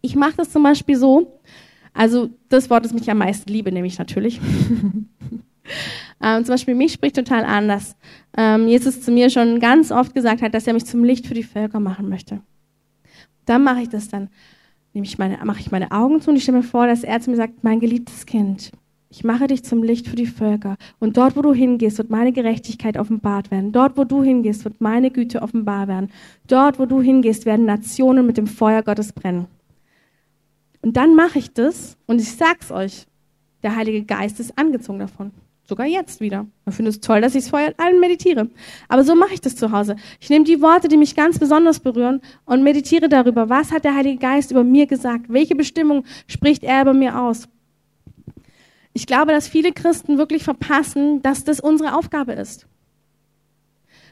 Ich 0.01 0.15
mache 0.15 0.37
das 0.37 0.51
zum 0.51 0.63
Beispiel 0.63 0.95
so, 0.95 1.39
also 1.93 2.29
das 2.49 2.69
Wort, 2.69 2.85
das 2.85 2.93
mich 2.93 3.09
am 3.09 3.17
meisten 3.17 3.51
liebe, 3.51 3.71
nehme 3.71 3.87
ich 3.87 3.97
natürlich. 3.97 4.39
ähm, 6.21 6.45
zum 6.45 6.53
Beispiel 6.53 6.75
mich 6.75 6.93
spricht 6.93 7.15
total 7.15 7.43
an, 7.43 7.67
dass 7.67 7.95
ähm, 8.37 8.67
Jesus 8.67 9.01
zu 9.01 9.11
mir 9.11 9.29
schon 9.29 9.59
ganz 9.59 9.91
oft 9.91 10.13
gesagt 10.13 10.41
hat, 10.41 10.53
dass 10.53 10.67
er 10.67 10.73
mich 10.73 10.85
zum 10.85 11.03
Licht 11.03 11.27
für 11.27 11.33
die 11.33 11.43
Völker 11.43 11.79
machen 11.79 12.07
möchte. 12.07 12.41
Dann 13.45 13.63
mache 13.63 13.81
ich 13.81 13.89
das 13.89 14.09
dann 14.09 14.29
ich 14.93 15.17
meine, 15.17 15.37
mache 15.43 15.59
ich 15.59 15.71
meine 15.71 15.91
Augen 15.91 16.21
zu 16.21 16.31
und 16.31 16.37
ich 16.37 16.43
stelle 16.43 16.59
mir 16.59 16.63
vor, 16.63 16.87
dass 16.87 17.03
er 17.03 17.19
zu 17.21 17.29
mir 17.29 17.35
sagt, 17.35 17.63
mein 17.63 17.79
geliebtes 17.79 18.25
Kind, 18.25 18.71
ich 19.09 19.23
mache 19.23 19.47
dich 19.47 19.63
zum 19.63 19.83
Licht 19.83 20.07
für 20.07 20.15
die 20.15 20.25
Völker. 20.25 20.75
Und 20.99 21.17
dort, 21.17 21.35
wo 21.35 21.41
du 21.41 21.53
hingehst, 21.53 21.97
wird 21.97 22.09
meine 22.09 22.33
Gerechtigkeit 22.33 22.97
offenbart 22.97 23.51
werden. 23.51 23.71
Dort, 23.71 23.97
wo 23.97 24.03
du 24.03 24.21
hingehst, 24.21 24.65
wird 24.65 24.81
meine 24.81 25.11
Güte 25.11 25.41
offenbar 25.41 25.87
werden. 25.87 26.09
Dort, 26.47 26.77
wo 26.77 26.85
du 26.85 27.01
hingehst, 27.01 27.45
werden 27.45 27.65
Nationen 27.65 28.25
mit 28.25 28.37
dem 28.37 28.47
Feuer 28.47 28.83
Gottes 28.83 29.13
brennen. 29.13 29.47
Und 30.81 30.97
dann 30.97 31.15
mache 31.15 31.39
ich 31.39 31.53
das 31.53 31.97
und 32.05 32.21
ich 32.21 32.31
sag's 32.31 32.71
euch, 32.71 33.07
der 33.63 33.75
Heilige 33.75 34.03
Geist 34.03 34.39
ist 34.39 34.57
angezogen 34.57 34.99
davon. 34.99 35.31
Sogar 35.67 35.85
jetzt 35.85 36.21
wieder. 36.21 36.47
Ich 36.65 36.75
finde 36.75 36.91
es 36.91 37.01
toll, 37.01 37.19
dass 37.19 37.35
ich 37.35 37.43
es 37.43 37.49
vorher 37.49 37.73
allen 37.75 37.99
meditiere. 37.99 38.49
Aber 38.87 39.03
so 39.03 39.15
mache 39.15 39.33
ich 39.33 39.41
das 39.41 39.57
zu 39.57 39.73
Hause. 39.73 39.97
Ich 40.21 40.29
nehme 40.29 40.45
die 40.45 40.61
Worte, 40.61 40.87
die 40.87 40.95
mich 40.95 41.13
ganz 41.13 41.39
besonders 41.39 41.81
berühren 41.81 42.21
und 42.45 42.63
meditiere 42.63 43.09
darüber. 43.09 43.49
Was 43.49 43.73
hat 43.73 43.83
der 43.83 43.93
Heilige 43.93 44.17
Geist 44.17 44.51
über 44.51 44.63
mir 44.63 44.87
gesagt? 44.87 45.25
Welche 45.27 45.55
Bestimmung 45.55 46.05
spricht 46.25 46.63
er 46.63 46.83
über 46.83 46.93
mir 46.93 47.19
aus? 47.19 47.49
Ich 48.93 49.07
glaube, 49.07 49.33
dass 49.33 49.49
viele 49.49 49.73
Christen 49.73 50.17
wirklich 50.17 50.43
verpassen, 50.43 51.21
dass 51.21 51.43
das 51.43 51.59
unsere 51.59 51.97
Aufgabe 51.97 52.31
ist. 52.31 52.65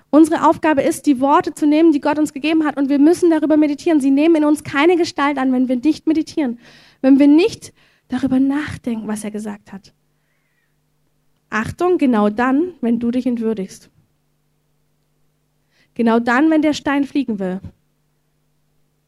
Unsere 0.10 0.48
Aufgabe 0.48 0.82
ist, 0.82 1.06
die 1.06 1.22
Worte 1.22 1.54
zu 1.54 1.66
nehmen, 1.66 1.94
die 1.94 2.02
Gott 2.02 2.20
uns 2.20 2.34
gegeben 2.34 2.66
hat, 2.66 2.78
und 2.78 2.90
wir 2.90 3.00
müssen 3.00 3.30
darüber 3.30 3.56
meditieren. 3.56 4.02
Sie 4.02 4.12
nehmen 4.12 4.36
in 4.36 4.46
uns 4.46 4.66
keine 4.66 4.98
Gestalt 4.98 5.38
an, 5.38 5.54
wenn 5.54 5.70
wir 5.70 5.78
nicht 5.78 6.06
meditieren, 6.06 6.60
wenn 7.02 7.18
wir 7.18 7.28
nicht 7.28 7.74
darüber 8.10 8.42
nachdenken, 8.42 9.08
was 9.08 9.24
er 9.24 9.32
gesagt 9.32 9.72
hat. 9.72 9.94
Achtung, 11.56 11.98
genau 11.98 12.28
dann, 12.30 12.74
wenn 12.82 13.00
du 13.00 13.12
dich 13.12 13.26
entwürdigst. 13.26 13.90
Genau 15.94 16.20
dann, 16.20 16.50
wenn 16.50 16.62
der 16.62 16.74
Stein 16.74 17.06
fliegen 17.06 17.40
will. 17.40 17.62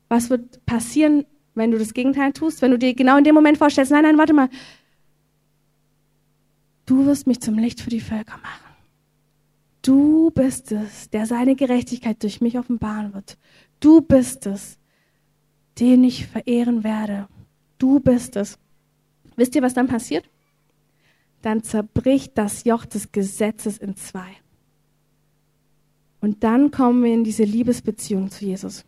Was 0.08 0.30
wird 0.30 0.66
passieren, 0.66 1.26
wenn 1.56 1.72
du 1.72 1.78
das 1.78 1.94
Gegenteil 1.94 2.32
tust? 2.32 2.62
Wenn 2.62 2.72
du 2.72 2.80
dir 2.80 2.94
genau 2.94 3.18
in 3.18 3.26
dem 3.26 3.36
Moment 3.36 3.58
vorstellst, 3.58 3.92
nein, 3.92 4.04
nein, 4.04 4.18
warte 4.18 4.32
mal. 4.32 4.50
Du 6.86 7.06
wirst 7.06 7.28
mich 7.28 7.42
zum 7.42 7.58
Licht 7.58 7.82
für 7.82 7.90
die 7.90 8.00
Völker 8.00 8.38
machen. 8.38 8.76
Du 9.82 10.32
bist 10.32 10.72
es, 10.72 11.10
der 11.10 11.26
seine 11.26 11.58
Gerechtigkeit 11.58 12.24
durch 12.24 12.40
mich 12.40 12.58
offenbaren 12.58 13.14
wird. 13.14 13.38
Du 13.82 14.00
bist 14.00 14.46
es, 14.46 14.78
den 15.82 16.06
ich 16.06 16.28
verehren 16.28 16.86
werde. 16.86 17.28
Du 17.78 18.00
bist 18.00 18.38
es. 18.38 18.58
Wisst 19.36 19.54
ihr, 19.54 19.62
was 19.62 19.74
dann 19.74 19.88
passiert? 19.88 20.30
Dann 21.48 21.64
zerbricht 21.64 22.38
das 22.38 22.66
Joch 22.66 22.86
des 22.86 23.14
Gesetzes 23.14 23.78
in 23.78 23.96
zwei. 23.96 24.28
Und 26.20 26.44
dann 26.44 26.72
kommen 26.72 27.06
wir 27.06 27.14
in 27.14 27.24
diese 27.24 27.46
Liebesbeziehung 27.46 28.30
zu 28.30 28.44
Jesus. 28.44 28.84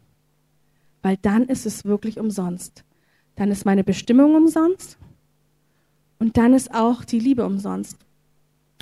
Weil 1.02 1.15
dann 1.22 1.45
ist 1.45 1.65
es 1.65 1.86
wirklich 1.86 2.19
umsonst. 2.19 2.84
Dann 3.38 3.50
ist 3.50 3.65
meine 3.65 3.86
Bestimmung 3.86 4.36
umsonst 4.36 4.98
und 6.19 6.36
dann 6.36 6.54
ist 6.54 6.76
auch 6.76 7.06
die 7.06 7.19
Liebe 7.19 7.45
umsonst. 7.45 7.98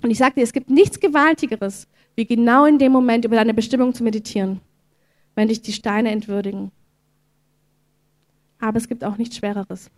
Und 0.01 0.09
ich 0.09 0.17
sage 0.17 0.35
dir, 0.35 0.43
es 0.43 0.53
gibt 0.53 0.71
nichts 0.71 0.99
Gewaltigeres, 0.99 1.87
wie 2.15 2.25
genau 2.25 2.65
in 2.65 2.79
dem 2.79 2.91
Moment 2.91 3.25
über 3.25 3.35
deine 3.35 3.53
Bestimmung 3.53 3.93
zu 3.93 4.03
meditieren, 4.03 4.59
wenn 5.35 5.49
dich 5.49 5.61
die 5.61 5.73
Steine 5.73 6.09
entwürdigen. 6.09 6.71
Aber 8.57 8.77
es 8.77 8.87
gibt 8.87 9.03
auch 9.03 9.17
nichts 9.17 9.37
Schwereres. 9.37 9.91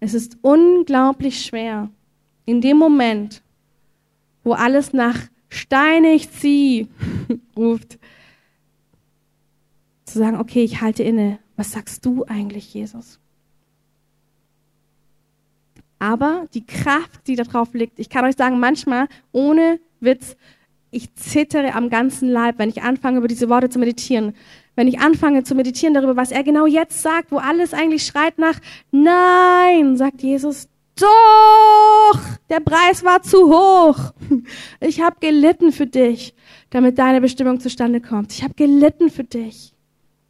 Es 0.00 0.14
ist 0.14 0.38
unglaublich 0.42 1.44
schwer, 1.44 1.90
in 2.44 2.60
dem 2.60 2.76
Moment, 2.76 3.42
wo 4.44 4.52
alles 4.52 4.92
nach 4.92 5.18
steinig 5.48 6.30
zieh 6.30 6.88
ruft, 7.56 7.98
zu 10.04 10.18
sagen, 10.18 10.38
okay, 10.38 10.62
ich 10.62 10.80
halte 10.80 11.02
inne. 11.02 11.38
Was 11.56 11.72
sagst 11.72 12.06
du 12.06 12.24
eigentlich, 12.24 12.72
Jesus? 12.72 13.18
Aber 15.98 16.46
die 16.54 16.64
Kraft, 16.64 17.26
die 17.26 17.36
da 17.36 17.42
drauf 17.42 17.74
liegt, 17.74 17.98
ich 17.98 18.08
kann 18.08 18.24
euch 18.24 18.36
sagen, 18.36 18.60
manchmal, 18.60 19.08
ohne 19.32 19.80
Witz, 20.00 20.36
ich 20.90 21.14
zittere 21.14 21.74
am 21.74 21.90
ganzen 21.90 22.28
Leib, 22.28 22.58
wenn 22.58 22.68
ich 22.68 22.82
anfange, 22.82 23.18
über 23.18 23.28
diese 23.28 23.48
Worte 23.48 23.68
zu 23.68 23.78
meditieren. 23.78 24.34
Wenn 24.74 24.88
ich 24.88 25.00
anfange 25.00 25.44
zu 25.44 25.54
meditieren 25.54 25.94
darüber, 25.94 26.16
was 26.16 26.30
er 26.30 26.44
genau 26.44 26.66
jetzt 26.66 27.02
sagt, 27.02 27.32
wo 27.32 27.38
alles 27.38 27.74
eigentlich 27.74 28.04
schreit 28.04 28.38
nach 28.38 28.58
Nein, 28.90 29.96
sagt 29.96 30.22
Jesus, 30.22 30.68
doch, 30.96 32.20
der 32.48 32.60
Preis 32.60 33.04
war 33.04 33.22
zu 33.22 33.48
hoch. 33.48 34.12
Ich 34.80 35.00
habe 35.00 35.16
gelitten 35.20 35.72
für 35.72 35.86
dich, 35.86 36.34
damit 36.70 36.98
deine 36.98 37.20
Bestimmung 37.20 37.60
zustande 37.60 38.00
kommt. 38.00 38.32
Ich 38.32 38.42
habe 38.42 38.54
gelitten 38.54 39.10
für 39.10 39.24
dich. 39.24 39.72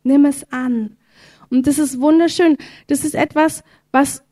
Nimm 0.02 0.24
es 0.24 0.50
an. 0.52 0.96
Und 1.50 1.66
das 1.66 1.78
ist 1.78 2.00
wunderschön. 2.00 2.56
Das 2.86 3.04
ist 3.04 3.14
etwas, 3.14 3.62
was 3.92 4.22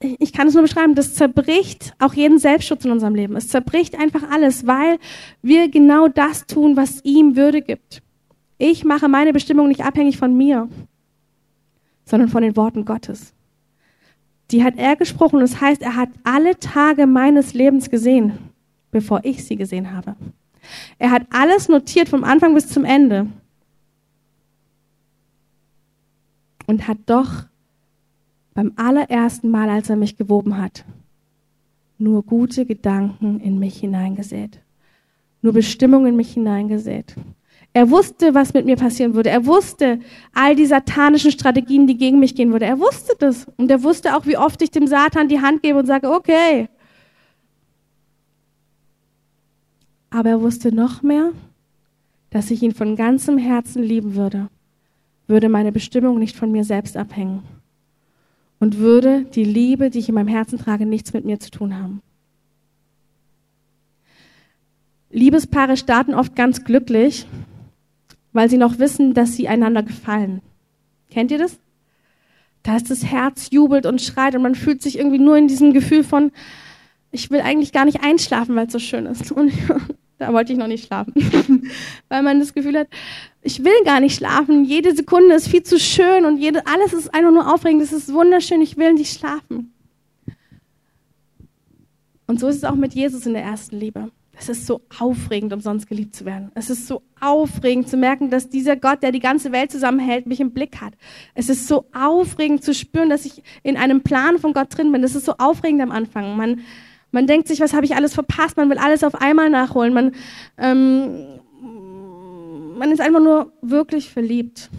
ich 0.00 0.32
kann 0.32 0.48
es 0.48 0.54
nur 0.54 0.62
beschreiben, 0.62 0.94
das 0.94 1.14
zerbricht 1.14 1.94
auch 1.98 2.14
jeden 2.14 2.38
Selbstschutz 2.38 2.84
in 2.84 2.90
unserem 2.90 3.14
Leben. 3.14 3.36
Es 3.36 3.48
zerbricht 3.48 3.98
einfach 3.98 4.30
alles, 4.30 4.66
weil 4.66 4.98
wir 5.42 5.70
genau 5.70 6.08
das 6.08 6.46
tun, 6.46 6.76
was 6.76 7.04
ihm 7.04 7.36
Würde 7.36 7.60
gibt. 7.60 8.02
Ich 8.56 8.84
mache 8.84 9.08
meine 9.08 9.32
Bestimmung 9.32 9.68
nicht 9.68 9.84
abhängig 9.84 10.16
von 10.16 10.34
mir, 10.36 10.68
sondern 12.04 12.30
von 12.30 12.42
den 12.42 12.56
Worten 12.56 12.84
Gottes. 12.84 13.34
Die 14.50 14.64
hat 14.64 14.78
er 14.78 14.96
gesprochen 14.96 15.40
das 15.40 15.60
heißt, 15.60 15.82
er 15.82 15.96
hat 15.96 16.08
alle 16.24 16.58
Tage 16.58 17.06
meines 17.06 17.52
Lebens 17.52 17.90
gesehen, 17.90 18.38
bevor 18.90 19.20
ich 19.24 19.44
sie 19.44 19.56
gesehen 19.56 19.94
habe. 19.94 20.16
Er 20.98 21.10
hat 21.10 21.26
alles 21.30 21.68
notiert 21.68 22.08
vom 22.08 22.24
Anfang 22.24 22.54
bis 22.54 22.68
zum 22.68 22.84
Ende 22.84 23.26
und 26.66 26.88
hat 26.88 26.98
doch 27.06 27.49
beim 28.60 28.72
allerersten 28.76 29.50
Mal, 29.50 29.70
als 29.70 29.88
er 29.88 29.96
mich 29.96 30.18
gewoben 30.18 30.58
hat, 30.58 30.84
nur 31.96 32.22
gute 32.22 32.66
Gedanken 32.66 33.40
in 33.40 33.58
mich 33.58 33.78
hineingesät, 33.78 34.60
nur 35.40 35.54
Bestimmung 35.54 36.04
in 36.04 36.14
mich 36.14 36.34
hineingesät. 36.34 37.16
Er 37.72 37.88
wusste, 37.88 38.34
was 38.34 38.52
mit 38.52 38.66
mir 38.66 38.76
passieren 38.76 39.14
würde. 39.14 39.30
Er 39.30 39.46
wusste 39.46 40.00
all 40.34 40.56
die 40.56 40.66
satanischen 40.66 41.30
Strategien, 41.30 41.86
die 41.86 41.96
gegen 41.96 42.18
mich 42.18 42.34
gehen 42.34 42.52
würden. 42.52 42.64
Er 42.64 42.78
wusste 42.78 43.14
das. 43.18 43.46
Und 43.56 43.70
er 43.70 43.82
wusste 43.82 44.14
auch, 44.14 44.26
wie 44.26 44.36
oft 44.36 44.60
ich 44.60 44.70
dem 44.70 44.86
Satan 44.86 45.28
die 45.28 45.40
Hand 45.40 45.62
gebe 45.62 45.78
und 45.78 45.86
sage, 45.86 46.10
okay. 46.10 46.68
Aber 50.10 50.28
er 50.28 50.42
wusste 50.42 50.70
noch 50.70 51.02
mehr, 51.02 51.32
dass 52.28 52.50
ich 52.50 52.62
ihn 52.62 52.74
von 52.74 52.94
ganzem 52.94 53.38
Herzen 53.38 53.82
lieben 53.82 54.16
würde, 54.16 54.48
würde 55.28 55.48
meine 55.48 55.72
Bestimmung 55.72 56.18
nicht 56.18 56.36
von 56.36 56.52
mir 56.52 56.64
selbst 56.64 56.98
abhängen 56.98 57.42
und 58.60 58.78
würde 58.78 59.24
die 59.24 59.44
Liebe, 59.44 59.90
die 59.90 59.98
ich 59.98 60.08
in 60.08 60.14
meinem 60.14 60.28
Herzen 60.28 60.58
trage, 60.58 60.86
nichts 60.86 61.12
mit 61.12 61.24
mir 61.24 61.40
zu 61.40 61.50
tun 61.50 61.76
haben. 61.76 62.02
Liebespaare 65.10 65.76
starten 65.76 66.14
oft 66.14 66.36
ganz 66.36 66.62
glücklich, 66.64 67.26
weil 68.32 68.48
sie 68.48 68.58
noch 68.58 68.78
wissen, 68.78 69.12
dass 69.14 69.34
sie 69.34 69.48
einander 69.48 69.82
gefallen. 69.82 70.40
Kennt 71.10 71.32
ihr 71.32 71.38
das? 71.38 71.58
Da 72.62 72.76
ist 72.76 72.90
das 72.90 73.04
Herz 73.04 73.48
jubelt 73.50 73.86
und 73.86 74.02
schreit 74.02 74.36
und 74.36 74.42
man 74.42 74.54
fühlt 74.54 74.82
sich 74.82 74.98
irgendwie 74.98 75.18
nur 75.18 75.36
in 75.36 75.48
diesem 75.48 75.72
Gefühl 75.72 76.04
von, 76.04 76.30
ich 77.10 77.30
will 77.30 77.40
eigentlich 77.40 77.72
gar 77.72 77.86
nicht 77.86 78.04
einschlafen, 78.04 78.54
weil 78.54 78.66
es 78.66 78.72
so 78.72 78.78
schön 78.78 79.06
ist. 79.06 79.32
Und 79.32 79.52
da 80.18 80.32
wollte 80.32 80.52
ich 80.52 80.58
noch 80.58 80.68
nicht 80.68 80.86
schlafen, 80.86 81.14
weil 82.08 82.22
man 82.22 82.38
das 82.38 82.54
Gefühl 82.54 82.78
hat, 82.78 82.88
ich 83.42 83.64
will 83.64 83.84
gar 83.84 84.00
nicht 84.00 84.16
schlafen. 84.16 84.64
Jede 84.64 84.94
Sekunde 84.94 85.34
ist 85.34 85.48
viel 85.48 85.62
zu 85.62 85.78
schön 85.78 86.26
und 86.26 86.36
jede, 86.36 86.66
alles 86.66 86.92
ist 86.92 87.14
einfach 87.14 87.32
nur 87.32 87.52
aufregend. 87.52 87.82
Es 87.82 87.92
ist 87.92 88.12
wunderschön. 88.12 88.60
Ich 88.60 88.76
will 88.76 88.92
nicht 88.92 89.18
schlafen. 89.18 89.72
Und 92.26 92.38
so 92.38 92.48
ist 92.48 92.56
es 92.56 92.64
auch 92.64 92.74
mit 92.74 92.94
Jesus 92.94 93.26
in 93.26 93.32
der 93.32 93.42
ersten 93.42 93.78
Liebe. 93.78 94.10
Es 94.38 94.48
ist 94.48 94.66
so 94.66 94.80
aufregend, 94.98 95.52
umsonst 95.52 95.86
geliebt 95.86 96.14
zu 96.14 96.24
werden. 96.24 96.50
Es 96.54 96.70
ist 96.70 96.86
so 96.86 97.02
aufregend 97.20 97.88
zu 97.88 97.96
merken, 97.96 98.30
dass 98.30 98.48
dieser 98.48 98.74
Gott, 98.76 99.02
der 99.02 99.12
die 99.12 99.20
ganze 99.20 99.52
Welt 99.52 99.70
zusammenhält, 99.70 100.26
mich 100.26 100.40
im 100.40 100.52
Blick 100.52 100.80
hat. 100.80 100.94
Es 101.34 101.48
ist 101.50 101.66
so 101.66 101.86
aufregend 101.92 102.64
zu 102.64 102.72
spüren, 102.72 103.10
dass 103.10 103.26
ich 103.26 103.42
in 103.62 103.76
einem 103.76 104.02
Plan 104.02 104.38
von 104.38 104.54
Gott 104.54 104.68
drin 104.70 104.92
bin. 104.92 105.04
Es 105.04 105.14
ist 105.14 105.26
so 105.26 105.34
aufregend 105.36 105.82
am 105.82 105.90
Anfang. 105.90 106.36
Man, 106.36 106.60
man 107.10 107.26
denkt 107.26 107.48
sich, 107.48 107.60
was 107.60 107.74
habe 107.74 107.84
ich 107.84 107.96
alles 107.96 108.14
verpasst? 108.14 108.56
Man 108.56 108.70
will 108.70 108.78
alles 108.78 109.04
auf 109.04 109.14
einmal 109.14 109.50
nachholen. 109.50 109.92
Man, 109.92 110.12
ähm, 110.56 111.40
man 112.80 112.92
ist 112.92 113.02
einfach 113.02 113.20
nur 113.20 113.52
wirklich 113.60 114.08
verliebt. 114.10 114.70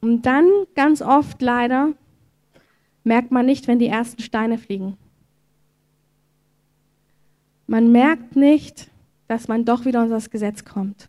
Und 0.00 0.24
dann 0.24 0.48
ganz 0.76 1.02
oft 1.02 1.42
leider 1.42 1.94
merkt 3.02 3.32
man 3.32 3.44
nicht, 3.44 3.66
wenn 3.66 3.80
die 3.80 3.88
ersten 3.88 4.22
Steine 4.22 4.56
fliegen. 4.56 4.96
Man 7.66 7.90
merkt 7.90 8.36
nicht, 8.36 8.88
dass 9.26 9.48
man 9.48 9.64
doch 9.64 9.84
wieder 9.84 10.00
unter 10.00 10.14
das 10.14 10.30
Gesetz 10.30 10.64
kommt. 10.64 11.08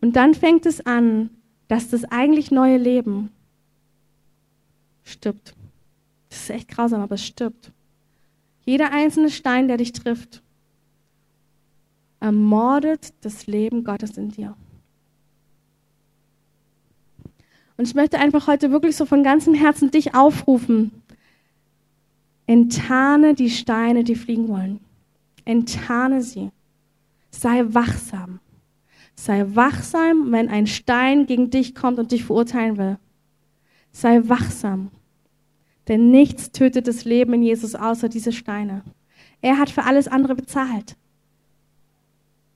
Und 0.00 0.16
dann 0.16 0.34
fängt 0.34 0.66
es 0.66 0.84
an, 0.84 1.30
dass 1.68 1.90
das 1.90 2.02
eigentlich 2.06 2.50
neue 2.50 2.76
Leben 2.76 3.30
stirbt. 5.04 5.54
Das 6.28 6.40
ist 6.40 6.50
echt 6.50 6.68
grausam, 6.70 7.02
aber 7.02 7.14
es 7.14 7.24
stirbt. 7.24 7.70
Jeder 8.64 8.90
einzelne 8.90 9.30
Stein, 9.30 9.68
der 9.68 9.76
dich 9.76 9.92
trifft, 9.92 10.42
ermordet 12.22 13.12
das 13.22 13.48
Leben 13.48 13.82
Gottes 13.82 14.16
in 14.16 14.30
dir. 14.30 14.56
Und 17.76 17.88
ich 17.88 17.94
möchte 17.96 18.18
einfach 18.18 18.46
heute 18.46 18.70
wirklich 18.70 18.96
so 18.96 19.06
von 19.06 19.24
ganzem 19.24 19.54
Herzen 19.54 19.90
dich 19.90 20.14
aufrufen. 20.14 20.92
Enttarne 22.46 23.34
die 23.34 23.50
Steine, 23.50 24.04
die 24.04 24.14
fliegen 24.14 24.46
wollen. 24.46 24.78
Enttarne 25.44 26.22
sie. 26.22 26.50
Sei 27.30 27.64
wachsam. 27.66 28.38
Sei 29.16 29.44
wachsam, 29.56 30.30
wenn 30.30 30.48
ein 30.48 30.68
Stein 30.68 31.26
gegen 31.26 31.50
dich 31.50 31.74
kommt 31.74 31.98
und 31.98 32.12
dich 32.12 32.24
verurteilen 32.24 32.78
will. 32.78 32.98
Sei 33.90 34.28
wachsam. 34.28 34.92
Denn 35.88 36.12
nichts 36.12 36.52
tötet 36.52 36.86
das 36.86 37.04
Leben 37.04 37.34
in 37.34 37.42
Jesus 37.42 37.74
außer 37.74 38.08
diese 38.08 38.32
Steine. 38.32 38.82
Er 39.40 39.58
hat 39.58 39.70
für 39.70 39.82
alles 39.82 40.06
andere 40.06 40.36
bezahlt 40.36 40.96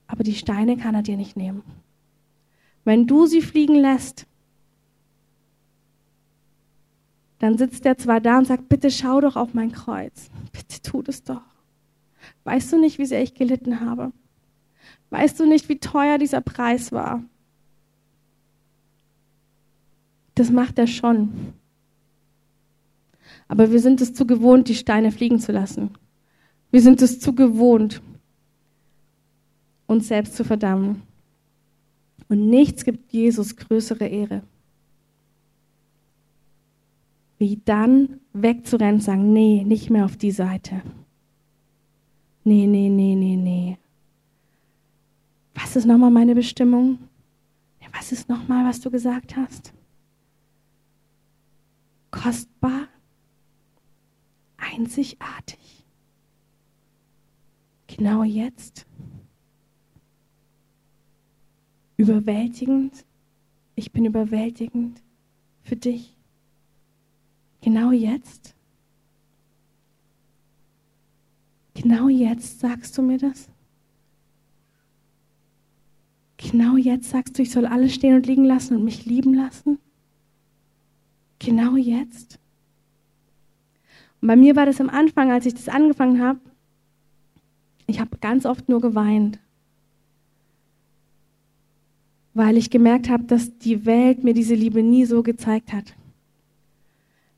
aber 0.07 0.23
die 0.23 0.35
Steine 0.35 0.77
kann 0.77 0.95
er 0.95 1.03
dir 1.03 1.17
nicht 1.17 1.37
nehmen. 1.37 1.63
Wenn 2.83 3.05
du 3.05 3.25
sie 3.25 3.41
fliegen 3.41 3.75
lässt, 3.75 4.25
dann 7.39 7.57
sitzt 7.57 7.85
er 7.85 7.97
zwar 7.97 8.19
da 8.19 8.37
und 8.39 8.47
sagt, 8.47 8.69
bitte 8.69 8.89
schau 8.89 9.21
doch 9.21 9.35
auf 9.35 9.53
mein 9.53 9.71
Kreuz. 9.71 10.29
Bitte 10.51 10.81
tu 10.81 11.01
das 11.01 11.23
doch. 11.23 11.41
Weißt 12.45 12.71
du 12.71 12.79
nicht, 12.79 12.97
wie 12.97 13.05
sehr 13.05 13.21
ich 13.21 13.35
gelitten 13.35 13.81
habe? 13.81 14.11
Weißt 15.09 15.39
du 15.39 15.45
nicht, 15.45 15.69
wie 15.69 15.79
teuer 15.79 16.17
dieser 16.17 16.41
Preis 16.41 16.91
war? 16.91 17.23
Das 20.35 20.51
macht 20.51 20.79
er 20.79 20.87
schon. 20.87 21.53
Aber 23.47 23.71
wir 23.71 23.79
sind 23.79 24.01
es 24.01 24.13
zu 24.13 24.25
gewohnt, 24.25 24.67
die 24.67 24.75
Steine 24.75 25.11
fliegen 25.11 25.39
zu 25.39 25.51
lassen. 25.51 25.91
Wir 26.71 26.81
sind 26.81 27.01
es 27.01 27.19
zu 27.19 27.33
gewohnt, 27.33 28.01
uns 29.87 30.07
selbst 30.07 30.35
zu 30.35 30.43
verdammen. 30.43 31.01
Und 32.29 32.49
nichts 32.49 32.83
gibt 32.83 33.11
Jesus 33.11 33.55
größere 33.55 34.05
Ehre. 34.05 34.43
Wie 37.39 37.61
dann 37.63 38.19
wegzurennen 38.33 38.95
und 38.95 39.01
sagen, 39.01 39.31
nee, 39.33 39.63
nicht 39.63 39.89
mehr 39.89 40.05
auf 40.05 40.17
die 40.17 40.31
Seite. 40.31 40.81
Nee, 42.43 42.67
nee, 42.67 42.89
nee, 42.89 43.15
nee, 43.15 43.35
nee. 43.35 43.77
Was 45.53 45.75
ist 45.75 45.85
nochmal 45.85 46.11
meine 46.11 46.35
Bestimmung? 46.35 46.99
Was 47.93 48.11
ist 48.11 48.29
nochmal, 48.29 48.65
was 48.65 48.79
du 48.79 48.91
gesagt 48.91 49.35
hast? 49.35 49.73
Kostbar, 52.11 52.87
einzigartig. 54.57 55.85
Genau 57.87 58.23
jetzt 58.23 58.86
überwältigend. 61.97 63.05
Ich 63.75 63.91
bin 63.91 64.05
überwältigend 64.05 65.01
für 65.63 65.75
dich. 65.75 66.15
Genau 67.61 67.91
jetzt. 67.91 68.55
Genau 71.73 72.07
jetzt 72.07 72.59
sagst 72.59 72.97
du 72.97 73.01
mir 73.01 73.17
das. 73.17 73.49
Genau 76.37 76.77
jetzt 76.77 77.09
sagst 77.09 77.37
du, 77.37 77.41
ich 77.41 77.51
soll 77.51 77.65
alles 77.65 77.93
stehen 77.93 78.15
und 78.15 78.25
liegen 78.25 78.45
lassen 78.45 78.75
und 78.75 78.83
mich 78.83 79.05
lieben 79.05 79.33
lassen. 79.33 79.79
Genau 81.39 81.75
jetzt. 81.75 82.39
Und 84.21 84.27
bei 84.27 84.35
mir 84.35 84.55
war 84.55 84.65
das 84.65 84.79
am 84.79 84.89
Anfang, 84.89 85.31
als 85.31 85.45
ich 85.45 85.53
das 85.55 85.69
angefangen 85.69 86.21
habe, 86.21 86.39
ich 87.87 87.99
habe 87.99 88.17
ganz 88.17 88.45
oft 88.45 88.69
nur 88.69 88.81
geweint 88.81 89.39
weil 92.37 92.55
ich 92.55 92.69
gemerkt 92.69 93.09
habe, 93.09 93.23
dass 93.23 93.57
die 93.57 93.87
Welt 93.87 94.23
mir 94.23 94.35
diese 94.35 94.53
Liebe 94.53 94.83
nie 94.83 95.05
so 95.05 95.23
gezeigt 95.23 95.73
hat. 95.73 95.95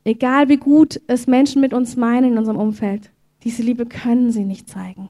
Egal 0.04 0.50
wie 0.50 0.58
gut 0.58 1.00
es 1.08 1.26
Menschen 1.26 1.62
mit 1.62 1.74
uns 1.74 1.96
meinen 1.96 2.34
in 2.34 2.38
unserem 2.38 2.58
Umfeld, 2.58 3.10
diese 3.44 3.64
Liebe 3.64 3.86
können 3.86 4.34
sie 4.34 4.44
nicht 4.44 4.68
zeigen. 4.68 5.10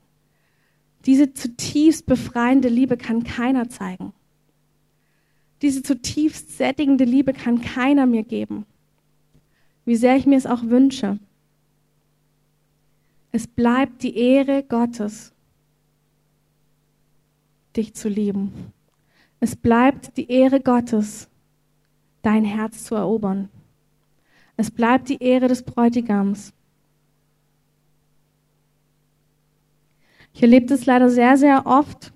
Diese 1.08 1.34
zutiefst 1.34 2.06
befreiende 2.06 2.70
Liebe 2.70 2.98
kann 2.98 3.24
keiner 3.24 3.70
zeigen. 3.70 4.14
Diese 5.64 5.82
zutiefst 5.82 6.56
sättigende 6.56 7.06
Liebe 7.06 7.34
kann 7.34 7.62
keiner 7.62 8.06
mir 8.06 8.24
geben. 8.24 8.68
Wie 9.86 9.96
sehr 9.96 10.16
ich 10.18 10.28
mir 10.28 10.38
es 10.38 10.46
auch 10.46 10.66
wünsche. 10.66 11.18
Es 13.32 13.48
bleibt 13.48 14.04
die 14.04 14.16
Ehre 14.16 14.62
Gottes, 14.62 15.34
dich 17.76 17.96
zu 17.96 18.08
lieben 18.08 18.54
Es 19.40 19.56
bleibt 19.56 20.18
die 20.18 20.30
Ehre 20.30 20.60
Gottes, 20.60 21.30
dein 22.22 22.44
Herz 22.44 22.84
zu 22.84 22.96
erobern. 22.96 23.50
Es 24.58 24.70
bleibt 24.70 25.08
die 25.10 25.24
Ehre 25.24 25.48
des 25.48 25.64
Bräutigams. 25.64 26.54
Ich 30.34 30.44
erlebe 30.44 30.66
das 30.66 30.86
leider 30.86 31.10
sehr, 31.10 31.38
sehr 31.38 31.66
oft, 31.66 32.12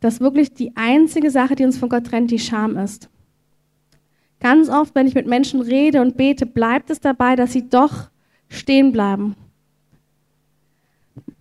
dass 0.00 0.20
wirklich 0.20 0.52
die 0.52 0.76
einzige 0.76 1.30
Sache, 1.30 1.54
die 1.54 1.64
uns 1.64 1.78
von 1.78 1.88
Gott 1.88 2.06
trennt, 2.06 2.30
die 2.30 2.38
Scham 2.38 2.76
ist. 2.76 3.08
Ganz 4.40 4.68
oft, 4.68 4.94
wenn 4.94 5.06
ich 5.06 5.14
mit 5.14 5.26
Menschen 5.26 5.62
rede 5.62 6.02
und 6.02 6.16
bete, 6.16 6.44
bleibt 6.44 6.90
es 6.90 7.00
dabei, 7.00 7.36
dass 7.36 7.52
sie 7.52 7.68
doch 7.68 8.10
stehen 8.48 8.92
bleiben. 8.92 9.36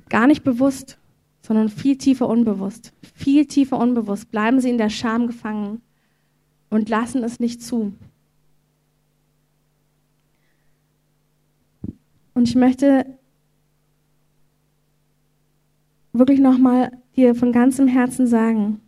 Gar 0.07 0.27
nicht 0.27 0.43
bewusst, 0.43 0.97
sondern 1.45 1.69
viel 1.69 1.97
tiefer 1.97 2.27
unbewusst. 2.27 2.93
Viel 3.13 3.45
tiefer 3.45 3.77
unbewusst 3.77 4.31
bleiben 4.31 4.61
sie 4.61 4.69
in 4.69 4.77
der 4.77 4.89
Scham 4.89 5.27
gefangen 5.27 5.81
und 6.69 6.89
lassen 6.89 7.23
es 7.23 7.39
nicht 7.39 7.61
zu. 7.61 7.93
Und 12.33 12.47
ich 12.47 12.55
möchte 12.55 13.05
wirklich 16.13 16.39
nochmal 16.39 16.91
dir 17.15 17.35
von 17.35 17.51
ganzem 17.51 17.87
Herzen 17.87 18.25
sagen, 18.25 18.79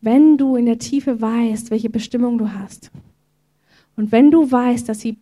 wenn 0.00 0.38
du 0.38 0.56
in 0.56 0.64
der 0.64 0.78
Tiefe 0.78 1.20
weißt, 1.20 1.70
welche 1.70 1.90
Bestimmung 1.90 2.38
du 2.38 2.52
hast, 2.54 2.90
und 3.96 4.12
wenn 4.12 4.30
du 4.30 4.50
weißt, 4.50 4.88
dass 4.88 5.00
sie 5.00 5.18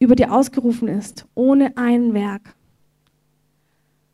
über 0.00 0.16
dir 0.16 0.32
ausgerufen 0.32 0.88
ist, 0.88 1.26
ohne 1.36 1.76
ein 1.76 2.14
Werk, 2.14 2.56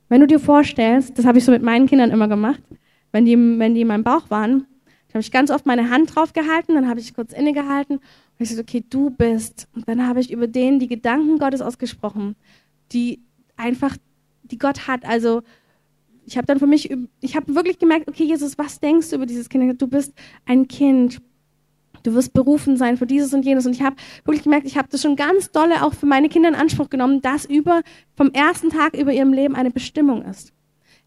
wenn 0.08 0.20
du 0.20 0.26
dir 0.26 0.40
vorstellst, 0.40 1.18
das 1.18 1.24
habe 1.24 1.38
ich 1.38 1.44
so 1.44 1.52
mit 1.52 1.62
meinen 1.62 1.86
Kindern 1.86 2.10
immer 2.10 2.28
gemacht, 2.28 2.62
wenn 3.12 3.24
die, 3.24 3.36
wenn 3.36 3.74
die 3.74 3.82
in 3.82 3.88
meinem 3.88 4.04
Bauch 4.04 4.30
waren, 4.30 4.66
habe 5.14 5.20
ich 5.20 5.30
ganz 5.30 5.50
oft 5.50 5.64
meine 5.64 5.90
Hand 5.90 6.14
drauf 6.14 6.32
gehalten, 6.32 6.74
dann 6.74 6.88
habe 6.88 6.98
ich 6.98 7.14
kurz 7.14 7.32
innegehalten 7.32 7.98
und 7.98 8.04
ich 8.40 8.48
gesagt, 8.48 8.68
okay, 8.68 8.84
du 8.90 9.10
bist. 9.10 9.68
Und 9.72 9.88
dann 9.88 10.06
habe 10.06 10.18
ich 10.18 10.32
über 10.32 10.48
denen 10.48 10.80
die 10.80 10.88
Gedanken 10.88 11.38
Gottes 11.38 11.62
ausgesprochen, 11.62 12.34
die 12.90 13.22
einfach, 13.56 13.96
die 14.42 14.58
Gott 14.58 14.88
hat. 14.88 15.04
Also 15.04 15.42
ich 16.26 16.36
habe 16.36 16.46
dann 16.46 16.58
für 16.58 16.66
mich, 16.66 16.92
ich 17.20 17.36
habe 17.36 17.54
wirklich 17.54 17.78
gemerkt, 17.78 18.08
okay, 18.08 18.24
Jesus, 18.24 18.58
was 18.58 18.80
denkst 18.80 19.10
du 19.10 19.16
über 19.16 19.26
dieses 19.26 19.48
Kind? 19.48 19.80
Du 19.80 19.86
bist 19.86 20.14
ein 20.46 20.66
Kind. 20.66 21.22
Du 22.04 22.14
wirst 22.14 22.34
berufen 22.34 22.76
sein 22.76 22.96
für 22.98 23.06
dieses 23.06 23.32
und 23.32 23.44
jenes. 23.44 23.66
Und 23.66 23.72
ich 23.72 23.82
habe 23.82 23.96
wirklich 24.24 24.44
gemerkt, 24.44 24.66
ich 24.66 24.76
habe 24.76 24.88
das 24.90 25.02
schon 25.02 25.16
ganz 25.16 25.50
dolle 25.50 25.82
auch 25.82 25.94
für 25.94 26.06
meine 26.06 26.28
Kinder 26.28 26.50
in 26.50 26.54
Anspruch 26.54 26.90
genommen, 26.90 27.22
dass 27.22 27.46
über 27.46 27.82
vom 28.14 28.30
ersten 28.30 28.68
Tag 28.70 28.94
über 28.94 29.12
ihrem 29.12 29.32
Leben 29.32 29.56
eine 29.56 29.70
Bestimmung 29.70 30.22
ist. 30.22 30.52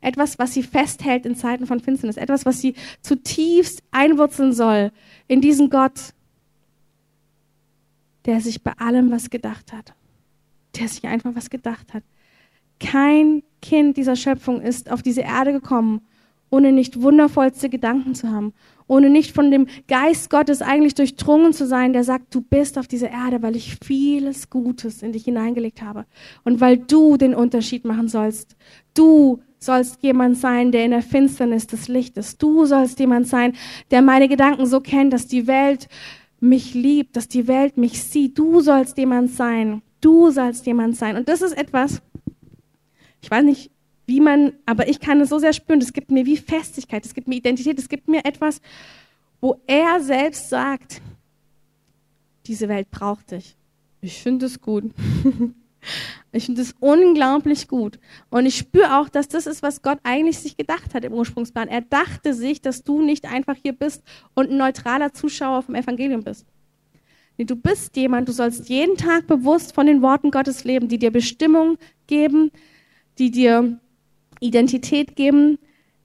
Etwas, 0.02 0.40
was 0.40 0.54
sie 0.54 0.64
festhält 0.64 1.26
in 1.26 1.36
Zeiten 1.36 1.68
von 1.68 1.80
Finsternis. 1.80 2.18
Etwas, 2.18 2.46
was 2.46 2.62
sie 2.62 2.74
zutiefst 3.02 3.84
einwurzeln 3.92 4.54
soll 4.54 4.92
in 5.28 5.40
diesen 5.40 5.70
Gott, 5.70 6.14
der 8.26 8.42
sich 8.42 8.64
bei 8.64 8.74
allem 8.78 9.12
was 9.12 9.30
gedacht 9.30 9.74
hat. 9.74 9.94
Der 10.76 10.88
sich 10.88 11.06
einfach 11.06 11.36
was 11.36 11.52
gedacht 11.52 11.94
hat. 11.94 12.04
Kein 12.80 13.44
Kind 13.62 13.98
dieser 13.98 14.16
Schöpfung 14.16 14.62
ist 14.62 14.92
auf 14.92 15.04
diese 15.04 15.22
Erde 15.22 15.52
gekommen, 15.52 16.02
ohne 16.50 16.72
nicht 16.72 17.02
wundervollste 17.02 17.70
Gedanken 17.70 18.16
zu 18.16 18.30
haben, 18.32 18.54
ohne 18.88 19.10
nicht 19.10 19.34
von 19.34 19.52
dem 19.52 19.68
Geist 19.88 20.30
Gottes 20.30 20.62
eigentlich 20.62 20.96
durchdrungen 20.96 21.54
zu 21.54 21.68
sein, 21.68 21.94
der 21.94 22.04
sagt, 22.04 22.34
du 22.34 22.42
bist 22.42 22.78
auf 22.78 22.88
dieser 22.88 23.10
Erde, 23.10 23.42
weil 23.42 23.56
ich 23.56 23.78
vieles 23.84 24.50
Gutes 24.50 25.04
in 25.04 25.12
dich 25.12 25.26
hineingelegt 25.26 25.82
habe 25.82 26.06
und 26.44 26.62
weil 26.62 26.78
du 26.78 27.18
den 27.18 27.36
Unterschied 27.36 27.86
machen 27.86 28.08
sollst. 28.08 28.56
Du 28.94 29.40
sollst 29.60 30.04
jemand 30.04 30.38
sein, 30.38 30.72
der 30.72 30.86
in 30.86 30.92
der 30.92 31.02
Finsternis 31.02 31.68
des 31.68 31.88
Lichtes. 31.88 32.38
Du 32.38 32.66
sollst 32.66 33.00
jemand 33.00 33.28
sein, 33.28 33.54
der 33.92 34.02
meine 34.02 34.28
Gedanken 34.28 34.66
so 34.66 34.80
kennt, 34.80 35.14
dass 35.14 35.28
die 35.28 35.48
Welt 35.48 35.88
mich 36.40 36.74
liebt, 36.74 37.16
dass 37.16 37.28
die 37.28 37.48
Welt 37.48 37.78
mich 37.78 38.04
sieht. 38.04 38.38
Du 38.38 38.62
sollst 38.62 38.98
jemand 38.98 39.32
sein. 39.32 39.82
Du 40.02 40.30
sollst 40.30 40.66
jemand 40.66 40.96
sein. 40.96 41.18
Und 41.18 41.28
das 41.28 41.42
ist 41.42 41.58
etwas, 41.58 42.02
ich 43.22 43.32
weiß 43.32 43.44
nicht, 43.44 43.72
wie 44.08 44.22
man, 44.22 44.54
aber 44.66 44.88
ich 44.88 45.00
kann 45.00 45.22
es 45.22 45.30
so 45.30 45.38
sehr 45.38 45.54
spüren. 45.54 45.82
Es 45.82 45.94
gibt 45.94 46.10
mir 46.10 46.26
wie 46.26 46.38
Festigkeit, 46.38 47.06
es 47.06 47.14
gibt 47.14 47.28
mir 47.28 47.36
Identität, 47.36 47.78
es 47.78 47.90
gibt 47.90 48.08
mir 48.08 48.26
etwas, 48.26 48.62
wo 49.42 49.62
er 49.68 50.00
selbst 50.02 50.50
sagt, 50.50 51.02
diese 52.48 52.70
Welt 52.70 52.90
braucht 52.90 53.32
dich. 53.32 53.56
Ich 54.02 54.22
finde 54.22 54.48
es 54.48 54.60
gut. 54.60 54.92
Ich 56.34 56.46
finde 56.46 56.62
es 56.62 56.76
unglaublich 56.80 57.68
gut. 57.68 57.98
Und 58.30 58.46
ich 58.46 58.58
spüre 58.58 59.00
auch, 59.00 59.08
dass 59.08 59.30
das 59.30 59.48
ist, 59.48 59.64
was 59.64 59.82
Gott 59.82 60.00
eigentlich 60.04 60.38
sich 60.38 60.58
gedacht 60.58 60.94
hat 60.94 61.06
im 61.06 61.14
Ursprungsplan. 61.14 61.70
Er 61.70 61.82
dachte 61.82 62.34
sich, 62.34 62.62
dass 62.62 62.84
du 62.84 63.02
nicht 63.02 63.26
einfach 63.26 63.56
hier 63.56 63.72
bist 63.74 64.04
und 64.36 64.50
ein 64.50 64.58
neutraler 64.58 65.14
Zuschauer 65.14 65.62
vom 65.62 65.76
Evangelium 65.76 66.24
bist. 66.24 66.46
Nee, 67.38 67.46
du 67.46 67.56
bist 67.56 67.96
jemand, 67.96 68.28
du 68.28 68.34
sollst 68.34 68.68
jeden 68.68 68.98
Tag 68.98 69.28
bewusst 69.28 69.74
von 69.74 69.86
den 69.86 70.02
Worten 70.02 70.30
Gottes 70.32 70.64
leben, 70.64 70.90
die 70.90 70.98
dir 70.98 71.12
Bestimmung 71.12 71.78
geben, 72.08 72.52
die 73.18 73.32
dir 73.32 73.80
Identität 74.40 75.16
geben, 75.16 75.58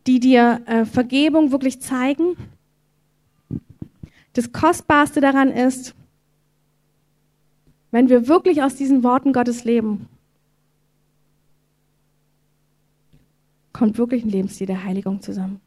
die 0.07 0.21
dir 0.21 0.63
äh, 0.67 0.85
Vergebung 0.85 1.53
wirklich 1.53 1.81
zeigen. 1.81 2.37
Das 4.33 4.53
Kostbarste 4.53 5.21
daran 5.21 5.51
ist, 5.51 5.95
wenn 7.91 8.09
wir 8.09 8.27
wirklich 8.27 8.63
aus 8.63 8.75
diesen 8.75 9.03
Worten 9.03 9.33
Gottes 9.33 9.65
leben, 9.65 10.09
kommt 13.73 13.99
wirklich 13.99 14.25
ein 14.25 14.31
Lebensstil 14.31 14.67
der 14.67 14.85
Heiligung 14.85 15.21
zusammen. 15.21 15.61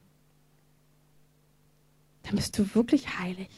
Dann 2.23 2.35
bist 2.35 2.57
du 2.57 2.73
wirklich 2.73 3.19
heilig. 3.19 3.49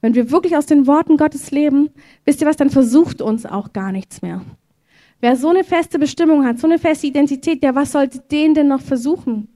Wenn 0.00 0.14
wir 0.14 0.30
wirklich 0.30 0.56
aus 0.56 0.66
den 0.66 0.86
Worten 0.86 1.16
Gottes 1.16 1.50
leben, 1.50 1.90
wisst 2.24 2.40
ihr 2.40 2.46
was, 2.46 2.56
dann 2.56 2.70
versucht 2.70 3.22
uns 3.22 3.46
auch 3.46 3.72
gar 3.72 3.92
nichts 3.92 4.20
mehr. 4.20 4.44
Wer 5.20 5.36
so 5.36 5.48
eine 5.48 5.64
feste 5.64 5.98
Bestimmung 5.98 6.44
hat, 6.44 6.58
so 6.58 6.66
eine 6.66 6.78
feste 6.78 7.06
Identität, 7.06 7.62
der 7.62 7.74
was 7.74 7.92
sollte 7.92 8.20
den 8.30 8.54
denn 8.54 8.68
noch 8.68 8.80
versuchen? 8.80 9.48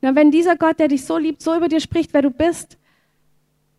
Na, 0.00 0.14
wenn 0.14 0.30
dieser 0.30 0.56
Gott, 0.56 0.80
der 0.80 0.88
dich 0.88 1.04
so 1.04 1.16
liebt, 1.16 1.42
so 1.42 1.56
über 1.56 1.68
dir 1.68 1.80
spricht, 1.80 2.12
wer 2.12 2.22
du 2.22 2.30
bist, 2.30 2.76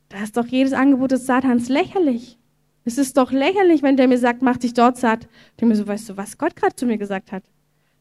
da 0.10 0.24
ist 0.24 0.38
doch 0.38 0.46
jedes 0.46 0.74
Angebot 0.74 1.12
des 1.12 1.26
Satans 1.26 1.70
lächerlich. 1.70 2.38
Es 2.86 2.98
ist 2.98 3.18
doch 3.18 3.32
lächerlich, 3.32 3.82
wenn 3.82 3.98
der 3.98 4.08
mir 4.08 4.18
sagt, 4.18 4.42
mach 4.42 4.58
dich 4.58 4.74
dort 4.74 4.98
satt. 4.98 5.28
Denke 5.60 5.74
mir 5.74 5.76
so, 5.76 5.88
weißt 5.88 6.10
du, 6.10 6.18
was 6.18 6.38
Gott 6.38 6.56
gerade 6.56 6.76
zu 6.76 6.86
mir 6.86 6.98
gesagt 6.98 7.32
hat? 7.32 7.44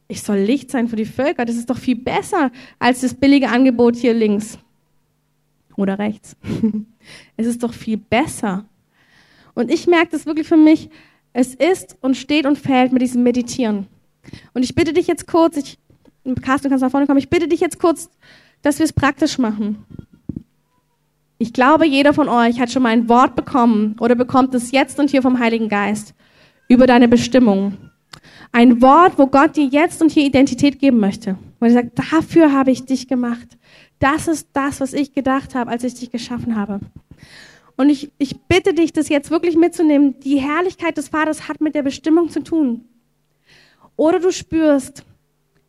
Ich 0.08 0.22
soll 0.22 0.38
Licht 0.38 0.70
sein 0.70 0.88
für 0.88 0.96
die 0.96 1.04
Völker. 1.04 1.44
Das 1.44 1.56
ist 1.56 1.70
doch 1.70 1.78
viel 1.78 1.96
besser 1.96 2.50
als 2.78 3.00
das 3.00 3.14
billige 3.14 3.48
Angebot 3.48 3.96
hier 3.96 4.14
links 4.14 4.58
oder 5.76 5.98
rechts. 5.98 6.36
es 7.36 7.46
ist 7.46 7.62
doch 7.62 7.72
viel 7.72 7.96
besser. 7.96 8.66
Und 9.54 9.70
ich 9.70 9.86
merke 9.86 10.12
das 10.12 10.26
wirklich 10.26 10.46
für 10.46 10.56
mich. 10.56 10.90
Es 11.32 11.54
ist 11.54 11.96
und 12.00 12.16
steht 12.16 12.46
und 12.46 12.58
fällt 12.58 12.92
mit 12.92 13.02
diesem 13.02 13.22
Meditieren. 13.22 13.86
Und 14.54 14.62
ich 14.62 14.74
bitte 14.74 14.92
dich 14.92 15.06
jetzt 15.06 15.26
kurz, 15.26 15.56
ich, 15.56 15.78
Carsten, 16.42 16.64
du 16.64 16.68
kannst 16.70 16.82
nach 16.82 16.90
vorne 16.90 17.06
kommen, 17.06 17.18
ich 17.18 17.30
bitte 17.30 17.48
dich 17.48 17.60
jetzt 17.60 17.78
kurz, 17.78 18.10
dass 18.62 18.78
wir 18.78 18.84
es 18.84 18.92
praktisch 18.92 19.38
machen. 19.38 19.84
Ich 21.38 21.52
glaube, 21.52 21.86
jeder 21.86 22.14
von 22.14 22.28
euch 22.28 22.60
hat 22.60 22.70
schon 22.70 22.82
mal 22.82 22.90
ein 22.90 23.08
Wort 23.08 23.34
bekommen 23.34 23.96
oder 23.98 24.14
bekommt 24.14 24.54
es 24.54 24.70
jetzt 24.70 25.00
und 25.00 25.10
hier 25.10 25.22
vom 25.22 25.40
Heiligen 25.40 25.68
Geist 25.68 26.14
über 26.68 26.86
deine 26.86 27.08
Bestimmung. 27.08 27.76
Ein 28.52 28.80
Wort, 28.80 29.18
wo 29.18 29.26
Gott 29.26 29.56
dir 29.56 29.64
jetzt 29.64 30.02
und 30.02 30.12
hier 30.12 30.24
Identität 30.24 30.78
geben 30.78 31.00
möchte. 31.00 31.36
Wo 31.58 31.66
er 31.66 31.72
sagt, 31.72 31.98
dafür 31.98 32.52
habe 32.52 32.70
ich 32.70 32.84
dich 32.84 33.08
gemacht. 33.08 33.58
Das 33.98 34.28
ist 34.28 34.48
das, 34.52 34.80
was 34.80 34.92
ich 34.92 35.14
gedacht 35.14 35.54
habe, 35.54 35.70
als 35.70 35.84
ich 35.84 35.94
dich 35.94 36.10
geschaffen 36.10 36.54
habe. 36.54 36.80
Und 37.76 37.88
ich, 37.88 38.12
ich 38.18 38.40
bitte 38.42 38.74
dich, 38.74 38.92
das 38.92 39.08
jetzt 39.08 39.30
wirklich 39.30 39.56
mitzunehmen. 39.56 40.20
Die 40.20 40.38
Herrlichkeit 40.38 40.96
des 40.96 41.08
Vaters 41.08 41.48
hat 41.48 41.60
mit 41.60 41.74
der 41.74 41.82
Bestimmung 41.82 42.28
zu 42.28 42.42
tun. 42.42 42.84
Oder 43.96 44.20
du 44.20 44.30
spürst, 44.30 45.04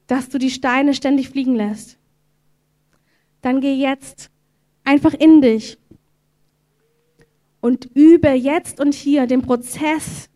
dass 0.08 0.30
du 0.30 0.38
die 0.38 0.52
Steine 0.52 0.94
ständig 0.94 1.30
fliegen 1.30 1.56
lässt. 1.56 1.98
Dann 3.42 3.62
geh 3.62 3.74
jetzt 3.74 4.30
einfach 4.84 5.14
in 5.14 5.42
dich 5.42 5.78
und 7.62 7.90
übe 7.94 8.30
jetzt 8.30 8.80
und 8.80 8.94
hier 8.94 9.26
den 9.26 9.42
Prozess, 9.42 10.30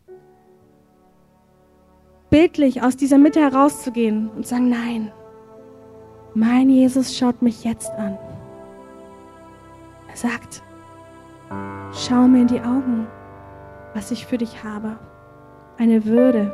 bildlich 2.29 2.81
aus 2.81 2.97
dieser 2.97 3.17
Mitte 3.17 3.39
herauszugehen 3.39 4.29
und 4.29 4.47
sagen, 4.47 4.69
nein, 4.69 5.11
mein 6.33 6.69
Jesus 6.69 7.17
schaut 7.17 7.41
mich 7.41 7.63
jetzt 7.63 7.89
an. 7.91 8.17
Er 10.09 10.15
sagt, 10.15 10.61
schau 11.93 12.27
mir 12.27 12.41
in 12.41 12.47
die 12.47 12.61
Augen, 12.61 13.07
was 13.93 14.11
ich 14.11 14.25
für 14.25 14.37
dich 14.37 14.63
habe. 14.63 14.97
Eine 15.77 16.05
Würde, 16.05 16.53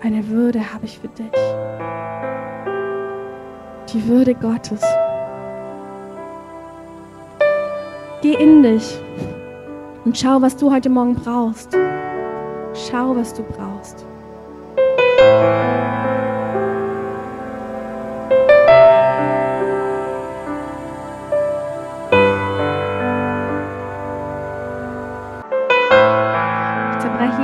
eine 0.00 0.28
Würde 0.28 0.72
habe 0.72 0.84
ich 0.84 0.98
für 0.98 1.08
dich. 1.08 1.32
Die 3.92 4.06
Würde 4.06 4.34
Gottes. 4.34 4.82
Geh 8.22 8.34
in 8.34 8.62
dich 8.62 9.00
und 10.04 10.16
schau, 10.16 10.40
was 10.40 10.56
du 10.56 10.72
heute 10.72 10.88
Morgen 10.88 11.14
brauchst. 11.14 11.76
Schau, 12.74 13.16
was 13.16 13.34
du 13.34 13.42
brauchst. 13.42 14.04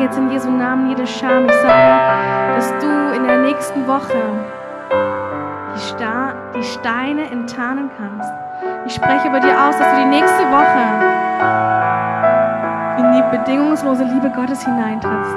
Jetzt 0.05 0.19
in 0.19 0.31
Jesu 0.31 0.51
Namen 0.51 0.91
jede 0.91 1.07
Scham. 1.07 1.47
Ich 1.47 1.55
sage, 1.55 2.55
dass 2.55 2.69
du 2.79 3.17
in 3.17 3.27
der 3.27 3.39
nächsten 3.39 3.87
Woche 3.87 4.21
die, 5.75 5.81
Sta 5.81 6.35
die 6.55 6.63
Steine 6.63 7.31
enttarnen 7.31 7.91
kannst. 7.97 8.31
Ich 8.85 8.95
spreche 8.95 9.29
über 9.29 9.41
dir 9.41 9.53
aus, 9.53 9.79
dass 9.79 9.91
du 9.93 9.97
die 10.03 10.09
nächste 10.09 10.43
Woche 10.53 10.85
in 12.99 13.13
die 13.13 13.37
bedingungslose 13.37 14.05
Liebe 14.05 14.31
Gottes 14.31 14.63
hineintrittst. 14.63 15.37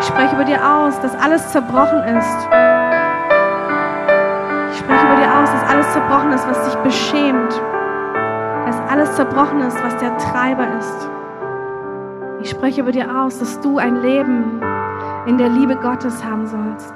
Ich 0.00 0.06
spreche 0.06 0.34
über 0.34 0.44
dir 0.44 0.58
aus, 0.58 1.00
dass 1.00 1.14
alles 1.20 1.48
zerbrochen 1.50 2.02
ist. 2.02 2.48
Ich 4.72 4.78
spreche 4.80 5.06
über 5.06 5.16
dir 5.22 5.30
aus, 5.40 5.52
dass 5.52 5.70
alles 5.70 5.92
zerbrochen 5.92 6.32
ist, 6.32 6.48
was 6.48 6.64
dich 6.64 6.74
beschämt. 6.82 7.62
Dass 8.66 8.76
alles 8.90 9.14
zerbrochen 9.14 9.60
ist, 9.60 9.82
was 9.84 9.96
der 9.98 10.16
Treiber 10.18 10.66
ist. 10.80 11.13
Ich 12.44 12.50
spreche 12.50 12.82
über 12.82 12.92
dir 12.92 13.06
aus, 13.10 13.38
dass 13.38 13.58
du 13.62 13.78
ein 13.78 14.02
Leben 14.02 14.60
in 15.24 15.38
der 15.38 15.48
Liebe 15.48 15.76
Gottes 15.76 16.22
haben 16.22 16.46
sollst. 16.46 16.92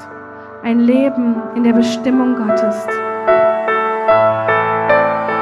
Ein 0.62 0.80
Leben 0.80 1.36
in 1.54 1.64
der 1.64 1.72
Bestimmung 1.72 2.36
Gottes. 2.36 2.86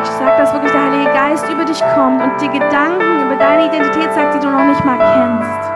Ich 0.03 0.09
sage, 0.11 0.37
dass 0.39 0.53
wirklich 0.53 0.71
der 0.71 0.83
Heilige 0.85 1.11
Geist 1.11 1.53
über 1.53 1.65
dich 1.65 1.83
kommt 1.97 2.23
und 2.23 2.41
dir 2.41 2.51
Gedanken 2.51 3.27
über 3.27 3.35
deine 3.35 3.67
Identität 3.67 4.15
sagt, 4.15 4.35
die 4.35 4.39
du 4.39 4.49
noch 4.49 4.65
nicht 4.67 4.85
mal 4.85 4.97
kennst. 4.97 5.73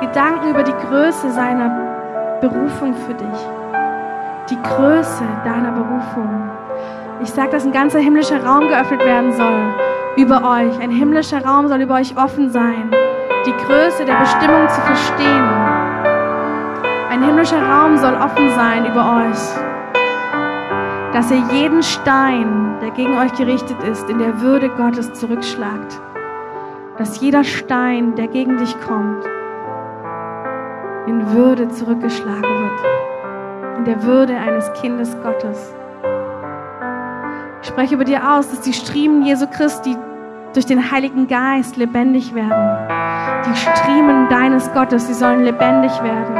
Gedanken 0.00 0.48
über 0.48 0.62
die 0.62 0.86
Größe 0.88 1.30
seiner 1.30 2.38
Berufung 2.40 2.94
für 3.06 3.12
dich. 3.12 3.46
Die 4.48 4.62
Größe 4.62 5.24
deiner 5.44 5.72
Berufung. 5.72 6.48
Ich 7.22 7.28
sage, 7.28 7.50
dass 7.50 7.66
ein 7.66 7.72
ganzer 7.72 7.98
himmlischer 7.98 8.42
Raum 8.42 8.66
geöffnet 8.66 9.04
werden 9.04 9.34
soll 9.34 9.74
über 10.16 10.36
euch. 10.36 10.80
Ein 10.80 10.90
himmlischer 10.90 11.44
Raum 11.44 11.68
soll 11.68 11.82
über 11.82 11.96
euch 11.96 12.16
offen 12.16 12.48
sein. 12.48 12.90
Größe 13.70 14.04
der 14.04 14.16
Bestimmung 14.16 14.68
zu 14.68 14.80
verstehen. 14.80 15.48
Ein 17.08 17.22
himmlischer 17.22 17.62
Raum 17.62 17.96
soll 17.96 18.14
offen 18.14 18.50
sein 18.56 18.84
über 18.84 19.28
euch. 19.28 19.38
Dass 21.12 21.30
ihr 21.30 21.42
jeden 21.52 21.80
Stein, 21.80 22.78
der 22.80 22.90
gegen 22.90 23.16
euch 23.16 23.32
gerichtet 23.34 23.80
ist, 23.84 24.10
in 24.10 24.18
der 24.18 24.40
Würde 24.40 24.70
Gottes 24.70 25.12
zurückschlagt. 25.12 26.00
Dass 26.98 27.20
jeder 27.20 27.44
Stein, 27.44 28.16
der 28.16 28.26
gegen 28.26 28.58
dich 28.58 28.74
kommt, 28.80 29.24
in 31.06 31.32
Würde 31.32 31.68
zurückgeschlagen 31.68 32.42
wird. 32.42 33.78
In 33.78 33.84
der 33.84 34.02
Würde 34.02 34.36
eines 34.36 34.72
Kindes 34.80 35.16
Gottes. 35.22 35.76
Ich 37.62 37.68
spreche 37.68 37.94
über 37.94 38.04
dir 38.04 38.32
aus, 38.32 38.50
dass 38.50 38.62
die 38.62 38.72
Striemen 38.72 39.22
Jesu 39.22 39.46
Christi 39.46 39.96
durch 40.54 40.66
den 40.66 40.90
Heiligen 40.90 41.28
Geist 41.28 41.76
lebendig 41.76 42.34
werden. 42.34 42.88
Die 43.46 43.56
Striemen 43.56 44.28
deines 44.28 44.72
Gottes, 44.72 45.06
sie 45.06 45.14
sollen 45.14 45.44
lebendig 45.44 45.92
werden. 46.02 46.34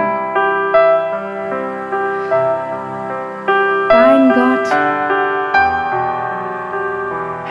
Dein 3.89 4.31
Gott 4.31 4.75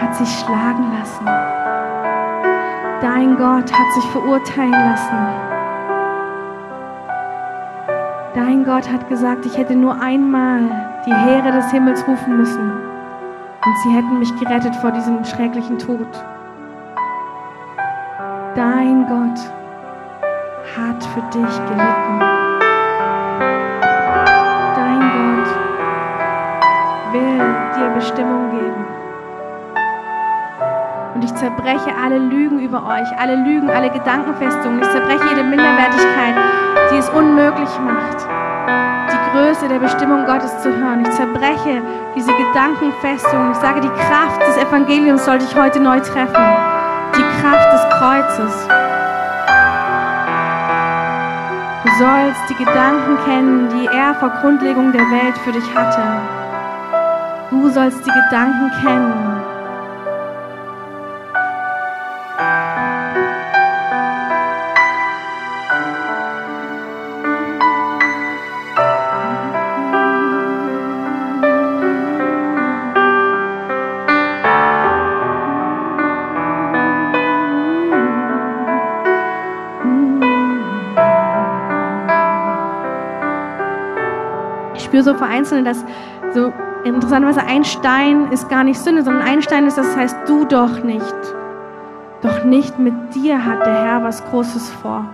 hat 0.01 0.15
sich 0.15 0.39
schlagen 0.39 0.91
lassen. 0.97 1.25
Dein 3.01 3.37
Gott 3.37 3.71
hat 3.71 3.93
sich 3.93 4.05
verurteilen 4.11 4.71
lassen. 4.71 5.17
Dein 8.35 8.65
Gott 8.65 8.91
hat 8.91 9.07
gesagt, 9.07 9.45
ich 9.45 9.57
hätte 9.57 9.75
nur 9.75 10.01
einmal 10.01 10.61
die 11.05 11.13
Heere 11.13 11.51
des 11.53 11.71
Himmels 11.71 12.05
rufen 12.07 12.37
müssen 12.37 12.71
und 13.65 13.77
sie 13.83 13.89
hätten 13.89 14.19
mich 14.19 14.35
gerettet 14.39 14.75
vor 14.77 14.91
diesem 14.91 15.23
schrecklichen 15.23 15.77
Tod. 15.77 16.07
Dein 18.55 19.05
Gott 19.07 19.39
hat 20.75 21.03
für 21.03 21.21
dich 21.29 21.55
gelitten. 21.67 22.19
Dein 24.75 25.01
Gott 25.13 25.49
will 27.13 27.55
dir 27.77 27.89
Bestimmung 27.93 28.49
geben. 28.49 28.85
Und 31.13 31.23
ich 31.23 31.35
zerbreche 31.35 31.93
alle 32.03 32.17
Lügen 32.17 32.59
über 32.59 32.83
euch, 32.87 33.19
alle 33.19 33.35
Lügen, 33.35 33.69
alle 33.69 33.91
Gedankenfestungen. 33.91 34.81
Ich 34.81 34.89
zerbreche 34.89 35.29
jede 35.29 35.43
Minderwertigkeit, 35.43 36.35
die 36.91 36.97
es 36.97 37.09
unmöglich 37.09 37.69
macht, 37.85 38.25
die 39.11 39.37
Größe 39.37 39.67
der 39.67 39.79
Bestimmung 39.79 40.25
Gottes 40.25 40.57
zu 40.63 40.75
hören. 40.75 41.01
Ich 41.01 41.11
zerbreche 41.11 41.83
diese 42.15 42.31
Gedankenfestungen. 42.33 43.51
Ich 43.51 43.57
sage, 43.57 43.81
die 43.81 43.89
Kraft 43.89 44.41
des 44.47 44.57
Evangeliums 44.57 45.23
soll 45.23 45.37
dich 45.37 45.55
heute 45.55 45.79
neu 45.79 45.99
treffen. 45.99 46.78
Die 47.15 47.41
Kraft 47.41 47.73
des 47.73 47.83
Kreuzes. 47.97 48.67
Du 51.83 51.89
sollst 51.97 52.49
die 52.49 52.55
Gedanken 52.55 53.17
kennen, 53.25 53.69
die 53.69 53.87
er 53.87 54.13
vor 54.15 54.29
Grundlegung 54.41 54.91
der 54.91 55.01
Welt 55.01 55.37
für 55.39 55.51
dich 55.51 55.75
hatte. 55.75 56.01
Du 57.51 57.69
sollst 57.69 58.05
die 58.05 58.11
Gedanken 58.11 58.71
kennen, 58.81 59.38
Spüre 84.99 85.03
so 85.03 85.13
vereinzelt, 85.13 85.65
dass 85.65 85.85
so 86.33 86.51
interessanterweise 86.83 87.41
ein 87.41 87.63
Stein 87.63 88.31
ist 88.31 88.49
gar 88.49 88.63
nicht 88.63 88.79
Sünde, 88.79 89.03
sondern 89.03 89.23
ein 89.23 89.41
Stein 89.41 89.65
ist, 89.65 89.77
das 89.77 89.95
heißt 89.95 90.17
du 90.27 90.45
doch 90.45 90.83
nicht. 90.83 91.15
Doch 92.21 92.43
nicht 92.43 92.77
mit 92.79 93.15
dir 93.15 93.45
hat 93.45 93.65
der 93.65 93.85
Herr 93.85 94.03
was 94.03 94.23
Großes 94.25 94.69
vor. 94.81 95.05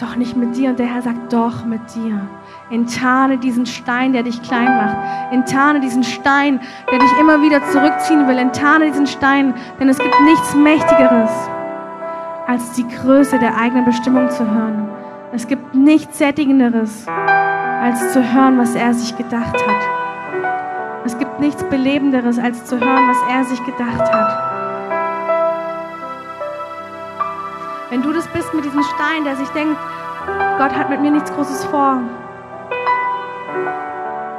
Doch 0.00 0.16
nicht 0.16 0.36
mit 0.36 0.56
dir. 0.56 0.70
Und 0.70 0.78
der 0.78 0.86
Herr 0.86 1.02
sagt, 1.02 1.30
doch 1.30 1.66
mit 1.66 1.82
dir. 1.94 2.18
Enttarne 2.70 3.36
diesen 3.36 3.66
Stein, 3.66 4.14
der 4.14 4.22
dich 4.22 4.40
klein 4.40 4.64
macht. 4.64 4.96
Enttarne 5.32 5.80
diesen 5.80 6.02
Stein, 6.02 6.60
der 6.90 6.98
dich 6.98 7.18
immer 7.20 7.42
wieder 7.42 7.60
zurückziehen 7.70 8.26
will. 8.26 8.38
Enttarne 8.38 8.86
diesen 8.86 9.06
Stein, 9.06 9.52
denn 9.78 9.90
es 9.90 9.98
gibt 9.98 10.14
nichts 10.24 10.54
Mächtigeres, 10.54 11.30
als 12.46 12.72
die 12.72 12.88
Größe 12.88 13.38
der 13.38 13.58
eigenen 13.58 13.84
Bestimmung 13.84 14.30
zu 14.30 14.50
hören. 14.50 14.88
Es 15.32 15.46
gibt 15.46 15.74
nichts 15.74 16.16
Sättigenderes, 16.16 17.06
als 17.80 18.12
zu 18.12 18.22
hören, 18.22 18.58
was 18.58 18.74
er 18.74 18.92
sich 18.92 19.16
gedacht 19.16 19.54
hat. 19.54 19.82
Es 21.04 21.18
gibt 21.18 21.40
nichts 21.40 21.64
Belebenderes, 21.64 22.38
als 22.38 22.66
zu 22.66 22.78
hören, 22.78 23.08
was 23.08 23.34
er 23.34 23.44
sich 23.44 23.64
gedacht 23.64 24.12
hat. 24.12 24.50
Wenn 27.88 28.02
du 28.02 28.12
das 28.12 28.28
bist 28.28 28.52
mit 28.54 28.64
diesem 28.64 28.82
Stein, 28.82 29.24
der 29.24 29.36
sich 29.36 29.48
denkt, 29.48 29.76
Gott 30.58 30.76
hat 30.76 30.90
mit 30.90 31.00
mir 31.00 31.10
nichts 31.10 31.32
Großes 31.32 31.64
vor, 31.64 32.02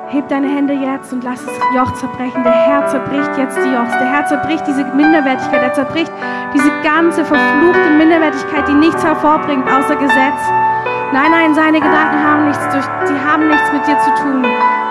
heb 0.08 0.28
deine 0.28 0.48
Hände 0.48 0.74
jetzt 0.74 1.12
und 1.12 1.24
lass 1.24 1.44
das 1.44 1.56
Joch 1.76 1.94
zerbrechen. 1.96 2.44
Der 2.44 2.52
Herr 2.52 2.88
zerbricht 2.88 3.38
jetzt 3.38 3.58
die 3.58 3.70
Jochs. 3.70 3.98
Der 3.98 4.12
Herr 4.12 4.26
zerbricht 4.26 4.68
diese 4.68 4.86
Minderwertigkeit. 4.86 5.64
Er 5.64 5.74
zerbricht 5.74 6.12
diese 6.54 6.70
ganze 6.84 7.26
verfluchte 7.26 7.89
Minderwertigkeit, 7.98 8.68
die 8.68 8.74
nichts 8.74 9.04
hervorbringt 9.04 9.66
außer 9.68 9.96
Gesetz. 9.96 10.70
Nein, 11.14 11.30
nein, 11.30 11.53
seine 11.53 11.82
Gedanken 11.82 12.24
haben 12.26 12.47
nichts 12.47 12.66
durch, 12.70 12.86
sie 13.03 13.20
haben 13.20 13.49
nichts 13.49 13.70
mit 13.74 13.86
dir 13.86 13.99
zu 13.99 14.24
tun. 14.24 14.45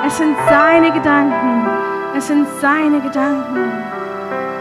Es 0.06 0.18
sind 0.18 0.36
seine 0.50 0.92
Gedanken. 0.92 1.66
Es 2.14 2.26
sind 2.26 2.46
seine 2.60 3.00
Gedanken. 3.00 3.72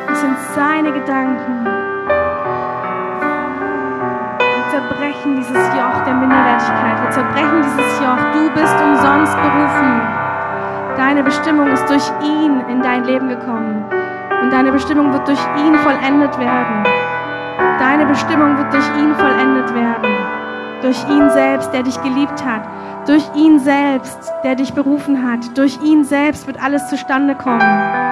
Es 0.09 0.21
sind 0.21 0.37
seine 0.55 0.93
Gedanken. 0.93 1.65
Wir 4.39 4.69
zerbrechen 4.69 5.35
dieses 5.35 5.67
Joch 5.75 6.01
der 6.05 6.13
Minderwertigkeit. 6.13 7.03
Wir 7.03 7.09
zerbrechen 7.09 7.61
dieses 7.63 7.99
Joch. 7.99 8.17
Du 8.31 8.49
bist 8.51 8.75
umsonst 8.81 9.35
berufen. 9.35 10.01
Deine 10.95 11.23
Bestimmung 11.23 11.67
ist 11.67 11.89
durch 11.89 12.09
ihn 12.23 12.61
in 12.69 12.81
dein 12.81 13.03
Leben 13.03 13.27
gekommen. 13.27 13.83
Und 14.41 14.53
deine 14.53 14.71
Bestimmung 14.71 15.11
wird 15.11 15.27
durch 15.27 15.45
ihn 15.57 15.75
vollendet 15.75 16.39
werden. 16.39 16.83
Deine 17.79 18.05
Bestimmung 18.05 18.57
wird 18.57 18.71
durch 18.71 18.87
ihn 18.97 19.13
vollendet 19.15 19.73
werden. 19.75 20.28
Durch 20.81 20.97
ihn 21.09 21.29
selbst, 21.29 21.73
der 21.73 21.83
dich 21.83 22.01
geliebt 22.01 22.45
hat. 22.45 22.63
Durch 23.07 23.23
ihn 23.35 23.59
selbst, 23.59 24.31
der 24.43 24.55
dich 24.55 24.73
berufen 24.73 25.29
hat. 25.29 25.57
Durch 25.57 25.77
ihn 25.83 26.03
selbst 26.03 26.47
wird 26.47 26.61
alles 26.61 26.89
zustande 26.89 27.35
kommen. 27.35 28.08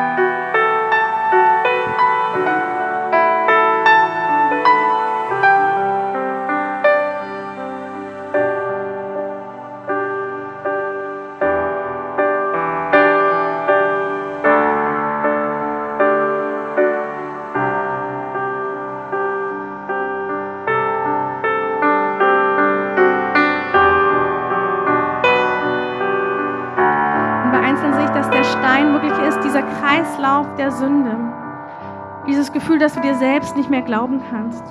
Gefühl, 32.67 32.79
dass 32.79 32.95
du 32.95 32.99
dir 32.99 33.15
selbst 33.15 33.55
nicht 33.55 33.69
mehr 33.69 33.81
glauben 33.81 34.21
kannst. 34.29 34.61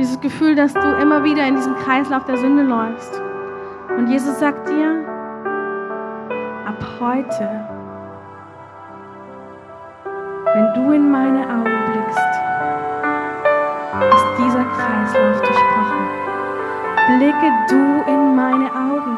Dieses 0.00 0.20
Gefühl, 0.20 0.56
dass 0.56 0.74
du 0.74 0.80
immer 1.00 1.22
wieder 1.22 1.46
in 1.46 1.54
diesem 1.54 1.76
Kreislauf 1.76 2.24
der 2.24 2.36
Sünde 2.36 2.64
läufst. 2.64 3.22
Und 3.96 4.08
Jesus 4.08 4.40
sagt 4.40 4.68
dir, 4.68 5.06
ab 6.66 6.84
heute, 6.98 7.48
wenn 10.54 10.74
du 10.74 10.90
in 10.90 11.08
meine 11.08 11.42
Augen 11.42 11.92
blickst, 11.92 12.18
ist 14.12 14.26
dieser 14.38 14.64
Kreislauf 14.64 15.40
durchbrochen. 15.40 16.08
Blicke 17.16 17.52
du 17.68 18.10
in 18.10 18.34
meine 18.34 18.74
Augen. 18.74 19.16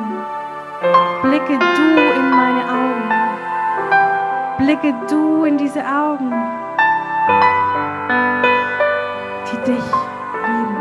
Blicke 1.22 1.58
du 1.58 2.18
in 2.20 2.30
meine 2.30 2.62
Augen. 2.78 3.08
Blicke 4.58 4.94
du 5.08 5.44
in 5.44 5.56
diese 5.56 5.80
Augen, 5.80 6.30
dich 9.66 9.84
lieben. 10.46 10.76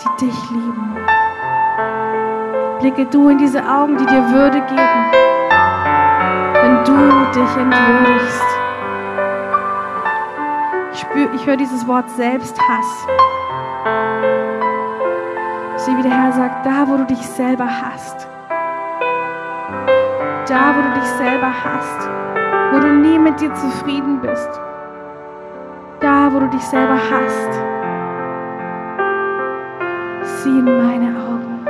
Die 0.00 0.26
dich 0.26 0.50
lieben. 0.50 0.96
Blicke 2.80 3.06
du 3.06 3.28
in 3.28 3.38
diese 3.38 3.62
Augen, 3.68 3.96
die 3.98 4.06
dir 4.06 4.30
Würde 4.30 4.60
geben, 4.60 5.04
wenn 6.62 6.84
du 6.84 6.94
dich 7.32 7.56
entwürdigst. 7.56 8.44
Ich, 10.92 11.06
ich 11.34 11.46
höre 11.46 11.56
dieses 11.56 11.86
Wort 11.86 12.08
Selbsthass. 12.10 13.06
Sehe, 15.76 15.96
wie 15.96 16.02
der 16.02 16.12
Herr 16.12 16.32
sagt, 16.32 16.64
da 16.64 16.88
wo 16.88 16.96
du 16.96 17.04
dich 17.04 17.26
selber 17.26 17.66
hasst, 17.66 18.28
da 20.48 20.74
wo 20.74 20.82
du 20.82 21.00
dich 21.00 21.08
selber 21.10 21.52
hasst, 21.64 22.08
wo 22.72 22.78
du 22.80 22.88
nie 22.88 23.18
mit 23.18 23.40
dir 23.40 23.52
zufrieden 23.54 24.20
bist, 24.20 24.60
wo 26.32 26.40
du 26.40 26.48
dich 26.48 26.62
selber 26.62 26.94
hasst, 26.94 27.52
sieh 30.42 30.58
in 30.58 30.64
meine 30.64 31.18
Augen. 31.18 31.66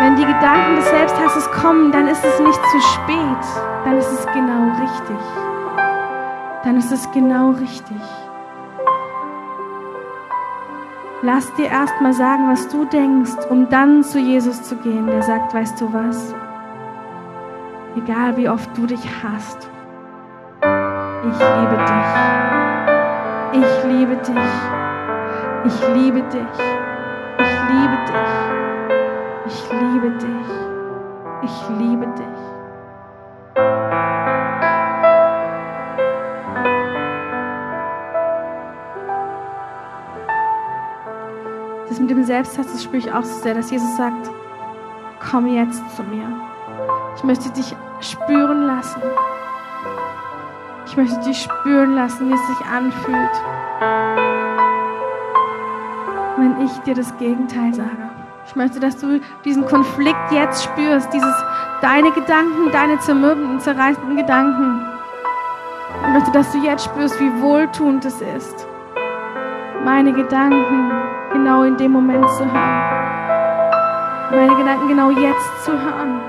Wenn 0.00 0.16
die 0.16 0.24
Gedanken 0.24 0.76
des 0.76 0.88
Selbsthasses 0.90 1.50
kommen, 1.50 1.92
dann 1.92 2.08
ist 2.08 2.24
es 2.24 2.40
nicht 2.40 2.60
zu 2.70 2.80
spät, 2.80 3.44
dann 3.84 3.98
ist 3.98 4.12
es 4.12 4.26
genau 4.26 4.70
richtig. 4.80 5.16
Dann 6.64 6.76
ist 6.76 6.92
es 6.92 7.10
genau 7.12 7.50
richtig. 7.50 8.00
Lass 11.22 11.52
dir 11.54 11.66
erst 11.66 12.00
mal 12.00 12.12
sagen, 12.12 12.50
was 12.50 12.68
du 12.68 12.84
denkst, 12.84 13.46
um 13.50 13.68
dann 13.68 14.04
zu 14.04 14.18
Jesus 14.18 14.62
zu 14.62 14.76
gehen, 14.76 15.06
der 15.06 15.22
sagt, 15.22 15.54
weißt 15.54 15.80
du 15.80 15.92
was? 15.92 16.34
Egal 17.96 18.36
wie 18.36 18.48
oft 18.48 18.76
du 18.76 18.86
dich 18.86 19.08
hast, 19.22 19.68
ich 21.28 21.38
liebe 21.38 21.76
dich. 21.76 22.12
Ich 23.52 23.84
liebe 23.84 24.16
dich. 24.16 24.52
Ich 25.64 25.88
liebe 25.94 26.22
dich. 26.22 26.58
Ich 27.38 27.54
liebe 27.70 27.98
dich. 28.06 28.32
Ich 29.46 29.70
liebe 29.70 30.10
dich. 30.10 30.48
Ich 31.42 31.68
liebe 31.78 32.06
dich. 32.06 32.26
Das 41.88 42.00
mit 42.00 42.10
dem 42.10 42.24
Selbsthass, 42.24 42.66
das 42.66 42.82
spüre 42.82 42.98
ich 42.98 43.12
auch 43.12 43.22
so 43.22 43.42
sehr, 43.42 43.54
dass 43.54 43.70
Jesus 43.70 43.96
sagt, 43.96 44.30
komm 45.30 45.46
jetzt 45.46 45.82
zu 45.96 46.02
mir. 46.02 46.28
Ich 47.16 47.24
möchte 47.24 47.50
dich 47.50 47.74
spüren 48.00 48.66
lassen. 48.66 49.00
Ich 50.96 51.02
möchte 51.02 51.28
dich 51.28 51.42
spüren 51.42 51.94
lassen, 51.94 52.30
wie 52.30 52.32
es 52.32 52.46
sich 52.46 52.66
anfühlt, 52.74 53.30
wenn 56.38 56.64
ich 56.64 56.72
dir 56.86 56.94
das 56.94 57.14
Gegenteil 57.18 57.74
sage. 57.74 57.90
Ich 58.46 58.56
möchte, 58.56 58.80
dass 58.80 58.96
du 58.96 59.20
diesen 59.44 59.66
Konflikt 59.66 60.32
jetzt 60.32 60.64
spürst, 60.64 61.12
dieses 61.12 61.34
deine 61.82 62.12
Gedanken, 62.12 62.72
deine 62.72 62.98
zermürbenden, 62.98 63.60
zerreißenden 63.60 64.16
Gedanken. 64.16 64.80
Ich 66.06 66.12
möchte, 66.14 66.30
dass 66.30 66.50
du 66.52 66.64
jetzt 66.64 66.86
spürst, 66.86 67.20
wie 67.20 67.42
wohltuend 67.42 68.02
es 68.06 68.18
ist, 68.22 68.66
meine 69.84 70.14
Gedanken 70.14 70.92
genau 71.30 71.64
in 71.64 71.76
dem 71.76 71.92
Moment 71.92 72.26
zu 72.30 72.50
hören. 72.50 74.30
Meine 74.30 74.56
Gedanken 74.56 74.88
genau 74.88 75.10
jetzt 75.10 75.62
zu 75.62 75.72
hören, 75.72 76.22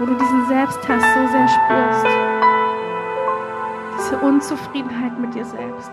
wo 0.00 0.04
du 0.04 0.14
diesen 0.14 0.46
Selbsthass 0.46 1.04
so 1.14 1.28
sehr 1.28 1.46
spürst. 1.46 2.25
Unzufriedenheit 4.14 5.18
mit 5.18 5.34
dir 5.34 5.44
selbst. 5.44 5.90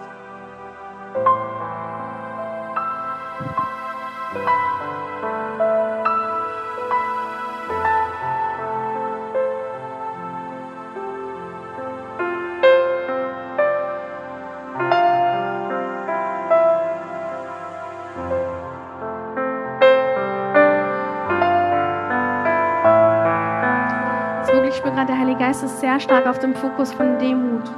Ich 24.74 24.80
spüre 24.80 24.96
gerade, 24.96 25.08
der 25.08 25.20
Heilige 25.20 25.38
Geist 25.38 25.64
ist 25.64 25.80
sehr 25.82 26.00
stark 26.00 26.26
auf 26.26 26.40
dem 26.40 26.56
Fokus 26.56 26.92
von 26.92 27.20
Demut. 27.20 27.70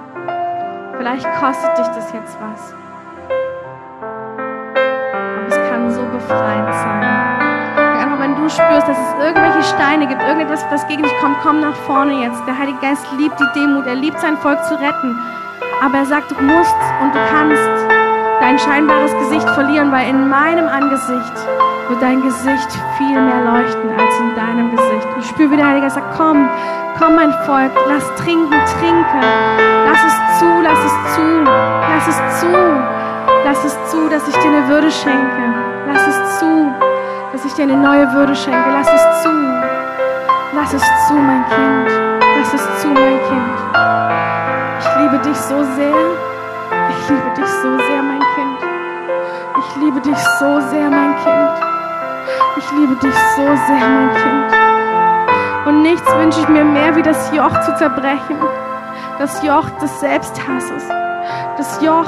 Vielleicht 1.06 1.32
kostet 1.40 1.78
dich 1.78 1.86
das 1.86 2.12
jetzt 2.14 2.36
was. 2.42 2.74
Aber 4.02 5.48
es 5.48 5.70
kann 5.70 5.92
so 5.92 6.02
befreiend 6.02 6.74
sein. 6.74 7.04
Einfach 8.02 8.20
wenn 8.20 8.36
du 8.36 8.50
spürst, 8.50 8.88
dass 8.88 8.98
es 8.98 9.24
irgendwelche 9.24 9.62
Steine 9.66 10.08
gibt, 10.08 10.24
irgendetwas, 10.24 10.66
was 10.72 10.88
gegen 10.88 11.04
dich 11.04 11.16
kommt, 11.22 11.38
komm 11.44 11.62
nach 11.62 11.76
vorne 11.86 12.24
jetzt. 12.24 12.42
Der 12.48 12.58
Heilige 12.58 12.80
Geist 12.80 13.06
liebt 13.20 13.40
die 13.40 13.46
Demut, 13.54 13.86
er 13.86 13.94
liebt 13.94 14.20
sein 14.20 14.36
Volk 14.38 14.64
zu 14.64 14.74
retten. 14.74 15.16
Aber 15.84 16.00
er 16.00 16.06
sagt, 16.08 16.32
du 16.32 16.42
musst 16.42 16.76
und 17.04 17.14
du 17.14 17.20
kannst 17.30 17.70
dein 18.42 18.58
scheinbares 18.58 19.14
Gesicht 19.20 19.48
verlieren, 19.52 19.92
weil 19.92 20.10
in 20.10 20.28
meinem 20.28 20.68
Angesicht 20.68 21.38
wird 21.90 22.02
dein 22.02 22.22
Gesicht 22.22 22.72
viel 22.98 23.20
mehr 23.20 23.44
leuchten 23.44 23.90
als 23.92 24.20
in 24.20 24.36
deinem 24.36 24.72
Gesicht. 24.72 25.08
Ich 25.20 25.28
spüre, 25.28 25.52
wie 25.52 25.58
der 25.58 25.68
Heilige 25.68 25.86
Geist 25.86 25.96
sagt, 25.96 26.16
komm, 26.18 26.50
komm 26.98 27.16
mein 27.16 27.32
Volk, 27.46 27.72
lass 27.88 28.04
trinken, 28.16 28.50
trinke. 28.80 29.28
Lass 29.86 30.04
es 30.06 30.40
zu, 30.40 30.46
lass 30.64 30.80
es 30.80 31.16
zu, 31.16 31.44
lass 31.44 32.08
es 32.08 32.40
zu. 32.40 32.48
Lass 33.46 33.64
es 33.64 33.92
zu, 33.92 34.10
dass 34.10 34.28
ich 34.28 34.36
dir 34.38 34.50
eine 34.50 34.68
Würde 34.68 34.90
schenke. 34.90 35.54
Lass 35.88 36.08
es 36.08 36.40
zu, 36.40 36.74
dass 37.32 37.46
ich 37.46 37.54
dir 37.54 37.64
eine 37.64 37.78
neue 37.78 38.12
Würde 38.14 38.36
schenke. 38.36 38.70
Lass 38.72 38.88
es 38.88 39.22
zu. 39.22 39.30
Lass 40.56 40.74
es 40.74 40.82
zu, 41.08 41.14
mein 41.14 41.46
Kind. 41.48 41.90
Lass 42.40 42.54
es 42.56 42.82
zu, 42.82 42.88
mein 42.88 43.20
Kind. 43.30 43.54
Ich 44.80 44.98
liebe 44.98 45.20
dich 45.20 45.38
so 45.38 45.64
sehr. 45.76 45.94
Ich 46.90 47.10
liebe 47.10 47.30
dich 47.38 47.48
so 47.48 47.78
sehr, 47.78 48.02
mein 48.02 48.20
Kind. 48.34 48.60
Ich 49.60 49.76
liebe 49.76 50.02
dich 50.02 50.18
so 50.40 50.60
sehr, 50.62 50.90
mein 50.90 51.16
Kind. 51.24 51.75
Ich 52.58 52.72
liebe 52.72 52.96
dich 52.96 53.14
so 53.36 53.42
sehr, 53.42 53.90
mein 53.90 54.10
Kind. 54.14 54.56
Und 55.66 55.82
nichts 55.82 56.10
wünsche 56.16 56.40
ich 56.40 56.48
mir 56.48 56.64
mehr, 56.64 56.96
wie 56.96 57.02
das 57.02 57.30
Joch 57.36 57.60
zu 57.62 57.76
zerbrechen. 57.76 58.38
Das 59.20 59.44
Joch 59.44 59.70
des 59.82 60.00
Selbsthasses. 60.00 60.88
Das 61.58 61.82
Joch. 61.82 62.08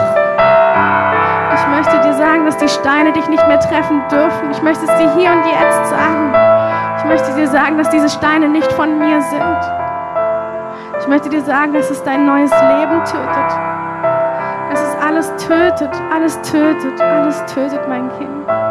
Ich 1.54 1.68
möchte 1.68 2.00
dir 2.00 2.14
sagen, 2.14 2.46
dass 2.46 2.56
die 2.58 2.70
Steine 2.70 3.12
dich 3.12 3.28
nicht 3.28 3.46
mehr 3.46 3.60
treffen 3.60 4.02
dürfen. 4.10 4.52
Ich 4.52 4.62
möchte 4.62 4.86
es 4.86 4.98
dir 4.98 5.14
hier 5.16 5.32
und 5.32 5.44
jetzt 5.46 5.90
sagen. 5.90 6.34
Ich 6.98 7.04
möchte 7.04 7.34
dir 7.36 7.48
sagen, 7.48 7.78
dass 7.78 7.90
diese 7.90 8.08
Steine 8.08 8.48
nicht 8.48 8.72
von 8.72 8.98
mir 9.00 9.22
sind. 9.22 9.60
Ich 11.02 11.08
möchte 11.10 11.28
dir 11.28 11.42
sagen, 11.42 11.74
dass 11.74 11.90
es 11.90 12.02
dein 12.04 12.26
neues 12.26 12.52
Leben 12.52 13.04
tötet. 13.04 13.52
Dass 14.70 14.82
es 14.82 14.98
alles 15.06 15.30
tötet, 15.46 15.92
alles 16.14 16.42
tötet, 16.42 17.02
alles 17.02 17.46
tötet, 17.48 17.88
mein 17.90 18.10
Kind. 18.18 18.67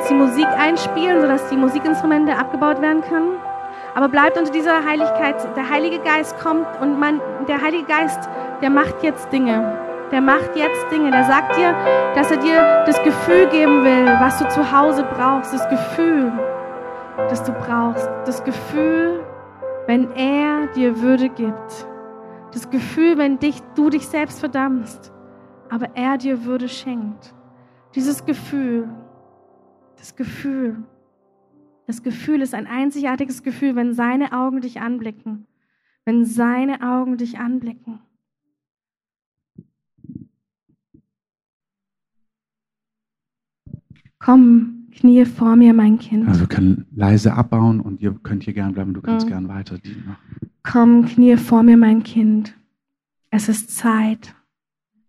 Jetzt 0.00 0.10
die 0.10 0.14
Musik 0.14 0.46
einspielen, 0.58 1.20
sodass 1.20 1.48
die 1.48 1.56
Musikinstrumente 1.56 2.36
abgebaut 2.36 2.80
werden 2.80 3.02
können. 3.02 3.32
Aber 3.94 4.08
bleibt 4.08 4.38
unter 4.38 4.50
dieser 4.50 4.84
Heiligkeit. 4.84 5.36
Der 5.56 5.68
Heilige 5.68 5.98
Geist 5.98 6.38
kommt 6.38 6.66
und 6.80 6.98
man, 6.98 7.20
der 7.48 7.60
Heilige 7.60 7.84
Geist, 7.84 8.28
der 8.62 8.70
macht 8.70 9.02
jetzt 9.02 9.30
Dinge. 9.32 9.78
Der 10.10 10.20
macht 10.20 10.56
jetzt 10.56 10.90
Dinge. 10.90 11.10
Der 11.10 11.24
sagt 11.24 11.56
dir, 11.56 11.74
dass 12.14 12.30
er 12.30 12.38
dir 12.38 12.84
das 12.86 13.02
Gefühl 13.02 13.46
geben 13.48 13.84
will, 13.84 14.06
was 14.20 14.38
du 14.38 14.48
zu 14.48 14.72
Hause 14.72 15.04
brauchst. 15.04 15.52
Das 15.52 15.68
Gefühl, 15.68 16.32
das 17.28 17.42
du 17.44 17.52
brauchst. 17.52 18.08
Das 18.24 18.42
Gefühl, 18.42 19.20
wenn 19.86 20.12
er 20.12 20.68
dir 20.68 21.02
Würde 21.02 21.28
gibt. 21.28 21.86
Das 22.52 22.70
Gefühl, 22.70 23.18
wenn 23.18 23.38
dich, 23.38 23.62
du 23.74 23.90
dich 23.90 24.08
selbst 24.08 24.40
verdammst, 24.40 25.12
aber 25.68 25.88
er 25.94 26.16
dir 26.16 26.44
Würde 26.44 26.68
schenkt. 26.68 27.34
Dieses 27.94 28.24
Gefühl, 28.24 28.88
das 30.00 30.16
Gefühl, 30.16 30.82
das 31.86 32.02
Gefühl 32.02 32.40
ist 32.40 32.54
ein 32.54 32.66
einzigartiges 32.66 33.42
Gefühl, 33.42 33.76
wenn 33.76 33.92
seine 33.92 34.32
Augen 34.32 34.60
dich 34.60 34.80
anblicken. 34.80 35.46
Wenn 36.06 36.24
seine 36.24 36.80
Augen 36.82 37.18
dich 37.18 37.38
anblicken. 37.38 38.00
Komm, 44.18 44.88
knie 44.92 45.24
vor 45.24 45.56
mir, 45.56 45.74
mein 45.74 45.98
Kind. 45.98 46.26
Also 46.28 46.40
wir 46.40 46.48
können 46.48 46.86
leise 46.94 47.34
abbauen 47.34 47.80
und 47.80 48.00
ihr 48.00 48.12
könnt 48.22 48.44
hier 48.44 48.54
gern 48.54 48.72
bleiben, 48.72 48.94
du 48.94 49.02
kannst 49.02 49.26
mhm. 49.26 49.30
gern 49.30 49.48
weiter 49.48 49.78
dienen. 49.78 50.16
Komm, 50.62 51.04
knie 51.06 51.36
vor 51.36 51.62
mir, 51.62 51.76
mein 51.76 52.02
Kind. 52.02 52.56
Es 53.30 53.48
ist 53.48 53.76
Zeit. 53.76 54.34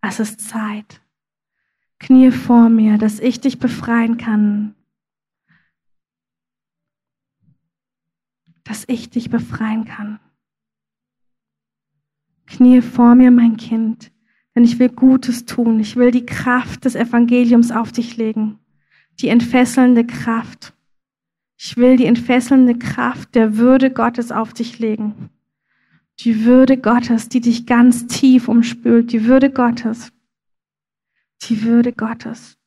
Es 0.02 0.20
ist 0.20 0.42
Zeit. 0.42 1.02
Knie 2.00 2.32
vor 2.32 2.70
mir, 2.70 2.98
dass 2.98 3.20
ich 3.20 3.40
dich 3.40 3.60
befreien 3.60 4.18
kann. 4.18 4.76
Dass 8.64 8.84
ich 8.88 9.10
dich 9.10 9.30
befreien 9.30 9.86
kann. 9.86 10.20
Knie 12.48 12.82
vor 12.82 13.16
mir, 13.16 13.32
mein 13.32 13.58
Kind, 13.58 14.12
denn 14.56 14.64
ich 14.64 14.78
will 14.80 14.90
Gutes 14.90 15.46
tun. 15.46 15.80
Ich 15.80 15.96
will 15.96 16.12
die 16.12 16.26
Kraft 16.26 16.86
des 16.86 16.96
Evangeliums 16.96 17.72
auf 17.72 17.92
dich 17.92 18.18
legen 18.18 18.60
die 19.22 19.30
entfesselnde 19.30 20.06
Kraft. 20.06 20.74
Ich 21.58 21.78
will 21.78 21.96
die 21.96 22.06
entfesselnde 22.06 22.78
Kraft 22.78 23.36
der 23.36 23.58
Würde 23.58 23.92
Gottes 23.92 24.32
auf 24.32 24.54
dich 24.54 24.80
legen. 24.80 25.30
Die 26.20 26.44
Würde 26.44 26.78
Gottes, 26.78 27.30
die 27.30 27.42
dich 27.42 27.66
ganz 27.66 28.08
tief 28.08 28.48
umspült. 28.48 29.12
Die 29.12 29.26
Würde 29.26 29.52
Gottes. 29.52 30.12
Die 31.44 31.64
Würde 31.64 31.94
Gottes. 31.94 32.58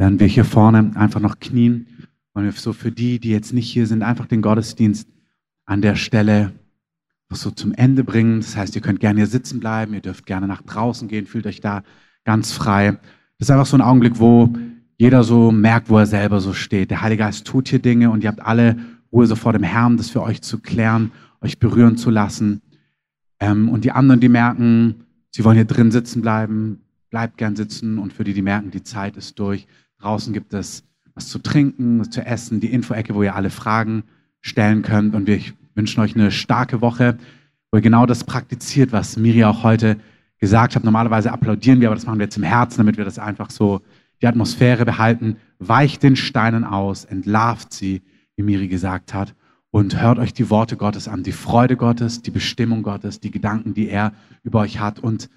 Während 0.00 0.18
wir 0.18 0.28
hier 0.28 0.46
vorne 0.46 0.92
einfach 0.94 1.20
noch 1.20 1.40
knien, 1.40 1.86
wollen 2.32 2.46
wir 2.46 2.52
so 2.52 2.72
für 2.72 2.90
die, 2.90 3.18
die 3.18 3.28
jetzt 3.28 3.52
nicht 3.52 3.70
hier 3.70 3.86
sind, 3.86 4.02
einfach 4.02 4.24
den 4.24 4.40
Gottesdienst 4.40 5.06
an 5.66 5.82
der 5.82 5.94
Stelle 5.94 6.52
so 7.28 7.50
zum 7.50 7.74
Ende 7.74 8.02
bringen. 8.02 8.40
Das 8.40 8.56
heißt, 8.56 8.74
ihr 8.74 8.80
könnt 8.80 9.00
gerne 9.00 9.18
hier 9.18 9.26
sitzen 9.26 9.60
bleiben, 9.60 9.92
ihr 9.92 10.00
dürft 10.00 10.24
gerne 10.24 10.46
nach 10.46 10.62
draußen 10.62 11.06
gehen, 11.06 11.26
fühlt 11.26 11.46
euch 11.46 11.60
da 11.60 11.82
ganz 12.24 12.50
frei. 12.50 12.92
Das 13.38 13.48
ist 13.48 13.50
einfach 13.50 13.66
so 13.66 13.76
ein 13.76 13.82
Augenblick, 13.82 14.18
wo 14.18 14.50
jeder 14.96 15.22
so 15.22 15.52
merkt, 15.52 15.90
wo 15.90 15.98
er 15.98 16.06
selber 16.06 16.40
so 16.40 16.54
steht. 16.54 16.90
Der 16.90 17.02
Heilige 17.02 17.24
Geist 17.24 17.46
tut 17.46 17.68
hier 17.68 17.78
Dinge 17.78 18.08
und 18.10 18.24
ihr 18.24 18.30
habt 18.30 18.40
alle 18.40 18.78
Ruhe 19.12 19.26
so 19.26 19.36
vor 19.36 19.52
dem 19.52 19.64
Herrn, 19.64 19.98
das 19.98 20.08
für 20.08 20.22
euch 20.22 20.40
zu 20.40 20.60
klären, 20.60 21.12
euch 21.42 21.58
berühren 21.58 21.98
zu 21.98 22.08
lassen. 22.08 22.62
Ähm, 23.38 23.68
und 23.68 23.84
die 23.84 23.92
anderen, 23.92 24.22
die 24.22 24.30
merken, 24.30 25.04
sie 25.30 25.44
wollen 25.44 25.56
hier 25.56 25.66
drin 25.66 25.90
sitzen 25.90 26.22
bleiben, 26.22 26.80
bleibt 27.10 27.36
gern 27.36 27.54
sitzen. 27.54 27.98
Und 27.98 28.14
für 28.14 28.24
die, 28.24 28.32
die 28.32 28.40
merken, 28.40 28.70
die 28.70 28.82
Zeit 28.82 29.18
ist 29.18 29.38
durch, 29.38 29.66
draußen 30.00 30.32
gibt 30.32 30.54
es 30.54 30.84
was 31.14 31.28
zu 31.28 31.38
trinken, 31.38 32.10
zu 32.10 32.24
essen, 32.24 32.60
die 32.60 32.72
Infoecke, 32.72 33.14
wo 33.14 33.22
ihr 33.22 33.34
alle 33.34 33.50
Fragen 33.50 34.04
stellen 34.40 34.82
könnt. 34.82 35.14
Und 35.14 35.26
wir 35.26 35.40
wünschen 35.74 36.00
euch 36.00 36.14
eine 36.14 36.30
starke 36.30 36.80
Woche, 36.80 37.18
wo 37.70 37.78
ihr 37.78 37.82
genau 37.82 38.06
das 38.06 38.24
praktiziert, 38.24 38.92
was 38.92 39.16
Miri 39.16 39.44
auch 39.44 39.62
heute 39.62 39.96
gesagt 40.38 40.74
habe, 40.74 40.84
normalerweise 40.84 41.32
applaudieren 41.32 41.80
wir, 41.80 41.88
aber 41.88 41.96
das 41.96 42.06
machen 42.06 42.18
wir 42.18 42.24
jetzt 42.24 42.36
im 42.36 42.42
Herzen, 42.42 42.78
damit 42.78 42.96
wir 42.96 43.04
das 43.04 43.18
einfach 43.18 43.50
so 43.50 43.82
die 44.22 44.26
Atmosphäre 44.26 44.84
behalten. 44.84 45.36
Weicht 45.58 46.02
den 46.02 46.16
Steinen 46.16 46.64
aus, 46.64 47.04
entlarvt 47.04 47.72
sie, 47.72 48.02
wie 48.36 48.42
Miri 48.42 48.68
gesagt 48.68 49.12
hat, 49.12 49.34
und 49.70 50.00
hört 50.00 50.18
euch 50.18 50.32
die 50.32 50.50
Worte 50.50 50.76
Gottes 50.76 51.06
an, 51.06 51.22
die 51.22 51.32
Freude 51.32 51.76
Gottes, 51.76 52.22
die 52.22 52.30
Bestimmung 52.30 52.82
Gottes, 52.82 53.20
die 53.20 53.30
Gedanken, 53.30 53.74
die 53.74 53.88
er 53.88 54.12
über 54.42 54.60
euch 54.60 54.80
hat 54.80 54.98
und 54.98 55.28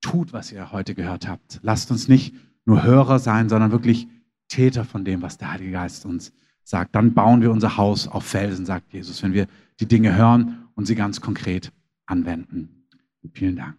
tut, 0.00 0.32
was 0.32 0.50
ihr 0.50 0.72
heute 0.72 0.94
gehört 0.94 1.28
habt. 1.28 1.60
Lasst 1.62 1.90
uns 1.90 2.08
nicht 2.08 2.34
nur 2.70 2.82
Hörer 2.84 3.18
sein, 3.18 3.48
sondern 3.48 3.72
wirklich 3.72 4.08
Täter 4.48 4.84
von 4.84 5.04
dem, 5.04 5.22
was 5.22 5.38
der 5.38 5.52
Heilige 5.52 5.72
Geist 5.72 6.06
uns 6.06 6.32
sagt. 6.62 6.94
Dann 6.94 7.14
bauen 7.14 7.42
wir 7.42 7.50
unser 7.50 7.76
Haus 7.76 8.08
auf 8.08 8.24
Felsen, 8.24 8.64
sagt 8.64 8.92
Jesus, 8.92 9.22
wenn 9.22 9.32
wir 9.32 9.46
die 9.80 9.86
Dinge 9.86 10.14
hören 10.16 10.68
und 10.74 10.86
sie 10.86 10.94
ganz 10.94 11.20
konkret 11.20 11.72
anwenden. 12.06 12.86
Vielen 13.32 13.56
Dank. 13.56 13.76